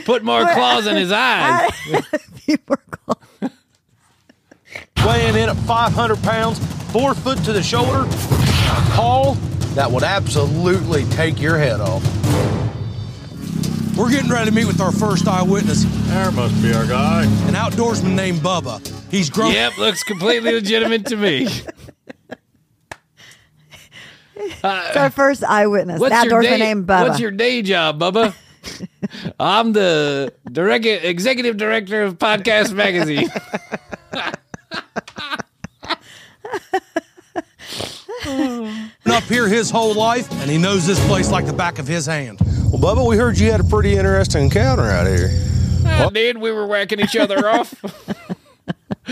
Put 0.05 0.23
more 0.23 0.43
claws 0.53 0.87
in 0.87 0.97
his 0.97 1.11
eyes. 1.13 1.71
A 1.93 2.03
few 2.19 2.59
more 2.69 2.83
claws. 2.91 3.51
Weighing 5.05 5.35
in 5.35 5.49
at 5.49 5.57
500 5.57 6.23
pounds, 6.23 6.59
four 6.93 7.15
foot 7.15 7.39
to 7.45 7.53
the 7.53 7.63
shoulder, 7.63 8.05
a 8.09 8.93
call 8.95 9.35
that 9.75 9.91
would 9.91 10.05
absolutely 10.05 11.05
take 11.07 11.41
your 11.41 11.59
head 11.59 11.81
off. 11.81 12.03
We're 13.97 14.11
getting 14.11 14.31
ready 14.31 14.49
to 14.49 14.55
meet 14.55 14.67
with 14.67 14.81
our 14.81 14.93
first 14.93 15.27
eyewitness, 15.27 15.85
There 16.09 16.31
must 16.33 16.63
be 16.63 16.73
our 16.73 16.87
guy. 16.87 17.25
an 17.25 17.55
outdoorsman 17.55 18.15
named 18.15 18.39
Bubba. 18.39 18.81
He's 19.11 19.29
grown. 19.29 19.53
Yep, 19.53 19.79
looks 19.79 20.05
completely 20.05 20.53
legitimate 20.53 21.05
to 21.07 21.17
me. 21.17 21.49
It's 24.65 24.97
our 24.97 25.11
first 25.11 25.43
eyewitness. 25.45 26.01
What's 26.01 26.15
An 26.15 26.25
your 26.31 26.43
outdoorsman 26.43 26.43
day? 26.43 26.59
named 26.59 26.87
Bubba. 26.87 27.09
What's 27.09 27.21
your 27.21 27.31
day 27.31 27.63
job, 27.63 27.99
Bubba? 27.99 28.35
I'm 29.41 29.73
the 29.73 30.33
direct 30.51 30.85
executive 30.87 31.57
director 31.57 32.03
of 32.05 32.19
Podcast 32.19 32.73
Magazine. 32.73 33.29
up 39.07 39.25
here 39.25 39.49
his 39.49 39.71
whole 39.71 39.95
life, 39.95 40.31
and 40.41 40.51
he 40.51 40.59
knows 40.59 40.87
this 40.87 41.05
place 41.07 41.31
like 41.31 41.47
the 41.47 41.53
back 41.53 41.79
of 41.79 41.87
his 41.87 42.07
hand. 42.07 42.39
Well, 42.73 42.81
Bubba, 42.81 43.07
we 43.07 43.17
heard 43.17 43.39
you 43.39 43.51
had 43.51 43.61
a 43.61 43.65
pretty 43.65 43.97
interesting 43.97 44.45
encounter 44.45 44.85
out 44.85 45.07
here. 45.07 45.29
I 45.85 46.09
did. 46.11 46.39
We 46.39 46.51
were 46.53 46.67
whacking 46.67 47.01
each 47.01 47.17
other 47.17 47.49
off. 47.49 47.75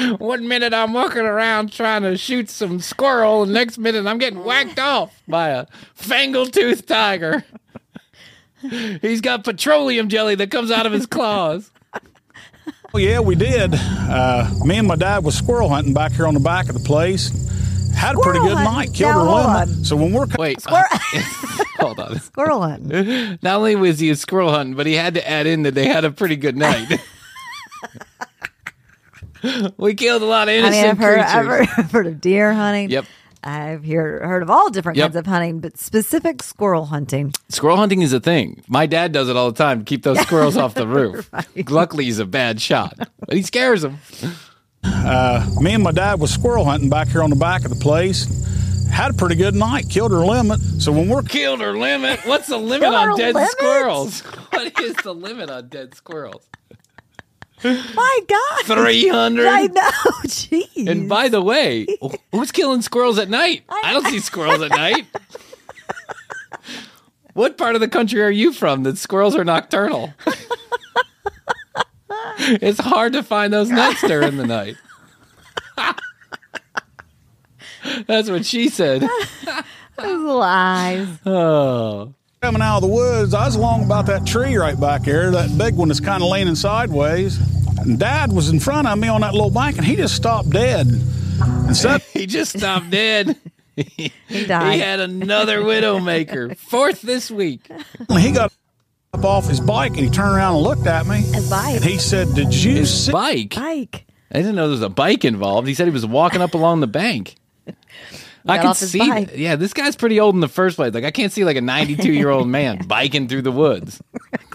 One 0.19 0.47
minute 0.49 0.73
I'm 0.73 0.93
walking 0.93 1.23
around 1.23 1.73
trying 1.73 2.03
to 2.03 2.17
shoot 2.17 2.51
some 2.51 2.81
squirrel, 2.81 3.43
and 3.43 3.53
next 3.53 3.79
minute 3.79 4.07
I'm 4.07 4.19
getting 4.19 4.45
whacked 4.45 4.79
off 4.79 5.23
by 5.27 5.49
a 5.51 5.67
fangled 5.95 6.53
tooth 6.53 6.87
tiger. 6.87 7.45
He's 9.01 9.21
got 9.21 9.45
petroleum 9.45 10.09
jelly 10.09 10.35
that 10.37 10.51
comes 10.51 10.71
out 10.71 10.87
of 10.87 10.93
his 10.93 11.07
claws. 11.07 11.71
Well, 12.93 13.03
yeah, 13.03 13.21
we 13.21 13.35
did. 13.35 13.71
Uh, 13.75 14.51
me 14.65 14.77
and 14.79 14.87
my 14.87 14.97
dad 14.97 15.25
was 15.25 15.37
squirrel 15.37 15.69
hunting 15.69 15.95
back 15.95 16.13
here 16.13 16.27
on 16.27 16.35
the 16.35 16.41
back 16.41 16.69
of 16.69 16.75
the 16.75 16.81
place. 16.87 17.31
Had 17.95 18.15
a 18.17 18.19
pretty 18.19 18.39
good 18.41 18.57
hunting? 18.57 18.75
night. 18.75 18.95
Killed 18.95 19.15
Now, 19.15 19.25
her 19.25 19.27
hold 19.31 19.69
limit. 19.69 19.87
So 19.87 19.97
when 19.97 20.13
we're 20.13 20.27
Wait, 20.39 20.63
hold 21.79 22.01
on. 22.01 22.19
Squirrel 22.21 22.63
hunting. 22.63 23.39
Not 23.43 23.57
only 23.57 23.77
was 23.77 23.99
he 23.99 24.11
a 24.11 24.17
squirrel 24.17 24.51
hunting, 24.51 24.75
but 24.75 24.87
he 24.87 24.95
had 24.95 25.15
to 25.15 25.29
add 25.29 25.47
in 25.47 25.63
that 25.63 25.75
they 25.75 25.87
had 25.87 26.05
a 26.05 26.11
pretty 26.11 26.37
good 26.37 26.57
night. 26.57 27.01
we 29.77 29.95
killed 29.95 30.23
a 30.23 30.27
lot 30.27 30.49
of 30.49 30.65
I 30.65 30.71
mean, 30.71 30.85
I've 30.85 30.99
heard, 30.99 31.15
creatures. 31.19 31.33
I've 31.35 31.47
heard, 31.47 31.69
I've 31.77 31.91
heard 31.93 32.07
of 32.07 32.21
deer 32.21 32.53
hunting. 32.53 32.91
Yep. 32.91 33.05
I've 33.43 33.83
hear, 33.85 34.21
heard 34.27 34.43
of 34.43 34.51
all 34.51 34.69
different 34.71 34.99
Yep. 34.99 35.07
kinds 35.07 35.17
of 35.17 35.27
hunting, 35.27 35.61
but 35.61 35.79
specific 35.79 36.43
squirrel 36.43 36.87
hunting. 36.87 37.33
Squirrel 37.49 37.79
hunting 37.79 38.03
is 38.03 38.13
a 38.13 38.21
thing. 38.21 38.63
My 38.69 38.85
dad 38.87 39.13
does 39.13 39.31
it 39.31 39.37
all 39.37 39.51
the 39.51 39.57
time 39.57 39.79
to 39.79 39.85
keep 39.85 40.03
those 40.03 40.21
squirrels 40.21 40.59
off 40.59 40.75
the 40.75 40.87
roof. 40.87 41.31
Luckily, 41.69 42.05
he's 42.05 42.19
a 42.19 42.27
bad 42.27 42.61
shot, 42.61 42.99
but 42.99 43.35
he 43.35 43.43
scares 43.43 43.81
them. 43.81 43.99
Uh, 44.85 45.47
me 45.61 45.73
and 45.75 45.83
my 45.83 45.93
dad 45.93 46.21
was 46.21 46.33
squirrel 46.33 46.65
hunting 46.65 46.91
back 46.91 47.09
here 47.09 47.23
on 47.23 47.31
the 47.31 47.37
back 47.37 47.65
of 47.65 47.71
the 47.71 47.81
place. 47.81 48.27
Had 48.91 49.13
a 49.13 49.15
pretty 49.15 49.37
good 49.37 49.55
night. 49.55 49.89
Killed 49.89 50.11
her 50.11 50.19
limit. 50.25 50.59
So 50.79 50.91
when 50.93 51.09
we're 51.09 51.23
Killed 51.23 51.61
her 51.61 51.77
limit. 51.79 52.21
What's 52.27 52.49
the 52.49 52.59
limit 52.59 52.89
on 52.89 53.17
dead 53.17 53.35
limit? 53.35 53.51
squirrels? 53.53 54.21
What 54.51 54.81
is 54.81 54.97
the 54.97 55.15
limit 55.15 55.49
on 55.49 55.69
dead 55.69 55.95
squirrels? 55.95 56.47
My 57.95 58.19
God. 58.27 58.65
300? 58.65 59.47
I 59.47 59.67
know. 59.67 59.91
Jeez. 60.27 60.89
And 60.89 61.09
by 61.09 61.29
the 61.29 61.43
way, 61.43 61.87
who's 62.33 62.53
killing 62.53 62.83
squirrels 62.83 63.19
at 63.19 63.29
night? 63.29 63.65
I 63.69 63.93
don't 63.93 64.07
see 64.07 64.21
squirrels 64.21 64.63
at 64.63 64.71
night. 64.71 65.07
What 67.35 67.57
part 67.57 67.77
of 67.77 67.81
the 67.81 67.89
country 67.89 68.21
are 68.23 68.31
you 68.31 68.53
from 68.53 68.83
that 68.83 68.99
squirrels 68.99 69.37
are 69.37 69.45
nocturnal? 69.45 70.13
it's 72.49 72.81
hard 72.81 73.13
to 73.13 73.23
find 73.23 73.53
those 73.53 73.71
nuts 73.71 74.01
during 74.03 74.37
the 74.37 74.47
night. 74.47 74.77
That's 78.07 78.29
what 78.29 78.45
she 78.45 78.69
said. 78.69 79.03
Those 79.97 80.41
eyes. 80.43 81.09
Oh. 81.25 82.15
Coming 82.43 82.63
out 82.63 82.77
of 82.77 82.83
the 82.83 82.89
woods, 82.89 83.35
I 83.35 83.45
was 83.45 83.55
along 83.55 83.85
about 83.85 84.07
that 84.07 84.27
tree 84.27 84.57
right 84.57 84.79
back 84.79 85.03
there, 85.03 85.31
that 85.31 85.59
big 85.59 85.75
one 85.75 85.89
that's 85.89 86.01
kind 86.01 86.23
of 86.23 86.31
leaning 86.31 86.55
sideways. 86.55 87.39
And 87.79 87.99
dad 87.99 88.33
was 88.33 88.49
in 88.49 88.61
front 88.61 88.87
of 88.89 88.99
me 88.99 89.09
on 89.09 89.21
that 89.21 89.35
little 89.35 89.51
bank, 89.51 89.77
and 89.77 89.85
he 89.87 89.95
just 89.95 90.15
stopped 90.17 90.49
dead. 90.49 90.87
And 90.87 91.77
said, 91.77 92.01
He 92.13 92.27
just 92.27 92.57
stopped 92.59 92.91
dead. 92.91 93.37
He 94.29 94.45
died. 94.47 94.75
He 94.75 94.81
had 94.81 95.01
another 95.01 95.61
widowmaker. 95.63 96.55
Fourth 96.55 97.01
this 97.01 97.31
week. 97.31 97.67
he 98.11 98.31
got 98.31 98.53
up 99.15 99.25
off 99.25 99.47
his 99.49 99.59
bike 99.59 99.93
and 99.93 100.01
he 100.01 100.11
turned 100.11 100.35
around 100.37 100.57
and 100.57 100.63
looked 100.65 100.87
at 100.87 101.07
me. 101.07 101.23
His 101.23 101.49
bike. 101.49 101.77
And 101.77 101.85
he 101.85 101.97
said, 101.97 102.35
Did 102.35 102.53
you 102.53 102.75
His 102.75 103.07
see? 103.07 103.13
bike. 103.13 103.55
Bike. 103.55 104.05
I 104.31 104.39
didn't 104.39 104.57
know 104.57 104.65
there 104.65 104.73
was 104.73 104.83
a 104.83 104.91
bike 104.91 105.25
involved. 105.25 105.67
He 105.67 105.73
said 105.73 105.87
he 105.87 105.93
was 105.93 106.05
walking 106.05 106.43
up 106.43 106.53
along 106.53 106.81
the 106.81 106.89
bank. 106.89 107.37
I 108.47 108.59
can 108.59 108.75
see. 108.75 108.99
that. 108.99 109.37
Yeah, 109.37 109.57
this 109.57 109.73
guy's 109.73 109.97
pretty 109.97 110.19
old 110.21 110.35
in 110.35 110.41
the 110.41 110.49
first 110.49 110.77
place. 110.77 110.95
Like 110.95 111.05
I 111.05 111.11
can't 111.11 111.33
see 111.33 111.45
like 111.45 111.57
a 111.57 111.61
92 111.61 112.13
year 112.13 112.31
old 112.31 112.49
man 112.57 112.79
biking 112.87 113.29
through 113.29 113.43
the 113.43 113.53
woods. 113.53 114.01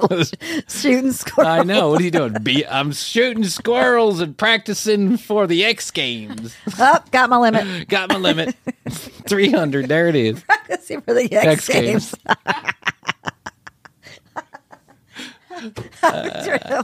Shooting 0.68 1.12
squirrels. 1.12 1.60
I 1.60 1.64
know. 1.64 1.90
What 1.90 2.02
are 2.02 2.04
you 2.04 2.12
doing? 2.12 2.34
Be, 2.42 2.66
I'm 2.66 2.92
shooting 2.92 3.44
squirrels 3.44 4.20
and 4.20 4.38
practicing 4.38 5.18
for 5.18 5.48
the 5.48 5.64
X 5.66 5.92
Games. 5.92 6.56
Oh, 6.80 7.00
got 7.12 7.30
my 7.30 7.38
limit. 7.38 7.88
Got 7.88 8.10
my 8.10 8.18
limit. 8.18 8.56
300. 8.90 9.88
There 9.88 10.08
it 10.08 10.16
is. 10.16 10.44
See 10.82 10.98
for 10.98 11.14
the 11.14 11.32
X, 11.32 11.46
X 11.46 11.68
Games. 11.68 12.16
Games. 12.16 12.56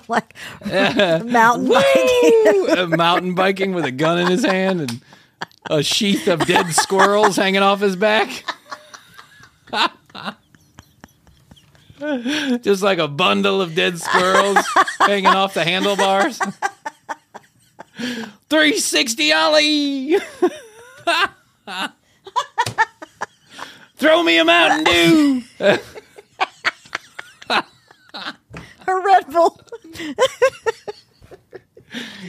like 0.08 0.36
mountain 1.26 1.70
biking. 1.70 2.66
Uh, 2.70 2.88
mountain 2.90 3.36
biking 3.36 3.74
with 3.74 3.86
a 3.86 3.92
gun 3.92 4.20
in 4.20 4.28
his 4.28 4.44
hand 4.44 4.82
and 4.82 5.02
a 5.70 5.84
sheath 5.84 6.28
of 6.28 6.46
dead 6.46 6.74
squirrels 6.74 7.36
hanging 7.36 7.62
off 7.62 7.80
his 7.80 7.96
back. 7.96 8.44
Just 12.62 12.82
like 12.82 12.98
a 12.98 13.08
bundle 13.08 13.62
of 13.62 13.76
dead 13.76 14.00
squirrels 14.00 14.58
hanging 15.00 15.28
off 15.28 15.54
the 15.54 15.64
handlebars. 15.64 16.40
360 18.50 19.34
Ollie! 19.34 20.18
Throw 23.98 24.24
me 24.24 24.40
a 24.40 24.46
Mountain 24.46 24.84
Dew! 24.84 25.44
A 28.88 29.00
Red 29.00 29.32
Bull. 29.32 29.62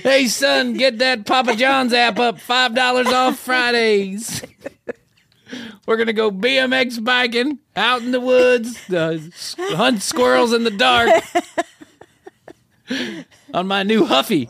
Hey, 0.02 0.26
son, 0.26 0.74
get 0.74 0.98
that 0.98 1.26
Papa 1.26 1.54
John's 1.54 1.92
app 1.92 2.18
up. 2.18 2.38
$5 2.38 3.06
off 3.06 3.38
Fridays. 3.38 4.42
We're 5.86 5.96
gonna 5.96 6.12
go 6.12 6.30
BMX 6.30 7.02
biking 7.02 7.58
out 7.76 8.02
in 8.02 8.12
the 8.12 8.20
woods, 8.20 8.90
uh, 8.90 9.18
hunt 9.74 10.00
squirrels 10.00 10.52
in 10.52 10.64
the 10.64 10.70
dark 10.70 11.10
on 13.52 13.66
my 13.66 13.82
new 13.82 14.04
Huffy. 14.06 14.46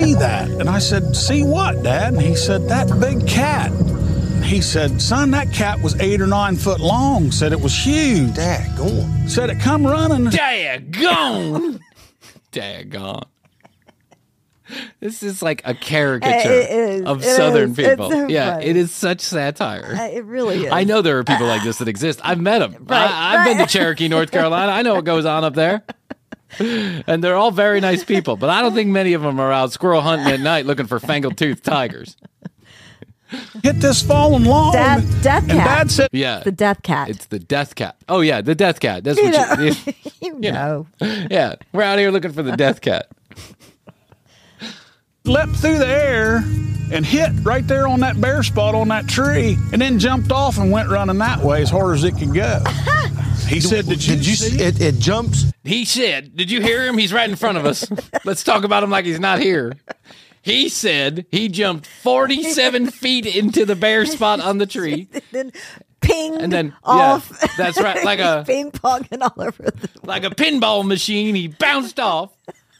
see 0.00 0.14
that? 0.14 0.48
And 0.60 0.68
I 0.68 0.78
said, 0.78 1.16
See 1.16 1.42
what, 1.42 1.82
Dad? 1.82 2.14
And 2.14 2.22
he 2.22 2.36
said, 2.36 2.68
That 2.68 2.88
big 3.00 3.26
cat. 3.26 3.72
He 4.50 4.60
said, 4.60 5.00
Son, 5.00 5.30
that 5.30 5.52
cat 5.52 5.80
was 5.80 5.94
eight 6.00 6.20
or 6.20 6.26
nine 6.26 6.56
foot 6.56 6.80
long. 6.80 7.30
Said 7.30 7.52
it 7.52 7.60
was 7.60 7.72
huge. 7.72 8.34
Dad, 8.34 8.76
go 8.76 8.82
on. 8.84 9.28
Said 9.28 9.48
it 9.48 9.60
come 9.60 9.86
running. 9.86 10.24
Daggone! 10.26 11.78
Daggone. 12.52 13.22
This 14.98 15.22
is 15.22 15.40
like 15.40 15.62
a 15.64 15.72
caricature 15.74 16.50
It 16.50 16.70
is. 16.70 17.04
of 17.06 17.22
It 17.22 17.36
Southern 17.36 17.70
is. 17.70 17.76
People. 17.76 18.10
so 18.10 18.26
yeah, 18.26 18.54
funny. 18.54 18.66
it 18.66 18.76
is 18.76 18.90
such 18.92 19.20
satire. 19.20 19.94
Uh, 19.96 20.08
it 20.08 20.24
really 20.24 20.64
is. 20.66 20.72
I 20.72 20.82
know 20.82 21.00
there 21.00 21.18
are 21.18 21.24
people 21.24 21.46
like 21.46 21.62
this 21.62 21.78
that 21.78 21.86
exist. 21.86 22.20
I've 22.24 22.40
met 22.40 22.58
them. 22.58 22.74
Right, 22.88 23.08
I, 23.08 23.36
I've 23.36 23.46
been 23.46 23.58
to 23.58 23.72
Cherokee, 23.72 24.08
North 24.08 24.32
Carolina. 24.32 24.72
I 24.72 24.82
know 24.82 24.94
what 24.96 25.04
goes 25.04 25.26
on 25.26 25.44
up 25.44 25.54
there. 25.54 25.84
And 26.58 27.22
they're 27.22 27.36
all 27.36 27.52
very 27.52 27.80
nice 27.80 28.02
people, 28.02 28.36
but 28.36 28.50
I 28.50 28.60
don't 28.60 28.74
think 28.74 28.90
many 28.90 29.12
of 29.12 29.22
them 29.22 29.38
are 29.38 29.52
out 29.52 29.70
squirrel 29.70 30.00
hunting 30.00 30.26
at 30.34 30.40
night 30.40 30.66
looking 30.66 30.88
for 30.88 30.98
fangled 30.98 31.38
toothed 31.38 31.62
tigers. 31.62 32.16
Hit 33.62 33.80
this 33.80 34.02
fallen 34.02 34.44
log. 34.44 34.72
Death- 34.72 35.22
death 35.22 35.42
and 35.42 35.52
cat. 35.52 35.66
Dad 35.66 35.90
said, 35.90 36.08
Yeah. 36.12 36.40
the 36.40 36.50
death 36.52 36.82
cat. 36.82 37.08
It's 37.10 37.26
the 37.26 37.38
death 37.38 37.74
cat. 37.74 37.96
Oh, 38.08 38.20
yeah, 38.20 38.40
the 38.40 38.54
death 38.54 38.80
cat. 38.80 39.04
That's 39.04 39.18
you 39.18 39.30
what 39.30 39.58
know. 39.58 39.64
you, 39.64 39.72
you 40.20 40.38
you 40.40 40.52
know. 40.52 40.86
know. 41.00 41.26
Yeah, 41.30 41.54
we're 41.72 41.82
out 41.82 41.98
here 41.98 42.10
looking 42.10 42.32
for 42.32 42.42
the 42.42 42.56
death 42.56 42.80
cat. 42.80 43.06
leapt 45.24 45.52
through 45.56 45.78
the 45.78 45.86
air 45.86 46.36
and 46.92 47.06
hit 47.06 47.30
right 47.42 47.66
there 47.68 47.86
on 47.86 48.00
that 48.00 48.20
bare 48.20 48.42
spot 48.42 48.74
on 48.74 48.88
that 48.88 49.06
tree, 49.06 49.56
and 49.72 49.80
then 49.80 49.98
jumped 49.98 50.32
off 50.32 50.58
and 50.58 50.72
went 50.72 50.88
running 50.88 51.18
that 51.18 51.38
way 51.40 51.62
as 51.62 51.70
hard 51.70 51.94
as 51.94 52.04
it 52.04 52.16
could 52.16 52.34
go. 52.34 52.62
He 53.48 53.60
said, 53.60 53.86
"Did 53.86 54.06
you, 54.06 54.14
Did 54.14 54.26
you 54.28 54.34
see 54.36 54.50
see 54.58 54.62
it? 54.62 54.80
It 54.80 54.98
jumps. 55.00 55.46
He 55.64 55.84
said, 55.84 56.36
Did 56.36 56.52
you 56.52 56.60
hear 56.60 56.86
him? 56.86 56.96
He's 56.96 57.12
right 57.12 57.28
in 57.28 57.34
front 57.34 57.58
of 57.58 57.66
us. 57.66 57.84
Let's 58.24 58.44
talk 58.44 58.62
about 58.62 58.84
him 58.84 58.90
like 58.90 59.04
he's 59.04 59.18
not 59.18 59.40
here. 59.40 59.72
He 60.42 60.68
said 60.68 61.26
he 61.30 61.48
jumped 61.48 61.86
47 61.86 62.86
feet 62.90 63.26
into 63.26 63.66
the 63.66 63.76
bare 63.76 64.06
spot 64.06 64.40
on 64.40 64.58
the 64.58 64.66
tree. 64.76 65.08
then 65.32 65.52
ping 66.00 66.36
And 66.36 66.50
then, 66.52 66.66
yeah, 66.68 66.72
off. 67.14 67.56
that's 67.58 67.78
right, 67.80 68.02
like 68.04 68.18
a- 68.20 68.44
ping 68.46 68.70
ponging 68.72 69.20
all 69.20 69.34
over 69.42 69.64
the. 69.64 69.88
Like 70.02 70.24
a 70.24 70.30
pinball 70.30 70.86
machine, 70.86 71.34
he 71.34 71.48
bounced 71.48 72.00
off 72.00 72.32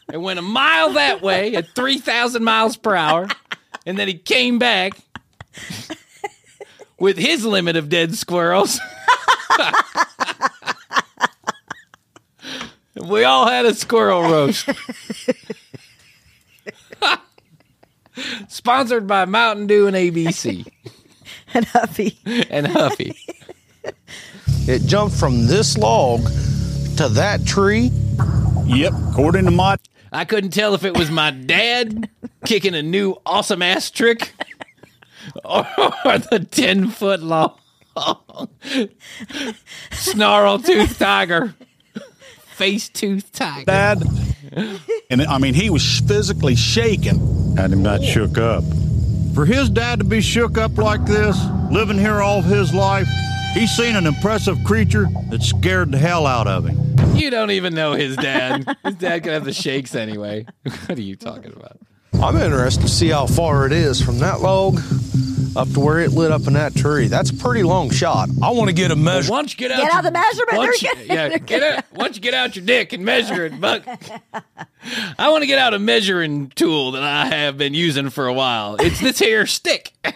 and 0.08 0.22
went 0.22 0.38
a 0.38 0.42
mile 0.42 0.94
that 0.94 1.20
way 1.22 1.54
at 1.54 1.68
3,000 1.74 2.42
miles 2.42 2.76
per 2.76 2.94
hour. 2.94 3.28
And 3.86 3.98
then 3.98 4.08
he 4.08 4.14
came 4.14 4.58
back 4.58 4.92
with 6.98 7.16
his 7.18 7.44
limit 7.44 7.76
of 7.76 7.88
dead 7.88 8.14
squirrels. 8.14 8.80
we 12.96 13.24
all 13.24 13.46
had 13.46 13.66
a 13.66 13.74
squirrel 13.74 14.22
roast. 14.22 14.68
Sponsored 18.48 19.06
by 19.06 19.24
Mountain 19.24 19.66
Dew 19.66 19.86
and 19.86 19.96
ABC 19.96 20.66
And 21.54 21.64
Huffy. 21.66 22.18
and 22.50 22.66
Huffy. 22.66 23.16
It 24.68 24.82
jumped 24.86 25.16
from 25.16 25.46
this 25.46 25.76
log 25.78 26.20
to 26.96 27.08
that 27.14 27.44
tree. 27.46 27.90
Yep, 28.66 28.92
according 29.10 29.46
to 29.46 29.50
my 29.50 29.76
I 30.12 30.24
couldn't 30.24 30.50
tell 30.50 30.74
if 30.74 30.84
it 30.84 30.96
was 30.96 31.10
my 31.10 31.30
dad 31.30 32.08
kicking 32.44 32.74
a 32.74 32.82
new 32.82 33.16
awesome 33.24 33.62
ass 33.62 33.90
trick 33.90 34.32
or 35.44 35.64
the 36.04 36.46
10 36.50 36.88
foot 36.88 37.20
long 37.22 37.58
snarl 39.92 40.58
tooth 40.58 40.98
tiger, 40.98 41.54
face 42.60 42.90
tooth 42.90 43.32
tiger. 43.32 43.64
dad, 43.64 44.02
and 45.08 45.22
I 45.22 45.38
mean 45.38 45.54
he 45.54 45.70
was 45.70 46.00
physically 46.00 46.54
shaken. 46.54 47.56
Had 47.56 47.72
him 47.72 47.82
not 47.82 48.02
shook 48.02 48.36
up. 48.36 48.62
For 49.34 49.46
his 49.46 49.70
dad 49.70 50.00
to 50.00 50.04
be 50.04 50.20
shook 50.20 50.58
up 50.58 50.76
like 50.76 51.06
this, 51.06 51.42
living 51.70 51.96
here 51.96 52.20
all 52.20 52.40
of 52.40 52.44
his 52.44 52.74
life, 52.74 53.08
he's 53.54 53.70
seen 53.70 53.96
an 53.96 54.06
impressive 54.06 54.62
creature 54.64 55.08
that 55.30 55.42
scared 55.42 55.90
the 55.90 55.96
hell 55.96 56.26
out 56.26 56.46
of 56.46 56.66
him. 56.66 57.16
You 57.16 57.30
don't 57.30 57.50
even 57.50 57.74
know 57.74 57.94
his 57.94 58.14
dad. 58.16 58.66
His 58.84 58.94
dad 58.94 59.22
could 59.22 59.32
have 59.32 59.44
the 59.44 59.52
shakes 59.52 59.94
anyway. 59.94 60.46
What 60.86 60.98
are 60.98 61.02
you 61.02 61.16
talking 61.16 61.52
about? 61.52 61.78
I'm 62.14 62.36
interested 62.36 62.82
to 62.82 62.88
see 62.88 63.08
how 63.08 63.26
far 63.26 63.66
it 63.66 63.72
is 63.72 64.02
from 64.02 64.18
that 64.18 64.40
log 64.40 64.80
up 65.56 65.68
to 65.72 65.80
where 65.80 66.00
it 66.00 66.12
lit 66.12 66.30
up 66.30 66.46
in 66.46 66.52
that 66.54 66.74
tree. 66.74 67.08
That's 67.08 67.30
a 67.30 67.34
pretty 67.34 67.62
long 67.62 67.90
shot. 67.90 68.28
I 68.42 68.50
want 68.50 68.68
to 68.68 68.74
get 68.74 68.90
a 68.90 68.96
measure. 68.96 69.30
Once 69.30 69.52
you 69.52 69.58
get 69.58 69.70
out, 69.70 69.78
Get 69.80 69.92
out 69.92 70.04
the 70.04 70.10
measurement. 70.10 70.58
Once 70.58 70.82
you, 70.82 70.90
yeah, 71.06 71.38
get 71.38 71.62
out. 71.62 71.84
Once 71.92 72.16
you 72.16 72.22
get 72.22 72.34
out 72.34 72.56
your 72.56 72.64
dick 72.64 72.92
and 72.92 73.04
measure 73.04 73.46
it, 73.46 73.60
Buck. 73.60 73.84
I 75.18 75.28
want 75.30 75.42
to 75.42 75.46
get 75.46 75.58
out 75.58 75.74
a 75.74 75.78
measuring 75.78 76.50
tool 76.50 76.92
that 76.92 77.02
I 77.02 77.26
have 77.26 77.58
been 77.58 77.74
using 77.74 78.10
for 78.10 78.26
a 78.26 78.32
while. 78.32 78.76
It's 78.78 79.00
this 79.00 79.18
here 79.18 79.46
stick. 79.46 79.92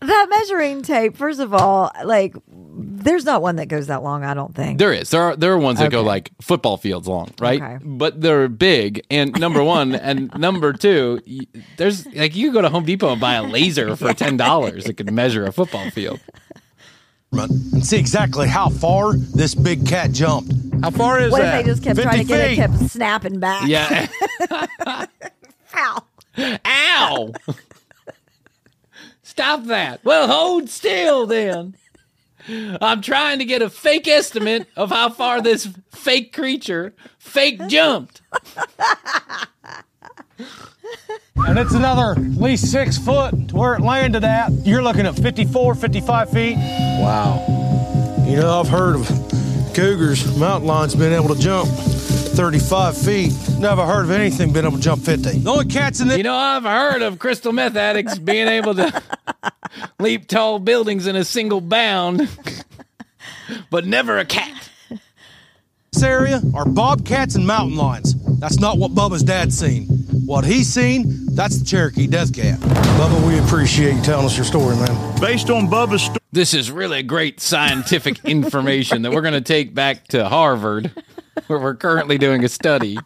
That 0.00 0.26
measuring 0.30 0.82
tape, 0.82 1.16
first 1.16 1.40
of 1.40 1.52
all, 1.52 1.90
like, 2.04 2.34
there's 2.48 3.24
not 3.24 3.42
one 3.42 3.56
that 3.56 3.66
goes 3.66 3.88
that 3.88 4.02
long, 4.02 4.24
I 4.24 4.32
don't 4.34 4.54
think. 4.54 4.78
There 4.78 4.92
is. 4.92 5.10
There 5.10 5.20
are 5.22 5.36
there 5.36 5.52
are 5.52 5.58
ones 5.58 5.78
that 5.78 5.90
go 5.90 6.02
like 6.02 6.30
football 6.40 6.76
fields 6.78 7.06
long, 7.06 7.30
right? 7.38 7.60
Okay. 7.60 7.78
But 7.84 8.20
they're 8.20 8.48
big. 8.48 9.04
And 9.10 9.38
number 9.38 9.62
one, 9.62 9.94
and 9.94 10.32
number 10.38 10.72
two, 10.72 11.20
there's 11.76 12.06
like 12.14 12.34
you 12.34 12.46
can 12.48 12.54
go 12.54 12.62
to 12.62 12.68
Home 12.70 12.84
Depot 12.84 13.12
and 13.12 13.20
buy 13.20 13.34
a 13.34 13.42
laser 13.42 13.94
for 13.96 14.12
ten 14.14 14.36
dollars 14.36 14.84
that 14.84 14.94
could 14.94 15.10
measure 15.12 15.44
a 15.44 15.52
football 15.52 15.90
field. 15.90 16.20
and 17.32 17.84
see 17.84 17.98
exactly 17.98 18.48
how 18.48 18.68
far 18.70 19.14
this 19.14 19.54
big 19.54 19.86
cat 19.86 20.12
jumped. 20.12 20.52
How 20.82 20.90
far 20.90 21.20
is 21.20 21.26
that? 21.26 21.32
what 21.32 21.42
if 21.44 21.52
they 21.52 21.70
just 21.70 21.82
kept 21.82 22.00
trying 22.00 22.20
to 22.20 22.24
get 22.24 22.52
it, 22.52 22.56
kept 22.56 22.78
snapping 22.90 23.38
back? 23.38 23.68
Yeah. 23.68 24.06
Ow. 25.76 26.02
Ow! 26.64 27.32
Stop 29.40 29.64
that. 29.68 30.04
Well, 30.04 30.28
hold 30.28 30.68
still 30.68 31.24
then. 31.24 31.74
I'm 32.46 33.00
trying 33.00 33.38
to 33.38 33.46
get 33.46 33.62
a 33.62 33.70
fake 33.70 34.06
estimate 34.06 34.68
of 34.76 34.90
how 34.90 35.08
far 35.08 35.40
this 35.40 35.66
fake 35.92 36.34
creature 36.34 36.92
fake 37.18 37.66
jumped. 37.68 38.20
And 41.36 41.58
it's 41.58 41.72
another 41.72 42.20
at 42.20 42.32
least 42.36 42.70
six 42.70 42.98
foot 42.98 43.48
to 43.48 43.56
where 43.56 43.76
it 43.76 43.80
landed 43.80 44.24
at. 44.24 44.52
You're 44.66 44.82
looking 44.82 45.06
at 45.06 45.16
54, 45.16 45.74
55 45.74 46.30
feet. 46.30 46.56
Wow. 46.56 47.42
You 48.28 48.36
know, 48.36 48.60
I've 48.60 48.68
heard 48.68 48.96
of 48.96 49.06
cougars, 49.72 50.36
mountain 50.36 50.68
lions 50.68 50.94
being 50.94 51.14
able 51.14 51.34
to 51.34 51.40
jump 51.40 51.70
35 52.30 52.96
feet. 52.96 53.32
Never 53.58 53.84
heard 53.84 54.04
of 54.04 54.10
anything 54.10 54.52
being 54.52 54.64
able 54.64 54.76
to 54.76 54.82
jump 54.82 55.02
50. 55.02 55.40
The 55.40 55.50
only 55.50 55.66
cats 55.66 56.00
in 56.00 56.08
the 56.08 56.16
You 56.16 56.22
know, 56.22 56.34
I've 56.34 56.62
heard 56.64 57.02
of 57.02 57.18
crystal 57.18 57.52
meth 57.52 57.76
addicts 57.76 58.18
being 58.18 58.48
able 58.48 58.74
to 58.76 59.02
leap 59.98 60.26
tall 60.28 60.58
buildings 60.58 61.06
in 61.06 61.16
a 61.16 61.24
single 61.24 61.60
bound, 61.60 62.28
but 63.70 63.84
never 63.86 64.18
a 64.18 64.24
cat. 64.24 64.68
this 65.92 66.02
area 66.02 66.40
are 66.54 66.64
bobcats 66.64 67.34
and 67.34 67.46
mountain 67.46 67.76
lions. 67.76 68.14
That's 68.38 68.58
not 68.58 68.78
what 68.78 68.92
Bubba's 68.92 69.22
dad 69.22 69.52
seen. 69.52 69.86
What 70.24 70.44
he's 70.44 70.72
seen, 70.72 71.26
that's 71.34 71.58
the 71.58 71.64
Cherokee 71.66 72.06
Death 72.06 72.32
Cat. 72.34 72.58
Bubba, 72.60 73.26
we 73.26 73.38
appreciate 73.40 73.96
you 73.96 74.02
telling 74.02 74.26
us 74.26 74.36
your 74.36 74.44
story, 74.46 74.76
man. 74.76 75.20
Based 75.20 75.50
on 75.50 75.66
Bubba's 75.66 76.02
story, 76.02 76.18
This 76.32 76.54
is 76.54 76.70
really 76.70 77.02
great 77.02 77.40
scientific 77.40 78.24
information 78.24 79.02
that 79.02 79.12
we're 79.12 79.20
going 79.22 79.34
to 79.34 79.40
take 79.40 79.74
back 79.74 80.06
to 80.08 80.28
Harvard, 80.28 80.92
where 81.46 81.58
we're 81.58 81.74
currently 81.74 82.18
doing 82.18 82.44
a 82.44 82.48
study 82.48 82.98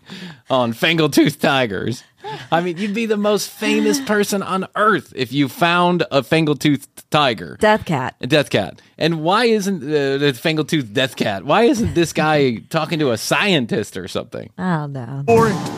on 0.51 0.73
fangle-toothed 0.73 1.41
tigers. 1.41 2.05
I 2.51 2.61
mean, 2.63 2.79
you'd 2.79 2.95
be 2.95 3.07
the 3.07 3.17
most 3.19 3.51
famous 3.51 4.01
person 4.01 4.43
on 4.43 4.67
earth 4.77 5.13
if 5.15 5.33
you 5.33 5.49
found 5.49 6.03
a 6.11 6.23
fangle-toothed 6.23 7.11
tiger. 7.11 7.57
Death 7.61 7.85
cat. 7.85 8.17
A 8.21 8.27
death 8.27 8.51
cat. 8.51 8.81
And 8.97 9.23
why 9.23 9.45
isn't 9.45 9.83
uh, 9.83 9.87
the, 9.87 10.19
the 10.19 10.33
fangle-toothed 10.33 10.95
death 10.95 11.17
cat? 11.17 11.45
Why 11.45 11.65
isn't 11.65 11.95
this 11.95 12.13
guy 12.13 12.57
talking 12.71 12.99
to 13.01 13.11
a 13.11 13.19
scientist 13.19 13.97
or 13.97 14.09
something? 14.09 14.51
I 14.57 14.77
don't 14.77 14.93
know. 14.93 15.25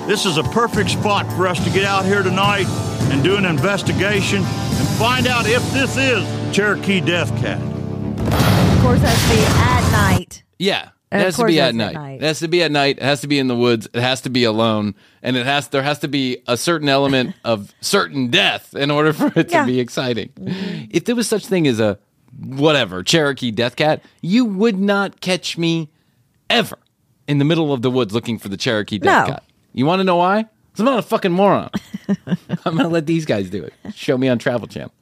this 0.06 0.24
is 0.24 0.38
a 0.38 0.44
perfect 0.44 0.90
spot 0.90 1.30
for 1.32 1.46
us 1.48 1.62
to 1.64 1.70
get 1.70 1.84
out 1.84 2.04
here 2.04 2.22
tonight 2.22 2.66
and 3.10 3.22
do 3.24 3.36
an 3.36 3.44
investigation 3.44 4.38
and 4.44 4.88
find 4.98 5.26
out 5.26 5.46
if 5.46 5.62
this 5.72 5.96
is 5.96 6.24
Cherokee 6.54 7.00
Death 7.00 7.30
Cat. 7.40 7.60
Of 7.60 8.82
course, 8.82 9.00
it 9.00 9.06
has 9.08 9.30
to 9.30 9.36
be 9.36 9.42
at 9.44 9.92
night. 9.92 10.44
Yeah. 10.58 10.90
It 11.12 11.14
And 11.16 11.20
of 11.22 11.26
has 11.26 11.36
to 11.36 11.44
be 11.44 11.60
at 11.60 11.66
that's 11.66 11.70
at 11.70 11.74
night. 11.76 11.94
night. 11.94 12.14
It 12.22 12.22
has 12.26 12.38
to 12.40 12.48
be 12.48 12.62
at 12.64 12.72
night. 12.72 12.96
It 12.98 13.02
has 13.04 13.20
to 13.20 13.26
be 13.28 13.38
in 13.38 13.46
the 13.46 13.54
woods. 13.56 13.86
It 13.94 14.00
has 14.00 14.20
to 14.22 14.30
be 14.30 14.42
alone, 14.44 14.94
and 15.22 15.36
it 15.36 15.46
has 15.46 15.68
there 15.68 15.82
has 15.82 16.00
to 16.00 16.08
be 16.08 16.38
a 16.48 16.56
certain 16.56 16.88
element 16.88 17.34
of 17.44 17.72
certain 17.80 18.28
death 18.28 18.74
in 18.74 18.90
order 18.90 19.12
for 19.12 19.26
it 19.38 19.48
to 19.48 19.54
Yeah. 19.54 19.66
be 19.66 19.78
exciting. 19.78 20.30
Mm-hmm. 20.40 20.84
If 20.90 21.04
there 21.04 21.14
was 21.14 21.28
such 21.28 21.46
thing 21.46 21.66
as 21.68 21.78
a 21.78 21.98
whatever 22.40 23.02
Cherokee 23.04 23.50
death 23.52 23.76
cat, 23.76 24.02
you 24.20 24.44
would 24.44 24.78
not 24.80 25.20
catch 25.20 25.56
me 25.56 25.90
ever 26.50 26.76
in 27.28 27.38
the 27.38 27.44
middle 27.44 27.72
of 27.72 27.82
the 27.82 27.90
woods 27.90 28.12
looking 28.12 28.38
for 28.38 28.48
the 28.48 28.56
Cherokee 28.56 28.98
death 28.98 29.28
No. 29.28 29.34
cat. 29.34 29.44
You 29.74 29.86
want 29.86 30.00
to 30.00 30.04
know 30.04 30.16
why? 30.16 30.44
I'm 30.78 30.84
not 30.84 30.98
a 30.98 31.02
fucking 31.02 31.32
moron. 31.32 31.70
I'm 32.26 32.76
gonna 32.76 32.88
let 32.88 33.06
these 33.06 33.24
guys 33.24 33.48
do 33.48 33.62
it. 33.62 33.72
Show 33.94 34.18
me 34.18 34.28
on 34.28 34.38
Travel 34.38 34.66
Channel. 34.66 34.92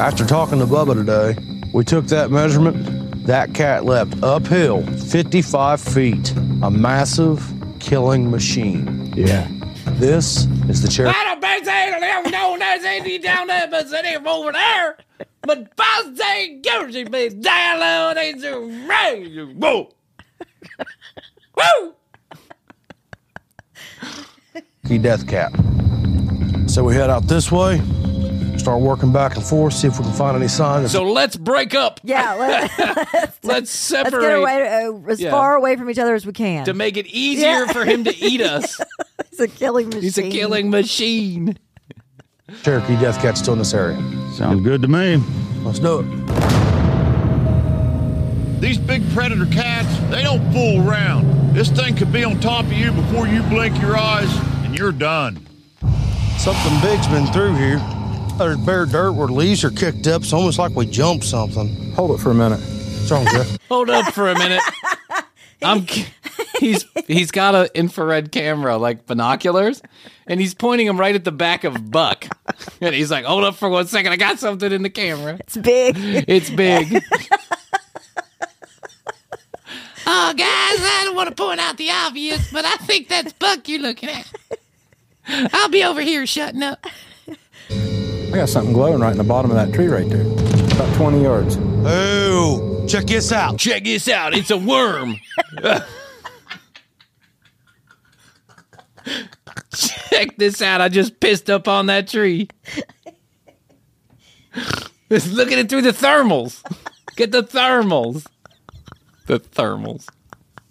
After 0.00 0.26
talking 0.26 0.58
to 0.58 0.66
Bubba 0.66 0.94
today, 0.94 1.36
we 1.72 1.84
took 1.84 2.06
that 2.06 2.30
measurement. 2.30 3.09
That 3.30 3.54
cat 3.54 3.84
leapt 3.84 4.24
uphill 4.24 4.84
55 4.84 5.80
feet. 5.80 6.32
A 6.64 6.68
massive 6.68 7.40
killing 7.78 8.28
machine. 8.28 9.12
Yeah. 9.16 9.46
This 10.00 10.48
is 10.68 10.82
the 10.82 10.88
chair. 10.88 11.06
I 11.06 11.12
don't 11.12 11.40
bet 11.40 11.64
they 11.64 11.92
don't 11.92 12.28
know 12.32 12.56
there's 12.58 12.82
any 12.82 13.18
down 13.18 13.46
there, 13.46 13.68
but 13.68 13.88
they 13.88 14.16
over 14.16 14.50
there. 14.50 14.98
But 15.42 15.76
boss 15.76 16.06
they 16.14 16.60
Gucci 16.60 17.08
be 17.08 17.28
down 17.28 17.78
low, 17.78 18.14
they 18.14 18.32
do 18.32 18.68
right. 18.88 19.24
Whoa. 19.54 19.92
Woo! 21.54 21.94
Death 24.98 25.28
Cat. 25.28 25.52
So 26.66 26.82
we 26.82 26.96
head 26.96 27.10
out 27.10 27.28
this 27.28 27.52
way, 27.52 27.80
start 28.60 28.80
working 28.80 29.12
back 29.12 29.36
and 29.36 29.44
forth, 29.44 29.72
see 29.74 29.88
if 29.88 29.98
we 29.98 30.04
can 30.04 30.12
find 30.14 30.36
any 30.36 30.48
signs. 30.48 30.92
So 30.92 31.02
let's 31.02 31.36
break 31.36 31.74
up. 31.74 32.00
Yeah, 32.04 32.34
let, 32.34 32.70
Let's 33.12 33.44
let's 33.44 33.70
separate 33.70 34.20
get 34.22 34.38
away 34.38 34.84
uh, 34.86 34.92
as 35.10 35.20
Yeah. 35.20 35.30
far 35.30 35.56
away 35.56 35.76
from 35.76 35.90
each 35.90 35.98
other 35.98 36.14
as 36.14 36.24
we 36.26 36.32
can. 36.32 36.64
to 36.66 36.74
make 36.74 36.96
it 36.96 37.06
easier 37.06 37.64
Yeah. 37.66 37.72
for 37.72 37.84
him 37.84 38.04
to 38.04 38.16
eat 38.16 38.40
us. 38.56 38.80
He's 39.30 39.40
a 39.40 39.48
killing 39.48 39.86
machine. 39.88 40.02
He's 40.02 40.18
a 40.18 40.28
killing 40.30 40.70
machine. 40.70 41.58
Cherokee 42.62 42.96
Death 42.96 43.20
Cat's 43.22 43.40
still 43.40 43.52
in 43.54 43.58
this 43.60 43.74
area. 43.74 43.96
Sounds 44.34 44.62
good 44.62 44.82
to 44.82 44.88
me. 44.88 45.22
Let's 45.62 45.78
do 45.78 46.00
it. 46.00 46.06
These 48.60 48.78
big 48.78 49.02
predator 49.14 49.46
cats, 49.46 49.88
they 50.10 50.22
don't 50.22 50.52
fool 50.52 50.86
around. 50.86 51.54
This 51.54 51.70
thing 51.70 51.96
could 51.96 52.12
be 52.12 52.24
on 52.24 52.38
top 52.40 52.66
of 52.66 52.72
you 52.72 52.92
before 52.92 53.26
you 53.26 53.42
blink 53.44 53.80
your 53.80 53.96
eyes, 53.96 54.28
and 54.64 54.76
you're 54.76 54.92
done. 54.92 55.46
Something 56.36 56.78
big's 56.82 57.06
been 57.08 57.26
through 57.28 57.54
here. 57.56 57.78
There's 58.40 58.56
bare 58.56 58.86
dirt 58.86 59.12
where 59.12 59.28
leaves 59.28 59.64
are 59.64 59.70
kicked 59.70 60.06
up. 60.06 60.22
It's 60.22 60.32
almost 60.32 60.58
like 60.58 60.74
we 60.74 60.86
jumped 60.86 61.26
something. 61.26 61.92
Hold 61.92 62.12
it 62.12 62.22
for 62.22 62.30
a 62.30 62.34
minute. 62.34 62.58
What's 62.58 63.10
wrong, 63.10 63.26
Jeff? 63.26 63.58
Hold 63.68 63.90
up 63.90 64.14
for 64.14 64.30
a 64.30 64.34
minute. 64.34 64.62
I'm. 65.62 65.86
He's 66.58 66.86
he's 67.06 67.30
got 67.30 67.54
an 67.54 67.68
infrared 67.74 68.32
camera 68.32 68.78
like 68.78 69.04
binoculars, 69.04 69.82
and 70.26 70.40
he's 70.40 70.54
pointing 70.54 70.86
them 70.86 70.98
right 70.98 71.14
at 71.14 71.24
the 71.24 71.32
back 71.32 71.64
of 71.64 71.90
Buck, 71.90 72.28
and 72.80 72.94
he's 72.94 73.10
like, 73.10 73.26
"Hold 73.26 73.44
up 73.44 73.56
for 73.56 73.68
one 73.68 73.86
second, 73.86 74.10
I 74.10 74.16
got 74.16 74.38
something 74.38 74.72
in 74.72 74.82
the 74.84 74.90
camera. 74.90 75.34
It's 75.40 75.58
big. 75.58 75.96
It's 75.98 76.48
big." 76.48 76.86
oh, 80.06 80.32
guys, 80.32 80.38
I 80.46 81.02
don't 81.04 81.14
want 81.14 81.28
to 81.28 81.34
point 81.34 81.60
out 81.60 81.76
the 81.76 81.90
obvious, 81.90 82.50
but 82.50 82.64
I 82.64 82.76
think 82.76 83.08
that's 83.08 83.34
Buck 83.34 83.68
you're 83.68 83.82
looking 83.82 84.08
at. 84.08 84.32
I'll 85.52 85.68
be 85.68 85.84
over 85.84 86.00
here 86.00 86.26
shutting 86.26 86.62
up. 86.62 86.86
I 88.30 88.36
got 88.36 88.48
something 88.48 88.72
glowing 88.72 89.00
right 89.00 89.10
in 89.10 89.18
the 89.18 89.24
bottom 89.24 89.50
of 89.50 89.56
that 89.56 89.74
tree 89.74 89.88
right 89.88 90.08
there. 90.08 90.22
About 90.22 90.94
20 90.96 91.20
yards. 91.20 91.58
Oh, 91.84 92.86
check 92.88 93.06
this 93.06 93.32
out. 93.32 93.58
Check 93.58 93.82
this 93.82 94.08
out. 94.08 94.34
It's 94.34 94.52
a 94.52 94.56
worm. 94.56 95.16
Check 99.74 100.36
this 100.36 100.62
out. 100.62 100.80
I 100.80 100.88
just 100.88 101.18
pissed 101.18 101.50
up 101.50 101.66
on 101.66 101.86
that 101.86 102.06
tree. 102.06 102.48
Just 105.10 105.32
look 105.32 105.50
at 105.50 105.58
it 105.58 105.68
through 105.68 105.82
the 105.82 105.90
thermals. 105.92 106.62
Get 107.16 107.32
the 107.32 107.42
thermals. 107.42 108.26
The 109.26 109.40
thermals. 109.40 110.06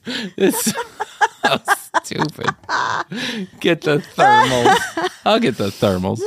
It's 0.06 0.64
so 0.64 1.60
stupid. 2.04 2.56
Get 3.60 3.82
the 3.82 3.98
thermals. 4.16 5.10
I'll 5.26 5.40
get 5.40 5.58
the 5.58 5.68
thermals. 5.68 6.22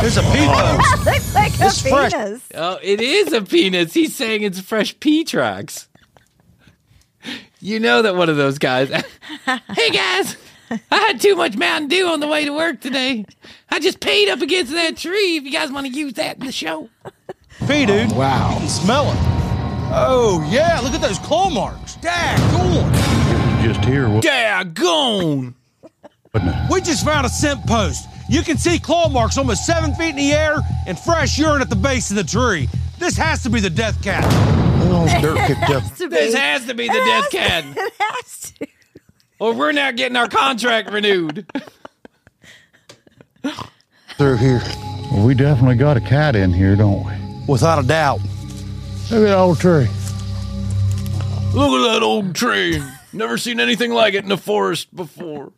There's 0.00 0.16
a 0.16 0.22
peephole. 0.22 0.76
Looks 1.04 1.34
like 1.34 1.60
a 1.60 1.64
It's 1.66 1.82
fresh. 1.82 2.12
penis. 2.12 2.42
Oh, 2.54 2.78
it 2.82 3.00
is 3.00 3.32
a 3.32 3.42
penis. 3.42 3.92
He's 3.92 4.14
saying 4.16 4.42
it's 4.42 4.60
fresh 4.60 4.98
pea 4.98 5.24
tracks. 5.24 5.88
You 7.60 7.78
know 7.80 8.00
that 8.02 8.16
one 8.16 8.30
of 8.30 8.36
those 8.38 8.58
guys. 8.58 8.88
hey 9.46 9.90
guys, 9.90 10.36
I 10.90 10.96
had 11.00 11.20
too 11.20 11.36
much 11.36 11.56
Mountain 11.56 11.88
Dew 11.88 12.06
on 12.08 12.20
the 12.20 12.26
way 12.26 12.46
to 12.46 12.52
work 12.52 12.80
today. 12.80 13.26
I 13.68 13.78
just 13.80 14.00
paid 14.00 14.30
up 14.30 14.40
against 14.40 14.72
that 14.72 14.96
tree. 14.96 15.36
If 15.36 15.44
you 15.44 15.50
guys 15.50 15.70
want 15.70 15.86
to 15.86 15.92
use 15.92 16.14
that 16.14 16.38
in 16.38 16.46
the 16.46 16.52
show, 16.52 16.88
Pee, 17.68 17.84
dude. 17.84 18.10
Oh, 18.12 18.18
wow. 18.18 18.52
You 18.54 18.58
can 18.60 18.68
smell 18.68 19.10
it. 19.10 19.16
Oh, 19.92 20.48
yeah. 20.50 20.80
Look 20.80 20.94
at 20.94 21.02
those 21.02 21.18
claw 21.18 21.50
marks. 21.50 21.96
Daggone. 21.96 23.62
Just 23.62 23.84
here. 23.84 24.08
What? 24.08 24.24
yeah, 24.24 24.64
gone. 24.64 25.54
We 26.70 26.80
just 26.80 27.04
found 27.04 27.26
a 27.26 27.28
scent 27.28 27.66
post. 27.66 28.06
You 28.30 28.42
can 28.42 28.56
see 28.58 28.78
claw 28.78 29.08
marks 29.08 29.36
almost 29.36 29.66
seven 29.66 29.92
feet 29.94 30.10
in 30.10 30.16
the 30.16 30.32
air 30.32 30.56
and 30.86 30.98
fresh 30.98 31.36
urine 31.36 31.60
at 31.62 31.68
the 31.68 31.76
base 31.76 32.10
of 32.10 32.16
the 32.16 32.24
tree. 32.24 32.68
This 32.98 33.16
has 33.16 33.42
to 33.42 33.50
be 33.50 33.58
the 33.60 33.70
death 33.70 34.00
cat. 34.02 34.24
Oh, 34.92 35.06
dirt 35.20 35.36
kicked 35.46 35.70
up. 35.70 35.82
This 35.96 36.34
has 36.34 36.64
to 36.66 36.74
be 36.74 36.86
the 36.86 36.94
It 36.94 37.04
death 37.04 37.32
has- 37.32 37.50
cat, 37.50 37.64
It 37.76 37.92
has 37.98 38.52
to. 38.52 38.66
or 39.40 39.52
we're 39.54 39.72
not 39.72 39.96
getting 39.96 40.16
our 40.16 40.28
contract 40.28 40.90
renewed. 40.92 41.44
Through 44.16 44.36
here. 44.36 44.60
Well, 45.10 45.26
we 45.26 45.34
definitely 45.34 45.76
got 45.76 45.96
a 45.96 46.00
cat 46.00 46.36
in 46.36 46.52
here, 46.52 46.76
don't 46.76 47.04
we? 47.04 47.12
Without 47.48 47.82
a 47.82 47.86
doubt. 47.86 48.20
Look 49.10 49.22
at 49.22 49.26
that 49.26 49.36
old 49.38 49.58
tree. 49.58 49.88
Look 51.54 51.72
at 51.72 51.92
that 51.94 52.00
old 52.02 52.34
tree. 52.34 52.80
Never 53.12 53.38
seen 53.38 53.58
anything 53.58 53.90
like 53.92 54.14
it 54.14 54.22
in 54.22 54.28
the 54.28 54.36
forest 54.36 54.94
before. 54.94 55.52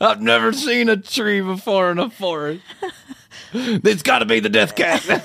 I've 0.00 0.20
never 0.20 0.52
seen 0.52 0.88
a 0.88 0.96
tree 0.96 1.40
before 1.40 1.90
in 1.90 1.98
a 1.98 2.08
forest. 2.10 2.62
It's 3.52 4.02
got 4.02 4.20
to 4.20 4.24
be 4.24 4.40
the 4.40 4.48
death 4.48 4.74
cat. 4.76 5.24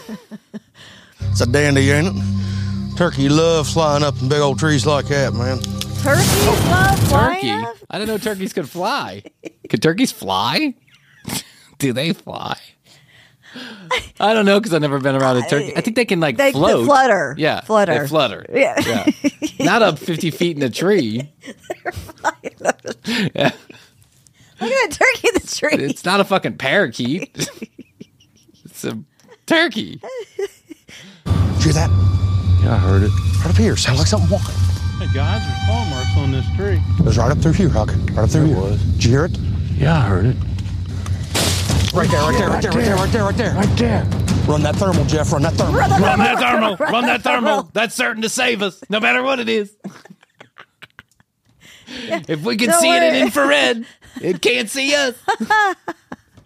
It's 1.22 1.42
a 1.42 1.46
dandy, 1.46 1.92
ain't 1.92 2.08
it? 2.16 2.98
Turkey 2.98 3.30
love 3.30 3.68
flying 3.68 4.04
up 4.04 4.20
in 4.22 4.30
big 4.30 4.39
old 4.39 4.60
trees 4.60 4.86
like 4.86 5.08
that, 5.08 5.34
man. 5.34 5.60
Turkeys 6.02 6.48
love 6.70 7.00
flying 7.10 7.36
Turkey? 7.42 7.52
up? 7.52 7.76
I 7.89 7.98
didn't 8.00 8.10
know 8.10 8.18
turkeys 8.18 8.54
could 8.54 8.70
fly. 8.70 9.24
Could 9.70 9.82
turkeys 9.82 10.12
fly? 10.12 10.74
Do 11.78 11.94
they 11.94 12.14
fly? 12.14 12.58
I 14.20 14.34
don't 14.34 14.46
know 14.46 14.60
because 14.60 14.74
I've 14.74 14.82
never 14.82 15.00
been 15.00 15.16
around 15.16 15.38
a 15.38 15.42
turkey. 15.48 15.76
I 15.76 15.82
think 15.82 15.96
they 15.98 16.06
can 16.06 16.20
like 16.22 16.38
They- 16.38 16.52
they 16.52 16.52
float. 16.54 16.86
flutter. 16.86 17.36
Yeah, 17.38 17.62
Flutter. 17.62 18.00
They 18.00 18.08
flutter. 18.08 18.46
Yeah. 18.54 18.80
yeah. 18.86 19.06
Not 19.60 19.82
up 19.82 20.00
fifty 20.00 20.32
feet 20.32 20.56
in 20.58 20.64
a 20.64 20.70
tree. 20.70 21.30
Yeah. 23.36 23.52
Look 24.62 24.72
at 24.72 24.89
that 24.89 24.97
turkey 24.97 25.28
in 25.30 25.34
the 25.34 25.47
tree. 25.47 25.86
It's 25.86 26.05
not 26.05 26.20
a 26.20 26.24
fucking 26.24 26.57
parakeet. 26.57 27.32
it's 28.66 28.84
a 28.86 28.99
turkey. 29.45 29.99
You 30.03 30.47
hear 31.59 31.74
that? 31.74 31.89
Yeah, 32.64 32.76
I 32.76 32.78
heard 32.78 33.03
it. 33.03 33.12
Right 33.39 33.49
up 33.49 33.57
here. 33.57 33.76
Sounds 33.76 33.97
like 33.99 34.07
something 34.07 34.30
walking. 34.30 34.53
Hey 34.99 35.07
guys, 35.14 35.41
there's 35.43 35.66
claw 35.66 35.86
marks 35.89 36.16
on 36.16 36.32
this 36.32 36.45
tree. 36.55 36.80
It 36.99 37.05
was 37.05 37.18
right 37.18 37.32
up 37.32 37.39
through 37.39 37.53
here, 37.53 37.70
Huck. 37.70 37.89
Right 38.12 38.20
up 38.20 38.30
through 38.30 38.43
It 38.43 38.47
here. 38.49 38.57
was. 38.57 38.82
Did 38.84 39.03
you 39.05 39.12
hear 39.12 39.26
it? 39.26 39.38
Yeah, 39.76 39.97
I 39.97 40.01
heard 40.01 40.26
it. 40.28 40.36
Right 41.93 42.09
there, 42.09 42.22
right 42.22 42.38
there, 42.38 42.49
right 42.49 42.62
there, 42.62 42.72
right 42.72 42.86
there, 42.86 42.95
right 42.95 43.12
there, 43.12 43.24
right 43.24 43.36
there. 43.38 43.53
Right 43.55 43.78
there. 43.78 44.05
Run 44.47 44.62
that 44.64 44.76
thermal, 44.76 45.05
Jeff. 45.05 45.32
Run 45.34 45.41
that 45.41 45.53
thermal. 45.53 45.74
Run 45.80 45.89
Run 46.01 46.20
that 46.20 46.39
thermal. 46.39 46.76
Run 46.78 47.05
that 47.07 47.22
thermal. 47.24 47.70
That's 47.74 47.95
certain 47.95 48.22
to 48.22 48.30
save 48.30 48.62
us, 48.62 48.84
no 48.89 48.99
matter 48.99 49.24
what 49.24 49.39
it 49.39 49.49
is. 49.49 49.76
If 51.93 52.43
we 52.43 52.55
can 52.55 52.70
Don't 52.70 52.80
see 52.80 52.89
it 52.95 53.03
in 53.03 53.16
infrared, 53.24 53.86
it 54.22 54.41
can't 54.41 54.70
see 54.70 54.95
us. 54.95 55.16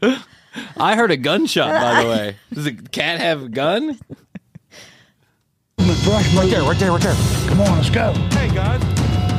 I 0.78 0.96
heard 0.96 1.12
a 1.12 1.18
gunshot, 1.18 1.72
by 1.72 2.04
the 2.04 2.10
way. 2.10 2.36
Does 2.54 2.66
a 2.66 2.74
cat 2.74 3.20
have 3.20 3.44
a 3.44 3.50
gun? 3.50 4.00
Right 5.78 6.50
there, 6.50 6.64
right 6.64 6.78
there, 6.78 6.92
right 6.92 7.02
there. 7.02 7.16
Come 7.48 7.62
on, 7.62 7.78
let's 7.78 7.90
go. 7.90 8.14
Hey 8.32 8.54
guys. 8.54 8.82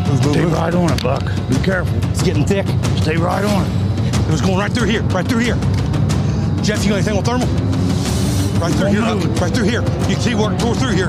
Move, 0.08 0.24
move, 0.24 0.32
Stay 0.34 0.44
right 0.44 0.74
on 0.74 0.92
it, 0.92 1.02
Buck. 1.02 1.24
Be 1.48 1.56
careful. 1.56 1.96
It's 2.10 2.22
getting 2.22 2.44
thick. 2.44 2.66
Stay 3.02 3.16
right 3.16 3.44
on 3.44 3.64
it. 3.64 4.26
It 4.26 4.30
was 4.30 4.40
going 4.40 4.58
right 4.58 4.72
through 4.72 4.88
here, 4.88 5.02
right 5.02 5.26
through 5.26 5.40
here. 5.40 5.56
Jeff, 6.62 6.82
you 6.84 6.90
got 6.90 6.96
anything 6.96 7.16
on 7.16 7.24
thermal? 7.24 7.46
Right 8.60 8.72
through 8.74 8.88
here, 8.88 9.00
Huck. 9.02 9.40
right 9.40 9.52
through 9.54 9.66
here. 9.66 9.82
You 9.82 10.14
can 10.14 10.20
see 10.20 10.34
where 10.34 10.56
tore 10.58 10.74
through 10.74 10.94
here. 10.94 11.08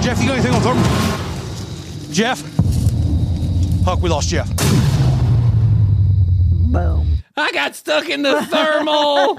Jeff, 0.00 0.20
you 0.22 0.28
got 0.28 0.38
anything 0.38 0.54
on 0.54 0.62
thermal? 0.62 2.10
Jeff? 2.10 2.42
Huck, 3.84 4.00
we 4.00 4.08
lost 4.08 4.28
Jeff. 4.28 4.48
Boom. 7.36 7.44
I 7.44 7.52
got 7.52 7.74
stuck 7.74 8.08
in 8.08 8.22
the 8.22 8.42
thermal. 8.46 9.38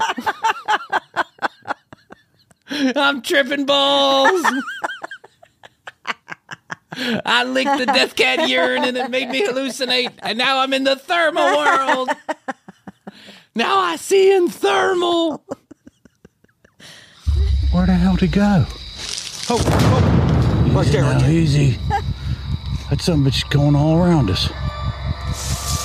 I'm 2.96 3.22
tripping 3.22 3.64
balls. 3.66 4.44
I 7.24 7.44
licked 7.44 7.78
the 7.78 7.86
death 7.86 8.16
cat 8.16 8.48
urine 8.48 8.84
and 8.84 8.96
it 8.96 9.10
made 9.10 9.28
me 9.28 9.46
hallucinate. 9.46 10.12
And 10.20 10.38
now 10.38 10.58
I'm 10.60 10.72
in 10.72 10.84
the 10.84 10.96
thermal 10.96 11.44
world. 11.44 12.10
Now 13.54 13.78
I 13.78 13.96
see 13.96 14.34
in 14.34 14.48
thermal. 14.48 15.42
Where 17.72 17.86
the 17.86 17.94
hell 17.94 18.16
to 18.16 18.26
go? 18.26 18.64
Oh, 19.48 19.60
oh. 19.62 20.72
Right 20.74 20.86
there, 20.88 21.02
right 21.02 21.12
Now, 21.14 21.18
there. 21.20 21.30
easy. 21.30 21.78
That 22.90 23.00
son 23.00 23.20
of 23.20 23.26
a 23.26 23.30
bitch 23.30 23.36
is 23.36 23.44
going 23.44 23.74
all 23.76 23.96
around 23.96 24.30
us. 24.30 24.50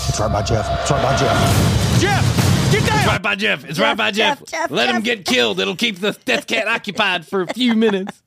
It's 0.09 0.19
right 0.19 0.31
by 0.31 0.41
Jeff. 0.41 0.81
It's 0.81 0.91
right 0.91 1.01
by 1.01 1.15
Jeff. 1.17 1.90
Jeff, 2.01 2.71
get 2.71 2.81
It's 2.81 3.05
right 3.05 3.21
by 3.21 3.35
Jeff. 3.35 3.63
It's 3.63 3.77
right 3.77 3.95
by 3.95 4.09
Jeff. 4.09 4.39
Jeff, 4.39 4.49
Jeff, 4.49 4.71
Let 4.71 4.89
him 4.89 5.03
get 5.03 5.23
killed. 5.23 5.59
It'll 5.59 5.75
keep 5.75 5.99
the 5.99 6.17
death 6.25 6.47
cat 6.47 6.67
occupied 6.67 7.27
for 7.27 7.41
a 7.41 7.53
few 7.53 7.75
minutes. 7.75 8.23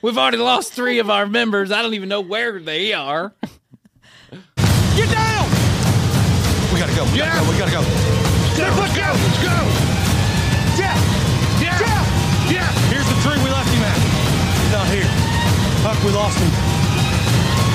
We've 0.00 0.16
already 0.16 0.36
lost 0.36 0.72
three 0.74 1.00
of 1.00 1.10
our 1.10 1.26
members. 1.26 1.72
I 1.72 1.82
don't 1.82 1.94
even 1.94 2.08
know 2.08 2.20
where 2.20 2.60
they 2.60 2.92
are. 2.92 3.34
Get 4.94 5.10
down! 5.10 5.50
We 6.72 6.78
gotta 6.78 6.94
go. 6.94 7.02
We 7.10 7.18
gotta 7.18 7.34
go. 7.34 7.50
We 7.50 7.58
gotta 7.58 7.72
go. 7.72 7.82
Jeff, 8.54 8.78
let's 8.78 8.94
go. 8.94 9.10
Let's 9.10 9.42
go. 9.42 9.58
Jeff! 10.78 11.00
Jeff! 11.58 11.80
Jeff! 12.46 12.90
Here's 12.94 13.08
the 13.10 13.18
tree 13.26 13.42
we 13.42 13.50
left 13.50 13.74
him 13.74 13.82
at. 13.82 13.98
He's 14.62 14.72
not 14.72 14.86
here. 14.86 15.10
Huck, 15.82 15.98
we 16.04 16.12
lost 16.12 16.38
him. 16.38 16.50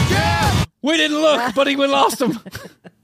Jeff! 0.09 0.67
We 0.81 0.95
didn't 0.95 1.19
look, 1.19 1.53
but 1.53 1.67
he 1.67 1.75
we 1.75 1.87
lost 1.87 2.19
them. 2.19 2.39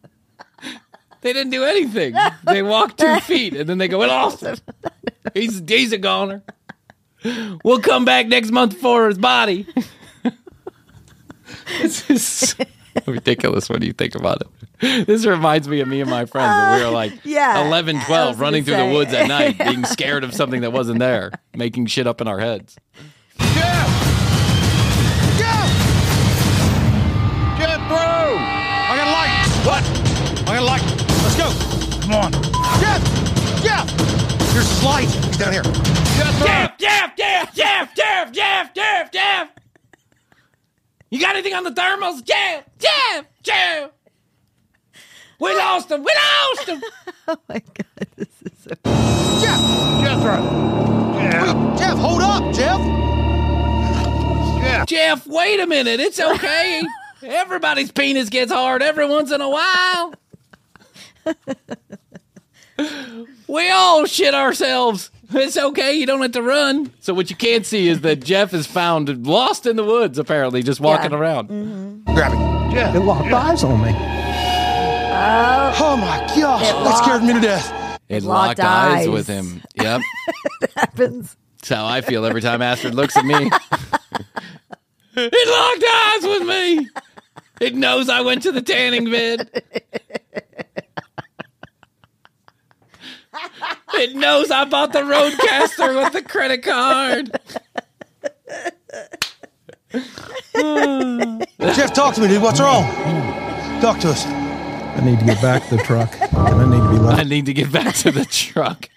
they 1.22 1.34
didn't 1.34 1.52
do 1.52 1.64
anything. 1.64 2.16
They 2.44 2.62
walked 2.62 3.00
two 3.00 3.20
feet 3.22 3.56
and 3.56 3.68
then 3.70 3.78
they 3.78 3.88
go, 3.88 4.00
we 4.00 4.08
lost 4.08 4.42
him. 4.42 4.58
He's 5.34 5.62
he's 5.68 5.92
a 5.92 5.98
goner. 5.98 6.44
We'll 7.64 7.82
come 7.82 8.06
back 8.06 8.28
next 8.28 8.52
month 8.52 8.78
for 8.78 9.08
his 9.08 9.18
body. 9.18 9.68
this 11.82 12.10
is 12.10 12.26
so 12.28 12.64
ridiculous 13.06 13.70
when 13.70 13.82
you 13.84 13.94
think 13.94 14.16
about 14.16 14.42
it. 14.42 14.48
This 15.06 15.28
reminds 15.28 15.68
me 15.68 15.80
of 15.82 15.88
me 15.88 16.02
and 16.02 16.10
my 16.10 16.26
friends 16.26 16.56
when 16.56 16.80
we 16.80 16.86
were 16.86 16.92
like 16.92 17.14
yeah, 17.24 17.64
11, 17.68 18.02
12, 18.02 18.40
running 18.40 18.64
through 18.64 18.78
the 18.78 18.88
woods 18.88 19.14
at 19.14 19.28
night, 19.28 19.56
being 19.60 19.86
scared 19.86 20.24
of 20.24 20.34
something 20.34 20.62
that 20.62 20.74
wasn't 20.74 20.98
there, 20.98 21.32
making 21.56 21.86
shit 21.86 22.08
up 22.08 22.20
in 22.20 22.28
our 22.28 22.40
heads. 22.40 22.78
Jeff! 23.38 23.88
Jeff! 25.38 25.70
Get 27.60 27.70
through! 27.88 28.00
I 28.00 28.96
got 28.98 29.08
a 29.08 29.12
light. 29.12 29.38
What? 29.68 29.84
Here's 34.62 34.74
his 34.76 34.84
light. 34.84 35.10
He's 35.10 35.38
down 35.38 35.54
here. 35.54 35.64
Jeff, 35.64 36.78
Jeff, 36.78 37.16
Jeff, 37.18 37.56
Jeff, 37.56 37.96
Jeff, 37.96 38.32
Jeff, 38.32 38.74
Jeff, 38.76 39.12
Jeff. 39.12 39.50
You 41.10 41.20
got 41.20 41.36
anything 41.36 41.56
on 41.56 41.64
the 41.64 41.72
thermals? 41.72 42.24
Jeff, 42.24 42.66
Jeff, 42.78 43.26
Jeff. 43.42 43.90
We 45.40 45.52
oh. 45.52 45.58
lost 45.58 45.90
him. 45.90 46.04
We 46.04 46.12
lost 46.14 46.70
him. 46.70 46.84
Oh 47.28 47.38
my 47.48 47.60
god, 47.60 48.08
this 48.18 48.28
is 48.44 48.52
so. 48.60 48.72
Jeff! 49.40 49.62
Jeff's 50.02 50.24
right. 50.26 50.42
Wait, 51.16 51.32
Jeff, 51.78 51.98
hold 51.98 52.22
up, 52.22 52.54
Jeff! 52.54 52.82
Jeff, 54.88 55.28
wait 55.28 55.60
a 55.60 55.68
minute. 55.68 56.00
It's 56.00 56.20
okay. 56.20 56.82
Everybody's 57.24 57.92
penis 57.92 58.30
gets 58.30 58.52
hard 58.52 58.82
every 58.82 59.08
once 59.08 59.32
in 59.32 59.40
a 59.40 59.50
while. 59.50 60.14
we 63.52 63.70
all 63.70 64.06
shit 64.06 64.34
ourselves. 64.34 65.12
It's 65.34 65.58
okay. 65.58 65.94
You 65.94 66.06
don't 66.06 66.22
have 66.22 66.32
to 66.34 66.42
run. 66.42 66.92
So 67.00 67.14
what 67.14 67.30
you 67.30 67.36
can't 67.36 67.66
see 67.66 67.88
is 67.88 68.02
that 68.02 68.24
Jeff 68.24 68.54
is 68.54 68.68
found 68.68 69.26
lost 69.26 69.66
in 69.66 69.76
the 69.78 69.84
woods, 69.84 70.18
apparently, 70.18 70.62
just 70.64 70.80
walking 70.82 71.12
Yeah. 71.12 71.18
around. 71.18 71.50
Mm-hmm. 71.50 72.14
Grab 72.14 72.34
it. 72.34 72.74
Jeff. 72.76 72.96
It 72.96 73.00
locked 73.02 73.32
eyes 73.32 73.64
on 73.64 73.82
me. 73.82 73.92
Oh. 73.94 75.76
oh 75.80 75.98
my 75.98 76.18
gosh, 76.36 76.64
It 76.70 76.84
that 76.84 76.98
scared 77.04 77.24
me 77.24 77.34
to 77.34 77.40
death. 77.40 78.00
It 78.10 78.24
Locked 78.24 78.60
locked 78.60 78.60
eyes 78.60 79.02
eyes. 79.02 79.10
with 79.10 79.28
him. 79.28 79.62
Yep. 79.76 80.02
happens. 80.76 81.38
That's 81.60 81.70
how 81.70 81.86
I 81.86 82.02
feel 82.02 82.26
every 82.26 82.42
time 82.42 82.62
Astrid 82.62 82.96
looks 82.96 83.16
at 83.16 83.24
me. 83.26 83.36
it 85.16 86.24
locked 86.24 86.34
eyes 86.34 86.40
with 86.40 86.48
me. 86.48 86.90
It 87.62 87.76
knows 87.76 88.10
I 88.10 88.22
went 88.22 88.44
to 88.44 88.52
the 88.52 88.62
tanning 88.62 89.10
bed. 89.12 89.64
It 93.94 94.16
knows 94.16 94.52
I 94.52 94.66
bought 94.66 94.94
the 94.94 95.02
RodeCaster 95.02 96.04
with 96.04 96.14
the 96.14 96.22
credit 96.22 96.64
card. 96.64 97.32
Jeff, 101.76 101.94
talk 101.94 102.16
to 102.16 102.22
me, 102.22 102.28
dude. 102.28 102.42
What's 102.42 102.60
wrong? 102.60 102.86
Talk 103.82 104.00
to 104.00 104.10
us. 104.10 104.26
I 104.26 105.02
need 105.04 105.20
to 105.20 105.26
get 105.26 105.42
back 105.42 105.68
to 105.70 105.78
the 105.78 105.84
truck, 105.84 106.14
and 106.20 106.38
I 106.38 106.66
need 106.70 106.82
to 106.82 106.90
be 106.90 106.98
left. 106.98 107.20
I 107.20 107.24
need 107.24 107.46
to 107.48 107.54
get 107.54 107.72
back 107.72 107.96
to 107.96 108.12
the 108.12 108.26
truck. 108.26 108.90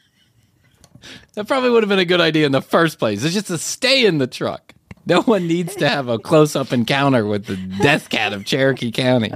That 1.34 1.46
probably 1.46 1.70
would 1.70 1.82
have 1.82 1.88
been 1.88 1.98
a 1.98 2.04
good 2.04 2.20
idea 2.20 2.46
in 2.46 2.52
the 2.52 2.62
first 2.62 2.98
place. 2.98 3.24
It's 3.24 3.34
just 3.34 3.46
to 3.46 3.58
stay 3.58 4.04
in 4.04 4.18
the 4.18 4.26
truck. 4.26 4.73
No 5.06 5.22
one 5.22 5.46
needs 5.46 5.74
to 5.76 5.88
have 5.88 6.08
a 6.08 6.18
close 6.18 6.56
up 6.56 6.72
encounter 6.72 7.26
with 7.26 7.44
the 7.46 7.56
death 7.82 8.08
cat 8.08 8.32
of 8.32 8.44
Cherokee 8.44 8.90
County. 8.90 9.32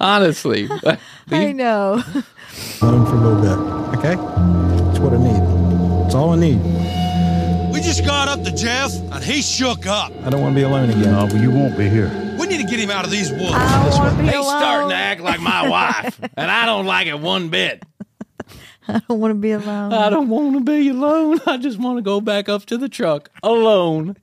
Honestly. 0.00 0.68
I 1.30 1.52
know. 1.52 2.02
alone 2.80 3.06
for 3.06 3.16
a 3.16 3.20
little 3.20 3.40
bit. 3.40 3.98
Okay, 3.98 4.14
that's 4.14 4.98
what 5.00 5.12
I 5.12 5.16
need. 5.18 6.04
That's 6.04 6.14
all 6.14 6.30
I 6.30 6.36
need. 6.36 6.60
We 7.72 7.80
just 7.80 8.04
got 8.04 8.28
up 8.28 8.44
to 8.44 8.52
Jeff, 8.54 8.92
and 9.12 9.24
he 9.24 9.42
shook 9.42 9.86
up. 9.86 10.12
I 10.24 10.30
don't 10.30 10.40
want 10.40 10.54
to 10.54 10.60
be 10.60 10.62
alone 10.64 10.90
again. 10.90 11.12
No, 11.12 11.26
but 11.26 11.40
you 11.40 11.50
won't 11.50 11.76
be 11.76 11.88
here. 11.88 12.08
We 12.38 12.46
need 12.46 12.58
to 12.60 12.66
get 12.70 12.78
him 12.78 12.90
out 12.90 13.04
of 13.04 13.10
these 13.10 13.30
woods. 13.32 13.54
I 13.54 13.88
don't 13.88 13.98
want 13.98 14.16
to 14.16 14.22
be 14.22 14.28
He's 14.28 14.36
alone. 14.36 14.60
starting 14.60 14.88
to 14.90 14.94
act 14.94 15.20
like 15.20 15.40
my 15.40 15.68
wife, 15.68 16.20
and 16.36 16.50
I 16.50 16.66
don't 16.66 16.86
like 16.86 17.08
it 17.08 17.18
one 17.18 17.48
bit. 17.48 17.82
I 18.86 19.00
don't 19.08 19.18
want 19.18 19.30
to 19.30 19.38
be 19.40 19.52
alone. 19.52 19.94
I 19.94 20.10
don't 20.10 20.28
want 20.28 20.54
to 20.54 20.60
be 20.60 20.90
alone. 20.90 21.40
I 21.46 21.56
just 21.56 21.78
want 21.78 21.96
to 21.96 22.02
go 22.02 22.20
back 22.20 22.50
up 22.50 22.66
to 22.66 22.76
the 22.76 22.88
truck 22.88 23.30
alone. 23.42 24.16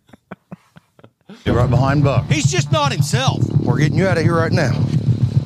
You're 1.45 1.55
right 1.55 1.69
behind 1.69 2.03
Buck. 2.03 2.25
He's 2.25 2.49
just 2.51 2.71
not 2.71 2.91
himself. 2.91 3.41
We're 3.61 3.79
getting 3.79 3.97
you 3.97 4.07
out 4.07 4.17
of 4.17 4.23
here 4.23 4.35
right 4.35 4.51
now. 4.51 4.73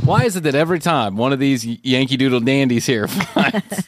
Why 0.04 0.24
is 0.24 0.36
it 0.36 0.44
that 0.44 0.56
every 0.56 0.80
time 0.80 1.16
one 1.18 1.34
of 1.34 1.40
these 1.40 1.66
Yankee 1.66 2.16
Doodle 2.18 2.40
dandies 2.42 2.86
here 2.86 3.08
finds, 3.08 3.88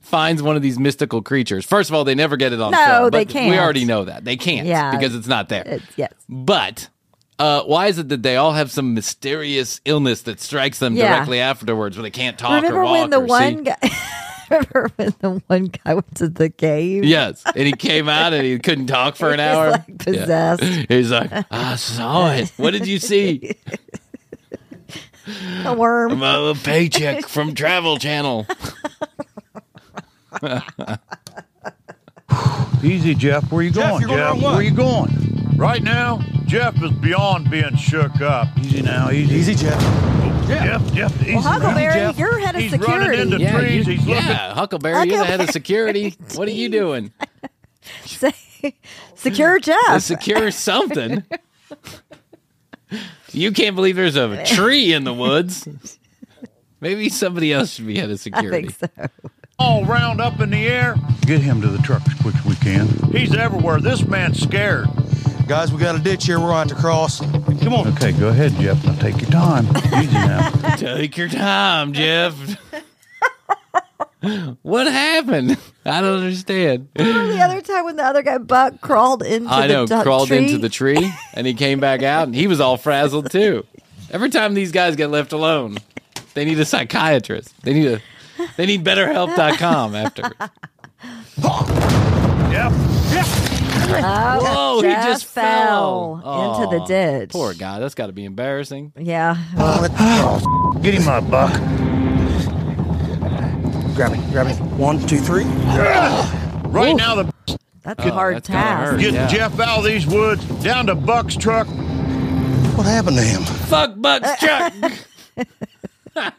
finds 0.00 0.42
one 0.42 0.56
of 0.56 0.62
these 0.62 0.78
mystical 0.78 1.22
creatures? 1.22 1.64
First 1.64 1.88
of 1.90 1.94
all, 1.94 2.04
they 2.04 2.14
never 2.16 2.36
get 2.36 2.52
it 2.52 2.60
on 2.60 2.72
No, 2.72 2.84
film. 2.84 3.10
they 3.10 3.24
but 3.24 3.32
can't. 3.32 3.50
We 3.50 3.58
already 3.58 3.84
know 3.84 4.04
that 4.04 4.24
they 4.24 4.36
can't 4.36 4.66
Yeah. 4.66 4.90
because 4.90 5.14
it's 5.14 5.28
not 5.28 5.48
there. 5.48 5.62
It's, 5.66 5.84
yes. 5.96 6.12
But 6.28 6.88
uh, 7.38 7.62
why 7.62 7.86
is 7.86 7.98
it 7.98 8.08
that 8.08 8.22
they 8.24 8.36
all 8.36 8.52
have 8.54 8.70
some 8.72 8.92
mysterious 8.94 9.80
illness 9.84 10.22
that 10.22 10.40
strikes 10.40 10.80
them 10.80 10.96
Yeah. 10.96 11.14
directly 11.14 11.38
afterwards, 11.40 11.96
where 11.96 12.02
they 12.02 12.10
can't 12.10 12.36
talk 12.38 12.62
Remember 12.62 12.80
or 12.80 12.84
walk 12.84 12.92
when 12.92 13.10
the 13.10 13.18
or 13.20 13.26
one 13.26 13.56
see? 13.58 13.62
guy? 13.62 13.76
Remember 14.50 14.90
when 14.96 15.14
the 15.20 15.42
one 15.46 15.64
guy 15.66 15.94
went 15.94 16.14
to 16.16 16.28
the 16.28 16.50
cave? 16.50 17.04
Yes, 17.04 17.42
and 17.46 17.66
he 17.66 17.72
came 17.72 18.08
out 18.08 18.32
and 18.32 18.44
he 18.44 18.58
couldn't 18.62 18.86
talk 18.86 19.16
for 19.16 19.30
an 19.32 19.38
He 19.38 19.44
was, 19.46 19.56
hour. 19.56 19.70
like, 19.70 19.84
Yeah. 19.88 19.94
possessed. 19.98 20.62
He's 20.88 21.10
like, 21.10 21.30
I 21.50 21.76
saw 21.76 22.32
it. 22.32 22.52
What 22.56 22.72
did 22.72 22.86
you 22.86 22.98
see? 22.98 23.54
A 25.64 25.74
worm. 25.74 26.22
A 26.22 26.54
paycheck 26.54 27.26
from 27.26 27.54
Travel 27.54 27.98
Channel. 27.98 28.46
Easy, 32.82 33.14
Jeff. 33.14 33.50
Where 33.50 33.62
you 33.62 33.70
Jeff, 33.70 33.90
going, 33.90 34.00
you're 34.02 34.08
going 34.08 34.18
the 34.18 34.24
Jeff? 34.24 34.32
wrong 34.32 34.42
way. 34.42 34.52
Where 34.54 34.62
you 34.62 34.70
going? 34.70 35.35
Right 35.56 35.82
now, 35.82 36.20
Jeff 36.46 36.80
is 36.82 36.90
beyond 36.92 37.50
being 37.50 37.76
shook 37.76 38.20
up. 38.20 38.48
Easy 38.58 38.82
now, 38.82 39.10
easy. 39.10 39.34
Easy, 39.36 39.54
Jeff. 39.54 39.74
Oh, 39.78 40.44
Jeff, 40.48 40.92
Jeff, 40.92 41.22
easy. 41.22 41.32
Well, 41.34 41.42
Huckleberry, 41.42 41.94
Jeff. 41.94 42.18
you're 42.18 42.38
head 42.38 42.54
of 42.54 42.60
He's 42.60 42.70
security. 42.72 43.00
running 43.08 43.20
into 43.20 43.38
Yeah, 43.38 43.58
trees. 43.58 43.86
you- 43.86 43.94
He's 43.94 44.06
looking. 44.06 44.24
yeah, 44.24 44.54
Huckleberry, 44.54 45.08
you're 45.08 45.18
the 45.18 45.24
head 45.24 45.40
of 45.40 45.50
security. 45.50 46.14
What 46.34 46.46
are 46.48 46.52
you 46.52 46.68
doing? 46.68 47.12
Say, 48.04 48.32
secure 49.14 49.58
To 49.58 49.64
Jeff. 49.88 50.02
secure 50.02 50.50
something. 50.50 51.24
You 53.32 53.50
can't 53.52 53.74
believe 53.74 53.96
there's 53.96 54.16
a 54.16 54.44
tree 54.46 54.92
in 54.94 55.04
the 55.04 55.12
woods. 55.12 55.68
Maybe 56.80 57.08
somebody 57.10 57.52
else 57.52 57.74
should 57.74 57.86
be 57.86 57.98
head 57.98 58.10
of 58.10 58.18
security. 58.20 58.68
I 58.68 58.70
security. 58.70 58.94
think 58.96 59.10
so. 59.24 59.30
all 59.58 59.84
round 59.84 60.20
up 60.20 60.40
in 60.40 60.50
the 60.50 60.66
air. 60.66 60.94
Get 61.22 61.40
him 61.42 61.60
to 61.60 61.66
the 61.68 61.78
truck 61.78 62.02
as 62.08 62.14
quick 62.22 62.34
as 62.36 62.44
we 62.46 62.54
can. 62.56 62.86
He's 63.12 63.34
everywhere. 63.34 63.80
This 63.80 64.06
man's 64.06 64.40
scared. 64.40 64.86
Guys, 65.46 65.72
we 65.72 65.78
got 65.78 65.94
a 65.94 65.98
ditch 66.00 66.26
here 66.26 66.40
we're 66.40 66.48
going 66.48 66.66
to 66.66 66.74
have 66.74 66.76
to 66.76 66.82
cross. 66.82 67.20
Come 67.20 67.72
on. 67.72 67.86
Okay, 67.88 68.10
go 68.12 68.28
ahead, 68.28 68.52
Jeff. 68.54 68.84
Now 68.84 68.94
take 68.96 69.20
your 69.20 69.30
time. 69.30 69.64
Easy 69.76 70.12
now. 70.12 70.50
Take 70.76 71.16
your 71.16 71.28
time, 71.28 71.92
Jeff. 71.92 72.34
what 74.62 74.88
happened? 74.88 75.56
I 75.84 76.00
don't 76.00 76.22
understand. 76.24 76.88
Remember 76.98 77.32
the 77.32 77.40
other 77.40 77.60
time 77.60 77.84
when 77.84 77.94
the 77.96 78.04
other 78.04 78.22
guy 78.22 78.38
Buck 78.38 78.80
crawled 78.80 79.22
into 79.22 79.44
the 79.48 79.54
tree. 79.54 79.56
I 79.56 79.66
know, 79.68 79.86
du- 79.86 80.02
crawled 80.02 80.28
tree? 80.28 80.38
into 80.38 80.58
the 80.58 80.68
tree 80.68 81.12
and 81.32 81.46
he 81.46 81.54
came 81.54 81.78
back 81.78 82.02
out 82.02 82.26
and 82.26 82.34
he 82.34 82.48
was 82.48 82.60
all 82.60 82.76
frazzled 82.76 83.30
too. 83.30 83.64
Every 84.10 84.30
time 84.30 84.54
these 84.54 84.72
guys 84.72 84.96
get 84.96 85.10
left 85.10 85.32
alone, 85.32 85.78
they 86.34 86.44
need 86.44 86.58
a 86.58 86.64
psychiatrist. 86.64 87.54
They 87.62 87.72
need 87.72 87.86
a 87.86 88.02
they 88.56 88.66
need 88.66 88.84
betterhelp.com 88.84 89.94
afterwards. 89.94 90.34
Yep. 92.56 93.52
Oh, 93.98 94.80
Whoa, 94.80 94.82
he 94.82 94.88
Jeff 94.94 95.04
just 95.04 95.26
fell 95.26 96.20
fell. 96.22 96.54
into 96.62 96.76
the 96.76 96.82
Aw, 96.82 96.86
ditch. 96.86 97.30
Poor 97.30 97.54
guy. 97.54 97.78
That's 97.78 97.94
got 97.94 98.06
to 98.08 98.12
be 98.12 98.24
embarrassing. 98.24 98.92
Yeah. 98.98 99.36
Get 100.82 100.94
him 100.94 101.08
up, 101.08 101.30
Buck. 101.30 101.52
Grab 103.94 104.12
me, 104.12 104.18
grab 104.30 104.46
me. 104.46 104.52
One, 104.76 104.98
two, 105.06 105.18
three. 105.18 105.44
Right 106.66 106.94
now, 106.96 107.14
the 107.14 107.32
That's 107.82 108.04
a 108.04 108.10
hard 108.12 108.36
that's 108.36 108.48
gotta 108.48 108.66
task. 108.68 108.90
hurt. 108.92 109.00
get 109.00 109.14
Yeah. 109.14 109.26
Jeff 109.28 109.58
out 109.60 109.78
of 109.78 109.84
these 109.84 110.06
woods, 110.06 110.44
down 110.62 110.86
to 110.88 110.94
Buck's 110.94 111.36
truck. 111.36 111.66
What 112.76 112.84
happened 112.86 113.16
to 113.16 113.22
him? 113.22 113.42
Fuck 113.42 113.92
Buck's 113.96 114.38
truck. 114.40 114.74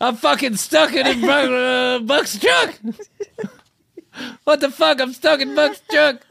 I'm 0.00 0.14
fucking 0.16 0.56
stuck 0.56 0.92
in 0.94 1.20
Buck, 1.20 1.50
uh, 1.50 1.98
Buck's 2.00 2.38
truck. 2.38 2.74
What 4.44 4.60
the 4.60 4.70
fuck? 4.70 5.00
I'm 5.00 5.12
stuck 5.12 5.40
in 5.40 5.54
Buck's 5.54 5.80
truck. 5.90 6.22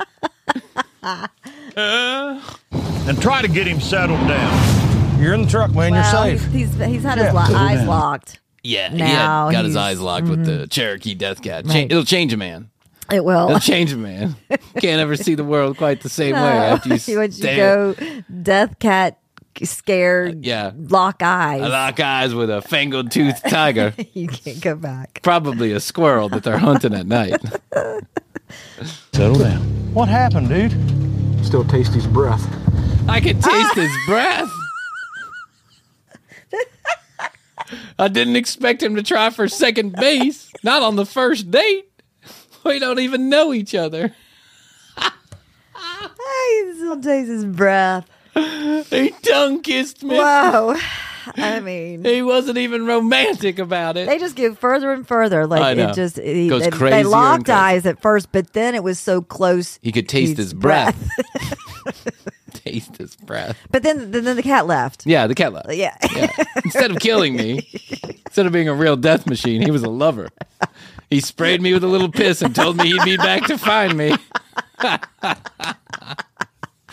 And 1.75 3.21
try 3.21 3.41
to 3.41 3.47
get 3.47 3.67
him 3.67 3.79
settled 3.79 4.19
down. 4.27 5.19
You're 5.21 5.33
in 5.33 5.43
the 5.43 5.49
truck, 5.49 5.69
man. 5.71 5.91
Well, 5.93 5.93
You're 5.93 6.38
safe. 6.39 6.51
He's, 6.51 6.73
he's, 6.73 6.85
he's 6.85 7.03
had 7.03 7.17
his 7.17 7.33
lo- 7.33 7.39
eyes 7.41 7.85
locked. 7.88 8.39
Yeah, 8.63 8.89
he 8.89 8.97
Now 8.97 9.47
had, 9.47 9.53
got 9.53 9.65
his 9.65 9.75
eyes 9.75 9.99
locked 9.99 10.27
with 10.27 10.45
the 10.45 10.51
mm-hmm. 10.51 10.65
Cherokee 10.65 11.13
Death 11.15 11.41
Cat. 11.41 11.65
Cha- 11.65 11.73
Right. 11.73 11.91
It'll 11.91 12.03
change 12.03 12.33
a 12.33 12.38
man. 12.38 12.69
It 13.11 13.23
will. 13.23 13.47
It'll 13.47 13.59
change 13.59 13.93
a 13.93 13.97
man. 13.97 14.35
Can't 14.81 14.99
ever 14.99 15.15
see 15.15 15.35
the 15.35 15.45
world 15.45 15.77
quite 15.77 16.01
the 16.01 16.09
same 16.09 16.35
way 16.35 16.41
after 16.41 16.89
you 16.89 16.95
Once 17.17 17.38
you 17.38 17.43
stare. 17.43 17.93
go 17.93 17.95
death 18.41 18.77
cat 18.79 19.17
scared, 19.66 20.36
uh, 20.36 20.39
Yeah. 20.41 20.72
lock 20.76 21.22
eyes. 21.22 21.62
I 21.62 21.68
lock 21.68 21.99
eyes 21.99 22.34
with 22.34 22.49
a 22.49 22.62
fangled 22.62 23.12
toothed 23.12 23.47
tiger. 23.49 23.93
you 24.14 24.28
can't 24.28 24.62
go 24.62 24.76
back. 24.76 25.20
Probably 25.24 25.72
a 25.72 25.80
squirrel 25.80 26.30
that 26.30 26.43
they're 26.43 26.58
hunting 26.58 26.93
at 26.93 27.08
night. 27.08 27.39
Settle 29.14 29.39
down. 29.39 29.60
What 29.93 30.10
happened, 30.10 30.49
dude? 30.49 30.72
Still 31.45 31.64
taste 31.66 31.93
his 31.93 32.05
breath. 32.08 32.45
I 33.10 33.20
can 33.20 33.39
taste 33.41 33.76
his 33.76 33.91
breath. 34.05 34.49
I 37.99 38.08
didn't 38.08 38.36
expect 38.36 38.82
him 38.84 38.95
to 38.95 39.03
try 39.03 39.30
for 39.30 39.47
second 39.47 39.93
base. 39.93 40.51
Not 40.64 40.82
on 40.84 40.95
the 40.95 41.05
first 41.05 41.51
date. 41.51 41.89
We 42.64 42.80
don't 42.80 42.99
even 42.99 43.30
know 43.30 43.53
each 43.53 43.74
other. 43.76 44.14
He 44.99 46.74
still 46.76 46.99
taste 47.01 47.30
his 47.30 47.45
breath. 47.45 48.08
He 48.89 49.09
tongue 49.21 49.61
kissed 49.61 50.03
me. 50.03 50.17
Whoa. 50.17 50.75
I 51.35 51.59
mean, 51.59 52.05
He 52.05 52.21
wasn't 52.21 52.57
even 52.57 52.85
romantic 52.85 53.59
about 53.59 53.97
it. 53.97 54.07
they 54.07 54.17
just 54.17 54.35
get 54.35 54.57
further 54.57 54.93
and 54.93 55.05
further. 55.07 55.45
Like 55.45 55.61
I 55.61 55.73
know. 55.73 55.89
it 55.89 55.95
just 55.95 56.17
it, 56.17 56.49
Goes 56.49 56.63
they, 56.63 56.69
crazier 56.69 56.97
they 56.97 57.03
locked 57.03 57.49
eyes 57.49 57.85
at 57.85 58.01
first, 58.01 58.31
but 58.31 58.53
then 58.53 58.75
it 58.75 58.83
was 58.83 58.99
so 58.99 59.21
close. 59.21 59.77
He 59.81 59.91
could 59.91 60.07
taste 60.07 60.38
his 60.38 60.47
his 60.47 60.53
breath. 60.53 61.09
taste 62.53 62.97
his 62.97 63.15
breath. 63.17 63.57
But 63.71 63.83
then, 63.83 64.11
then 64.11 64.23
the 64.35 64.43
cat 64.43 64.67
left. 64.67 65.05
Yeah, 65.05 65.27
the 65.27 65.35
cat 65.35 65.53
left. 65.53 65.73
Yeah. 65.73 65.95
Yeah. 66.15 66.31
Instead 66.63 66.91
of 66.91 66.99
killing 66.99 67.35
me, 67.35 67.67
instead 68.25 68.45
of 68.45 68.51
being 68.51 68.69
a 68.69 68.73
real 68.73 68.95
death 68.95 69.27
machine, 69.27 69.61
he 69.61 69.71
was 69.71 69.83
a 69.83 69.89
lover. 69.89 70.29
He 71.09 71.19
sprayed 71.21 71.61
me 71.61 71.73
with 71.73 71.83
a 71.83 71.88
little 71.88 72.11
piss 72.11 72.41
and 72.41 72.53
told 72.55 72.77
me 72.77 72.91
he'd 72.91 73.03
be 73.03 73.17
back 73.17 73.45
to 73.47 73.57
find 73.57 73.97
me. 73.97 74.13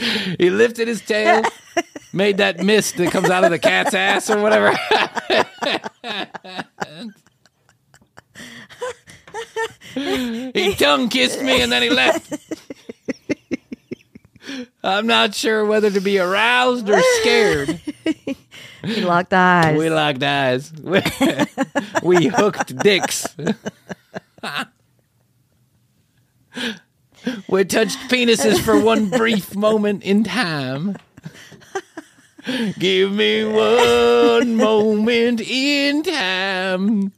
he 0.39 0.51
lifted 0.51 0.89
his 0.89 1.01
tail, 1.01 1.43
made 2.13 2.39
that 2.39 2.59
mist 2.63 2.97
that 2.97 3.11
comes 3.11 3.31
out 3.31 3.45
of 3.45 3.51
the 3.51 3.59
cat's 3.59 3.95
ass 3.95 4.31
or 4.31 4.41
whatever. 4.41 4.73
he 10.53 10.75
tongue 10.75 11.09
kissed 11.09 11.41
me 11.43 11.63
and 11.63 11.71
then 11.73 11.83
he 11.83 11.91
left. 11.91 12.33
I'm 14.83 15.07
not 15.07 15.35
sure 15.35 15.65
whether 15.65 15.91
to 15.91 16.01
be 16.01 16.19
aroused 16.19 16.91
or 16.91 17.01
scared. 17.21 17.81
He 18.85 19.01
locked 19.01 19.33
eyes. 19.33 19.79
We 19.79 19.89
locked 19.89 20.23
eyes. 20.23 20.71
We, 20.73 21.01
we 22.03 22.27
hooked 22.27 22.77
dicks. 22.77 23.27
we 27.49 27.65
touched 27.65 27.99
penises 28.11 28.61
for 28.61 28.79
one 28.79 29.11
brief 29.11 29.55
moment 29.55 30.03
in 30.03 30.25
time. 30.25 30.97
Give 32.79 33.13
me 33.13 33.45
one 33.45 34.57
moment 34.57 35.41
in 35.41 36.03
time 36.03 37.13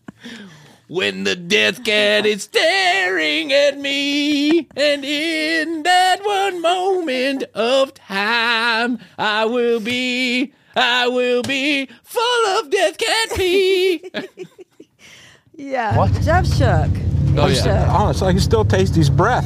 when 0.89 1.25
the 1.25 1.35
death 1.35 1.83
cat 1.85 2.27
is 2.27 2.45
staring 2.45 3.53
at 3.53 3.79
me, 3.79 4.69
and 4.77 5.05
in 5.05 5.83
that 5.83 6.25
one 6.25 6.63
moment 6.63 7.43
of 7.55 7.93
time, 7.95 8.99
I 9.19 9.47
will 9.47 9.81
be, 9.81 10.53
I 10.77 11.09
will 11.09 11.43
be 11.43 11.89
full 12.05 12.47
of 12.59 12.71
death 12.71 12.99
cat 12.99 13.31
pee. 13.35 14.11
yeah. 15.55 15.97
What? 15.97 16.13
Jeff 16.23 16.47
shook. 16.47 16.91
Oh, 17.37 17.49
Jeff 17.49 17.67
yeah. 17.67 17.85
shook. 17.85 17.89
Honestly, 17.95 18.29
I 18.29 18.33
can 18.33 18.41
still 18.41 18.65
taste 18.65 18.95
his 18.95 19.11
breath. 19.11 19.45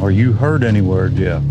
Are 0.00 0.10
you 0.10 0.32
hurt 0.32 0.62
anywhere, 0.62 1.08
Jeff? 1.08 1.42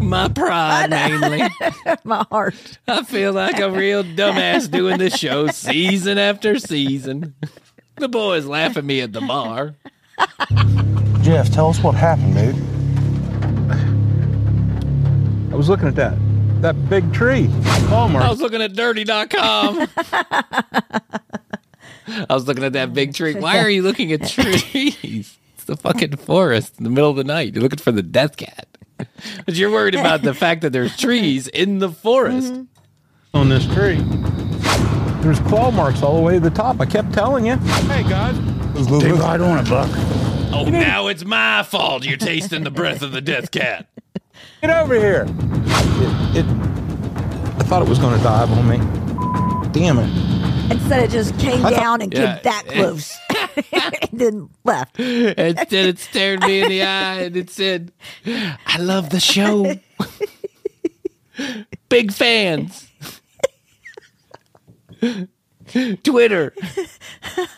My 0.00 0.28
pride, 0.28 0.90
mainly. 0.90 1.42
My 2.04 2.26
heart. 2.30 2.78
I 2.86 3.02
feel 3.02 3.32
like 3.32 3.58
a 3.58 3.70
real 3.70 4.04
dumbass 4.04 4.70
doing 4.70 4.98
this 4.98 5.16
show 5.16 5.46
season 5.52 6.18
after 6.18 6.58
season. 6.58 7.34
The 7.96 8.08
boys 8.08 8.44
laugh 8.44 8.76
at 8.76 8.84
me 8.84 9.00
at 9.00 9.12
the 9.12 9.22
bar. 9.22 9.74
Jeff, 11.22 11.50
tell 11.50 11.70
us 11.70 11.82
what 11.82 11.94
happened, 11.94 12.34
dude. 12.34 12.56
I 15.52 15.56
was 15.56 15.68
looking 15.68 15.88
at 15.88 15.96
that 15.96 16.16
that 16.62 16.88
big 16.88 17.12
tree. 17.12 17.50
Palmer. 17.88 18.20
I 18.20 18.30
was 18.30 18.40
looking 18.40 18.62
at 18.62 18.74
dirty.com. 18.74 19.88
I 22.08 22.26
was 22.30 22.46
looking 22.46 22.64
at 22.64 22.72
that 22.74 22.94
big 22.94 23.14
tree. 23.14 23.34
Why 23.34 23.58
are 23.58 23.68
you 23.68 23.82
looking 23.82 24.12
at 24.12 24.26
trees? 24.26 25.36
It's 25.68 25.82
the 25.82 25.88
fucking 25.88 26.14
forest 26.18 26.78
in 26.78 26.84
the 26.84 26.90
middle 26.90 27.10
of 27.10 27.16
the 27.16 27.24
night. 27.24 27.52
You're 27.52 27.62
looking 27.64 27.80
for 27.80 27.90
the 27.90 28.00
death 28.00 28.36
cat. 28.36 28.68
But 29.44 29.56
you're 29.56 29.72
worried 29.72 29.96
about 29.96 30.22
the 30.22 30.32
fact 30.32 30.60
that 30.60 30.72
there's 30.72 30.96
trees 30.96 31.48
in 31.48 31.80
the 31.80 31.90
forest. 31.90 32.52
Mm-hmm. 32.52 33.36
on 33.36 33.48
this 33.48 33.66
tree. 33.66 34.00
There's 35.22 35.40
claw 35.40 35.72
marks 35.72 36.04
all 36.04 36.14
the 36.14 36.22
way 36.22 36.34
to 36.34 36.40
the 36.40 36.50
top. 36.50 36.80
I 36.80 36.86
kept 36.86 37.12
telling 37.12 37.46
you. 37.46 37.56
Hey 37.56 38.04
guys. 38.04 38.36
Take 39.00 39.14
right 39.14 39.40
on 39.40 39.58
it, 39.58 39.68
Buck. 39.68 39.90
Oh, 40.54 40.68
now 40.70 41.08
it's 41.08 41.24
my 41.24 41.64
fault 41.64 42.04
you're 42.04 42.16
tasting 42.16 42.62
the 42.62 42.70
breath 42.70 43.02
of 43.02 43.10
the 43.10 43.20
death 43.20 43.50
cat. 43.50 43.88
Get 44.60 44.70
over 44.70 44.94
here. 44.94 45.26
It, 45.28 46.36
it 46.36 46.46
I 46.46 47.64
thought 47.64 47.82
it 47.82 47.88
was 47.88 47.98
gonna 47.98 48.22
dive 48.22 48.52
on 48.52 48.68
me. 48.68 48.78
Damn 49.72 49.98
it. 49.98 50.45
Instead, 50.70 51.02
it 51.04 51.10
just 51.10 51.38
came 51.38 51.60
thought- 51.62 51.72
down 51.72 52.02
and 52.02 52.12
Yeah. 52.12 52.34
came 52.34 52.42
that 52.44 52.66
close. 52.68 53.16
and 54.10 54.20
then 54.20 54.48
left. 54.64 54.98
Instead, 54.98 55.72
it 55.86 55.98
stared 55.98 56.40
me 56.42 56.62
in 56.62 56.68
the 56.68 56.82
eye 56.82 57.22
and 57.22 57.36
it 57.36 57.50
said, 57.50 57.92
I 58.26 58.78
love 58.78 59.10
the 59.10 59.20
show. 59.20 59.74
Big 61.88 62.12
fans. 62.12 62.88
Twitter. 66.02 66.52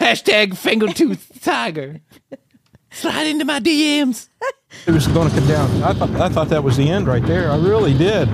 Hashtag 0.00 0.52
fingertooth 0.54 1.40
Tiger. 1.42 2.00
Slide 2.90 3.26
into 3.26 3.44
my 3.44 3.61
DMs. 3.61 4.28
It 4.86 4.90
was 4.92 5.06
going 5.06 5.28
to 5.30 5.34
come 5.34 5.46
down. 5.46 5.82
I 5.82 5.92
thought 5.92 6.11
I 6.20 6.28
thought 6.28 6.48
that 6.48 6.64
was 6.64 6.76
the 6.76 6.88
end 6.90 7.06
right 7.06 7.22
there. 7.24 7.50
I 7.50 7.56
really 7.56 7.96
did. 7.96 8.26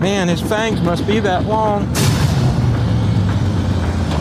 Man, 0.00 0.28
his 0.28 0.40
fangs 0.40 0.80
must 0.82 1.06
be 1.06 1.18
that 1.20 1.44
long. 1.46 1.86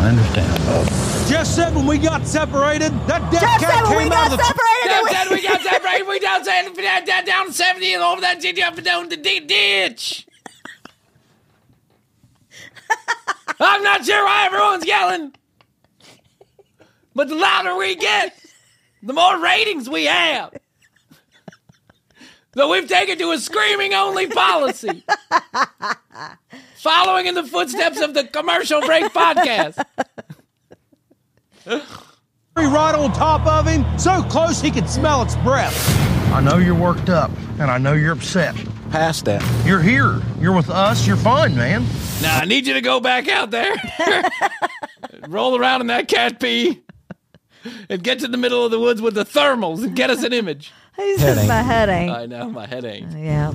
I 0.02 0.10
understand. 0.10 1.30
Jeff 1.30 1.46
said 1.46 1.76
when 1.76 1.86
we 1.86 2.00
got 2.00 2.26
separated, 2.26 2.92
that 3.06 3.22
death 3.32 3.42
Jeff 3.42 3.60
cat 3.60 3.72
said 3.72 3.84
when 3.84 3.92
came 3.92 4.10
we 4.10 4.16
out 4.16 4.30
got 4.30 4.32
of 4.32 4.38
the 4.40 4.44
separated. 4.44 4.88
Down, 4.90 5.06
it 5.06 5.12
down, 5.12 5.30
we 5.30 5.42
got 5.44 5.62
separated. 5.62 6.08
We 6.08 6.20
down, 6.20 6.44
down, 6.44 7.06
down, 7.06 7.26
down 7.26 7.52
70 7.52 7.94
and 7.94 8.02
over 8.02 8.22
that 8.22 8.44
up 8.64 8.76
and 8.78 8.84
down 8.84 9.10
the 9.10 9.18
di- 9.18 9.42
ditch. 9.42 10.26
I'm 13.60 13.84
not 13.84 14.04
sure 14.04 14.26
why 14.26 14.48
everyone's 14.48 14.88
yelling. 14.88 15.36
But 17.14 17.28
the 17.28 17.36
louder 17.36 17.78
we 17.78 17.96
get, 17.96 18.36
the 19.04 19.14
more 19.14 19.40
ratings 19.40 19.88
we 19.88 20.06
have. 20.06 20.52
So 22.54 22.70
we've 22.70 22.88
taken 22.88 23.18
to 23.18 23.32
a 23.32 23.38
screaming 23.38 23.94
only 23.94 24.28
policy. 24.28 25.06
Following 26.76 27.28
in 27.28 27.36
the 27.36 27.44
footsteps 27.44 28.02
of 28.02 28.14
the 28.14 28.26
commercial 28.26 28.82
break 28.82 29.06
podcast. 29.06 29.82
right 32.56 32.96
on 32.96 33.14
top 33.14 33.46
of 33.48 33.68
him, 33.68 33.86
so 33.98 34.22
close 34.24 34.60
he 34.60 34.70
could 34.70 34.90
smell 34.90 35.22
its 35.22 35.36
breath. 35.38 35.74
I 36.34 36.42
know 36.42 36.58
you're 36.58 36.76
worked 36.76 37.10
up, 37.10 37.32
and 37.60 37.72
I 37.72 37.78
know 37.78 37.94
you're 37.94 38.14
upset. 38.14 38.56
Past 38.92 39.26
that. 39.26 39.44
You're 39.66 39.82
here. 39.82 40.22
You're 40.40 40.56
with 40.56 40.70
us. 40.70 41.08
You're 41.08 41.18
fine, 41.18 41.56
man. 41.56 41.86
Now 42.22 42.38
I 42.38 42.46
need 42.46 42.68
you 42.68 42.74
to 42.74 42.82
go 42.82 43.00
back 43.00 43.30
out 43.30 43.52
there, 43.52 43.74
roll 45.30 45.58
around 45.58 45.82
in 45.82 45.88
that 45.88 46.10
cat 46.10 46.42
pee, 46.42 46.82
and 47.90 48.04
get 48.04 48.20
to 48.20 48.28
the 48.28 48.38
middle 48.38 48.66
of 48.66 48.72
the 48.72 48.80
woods 48.80 49.02
with 49.02 49.14
the 49.14 49.24
thermals 49.24 49.84
and 49.84 49.96
get 49.96 50.10
us 50.10 50.24
an 50.24 50.34
image. 50.34 50.74
He 50.96 51.18
says 51.18 51.36
Headache. 51.36 51.48
my 51.48 51.62
head 51.62 51.90
ain't. 51.90 52.12
I 52.12 52.26
know 52.26 52.50
my 52.50 52.66
head 52.68 52.86
ain't. 52.86 53.12
yeah. 53.18 53.54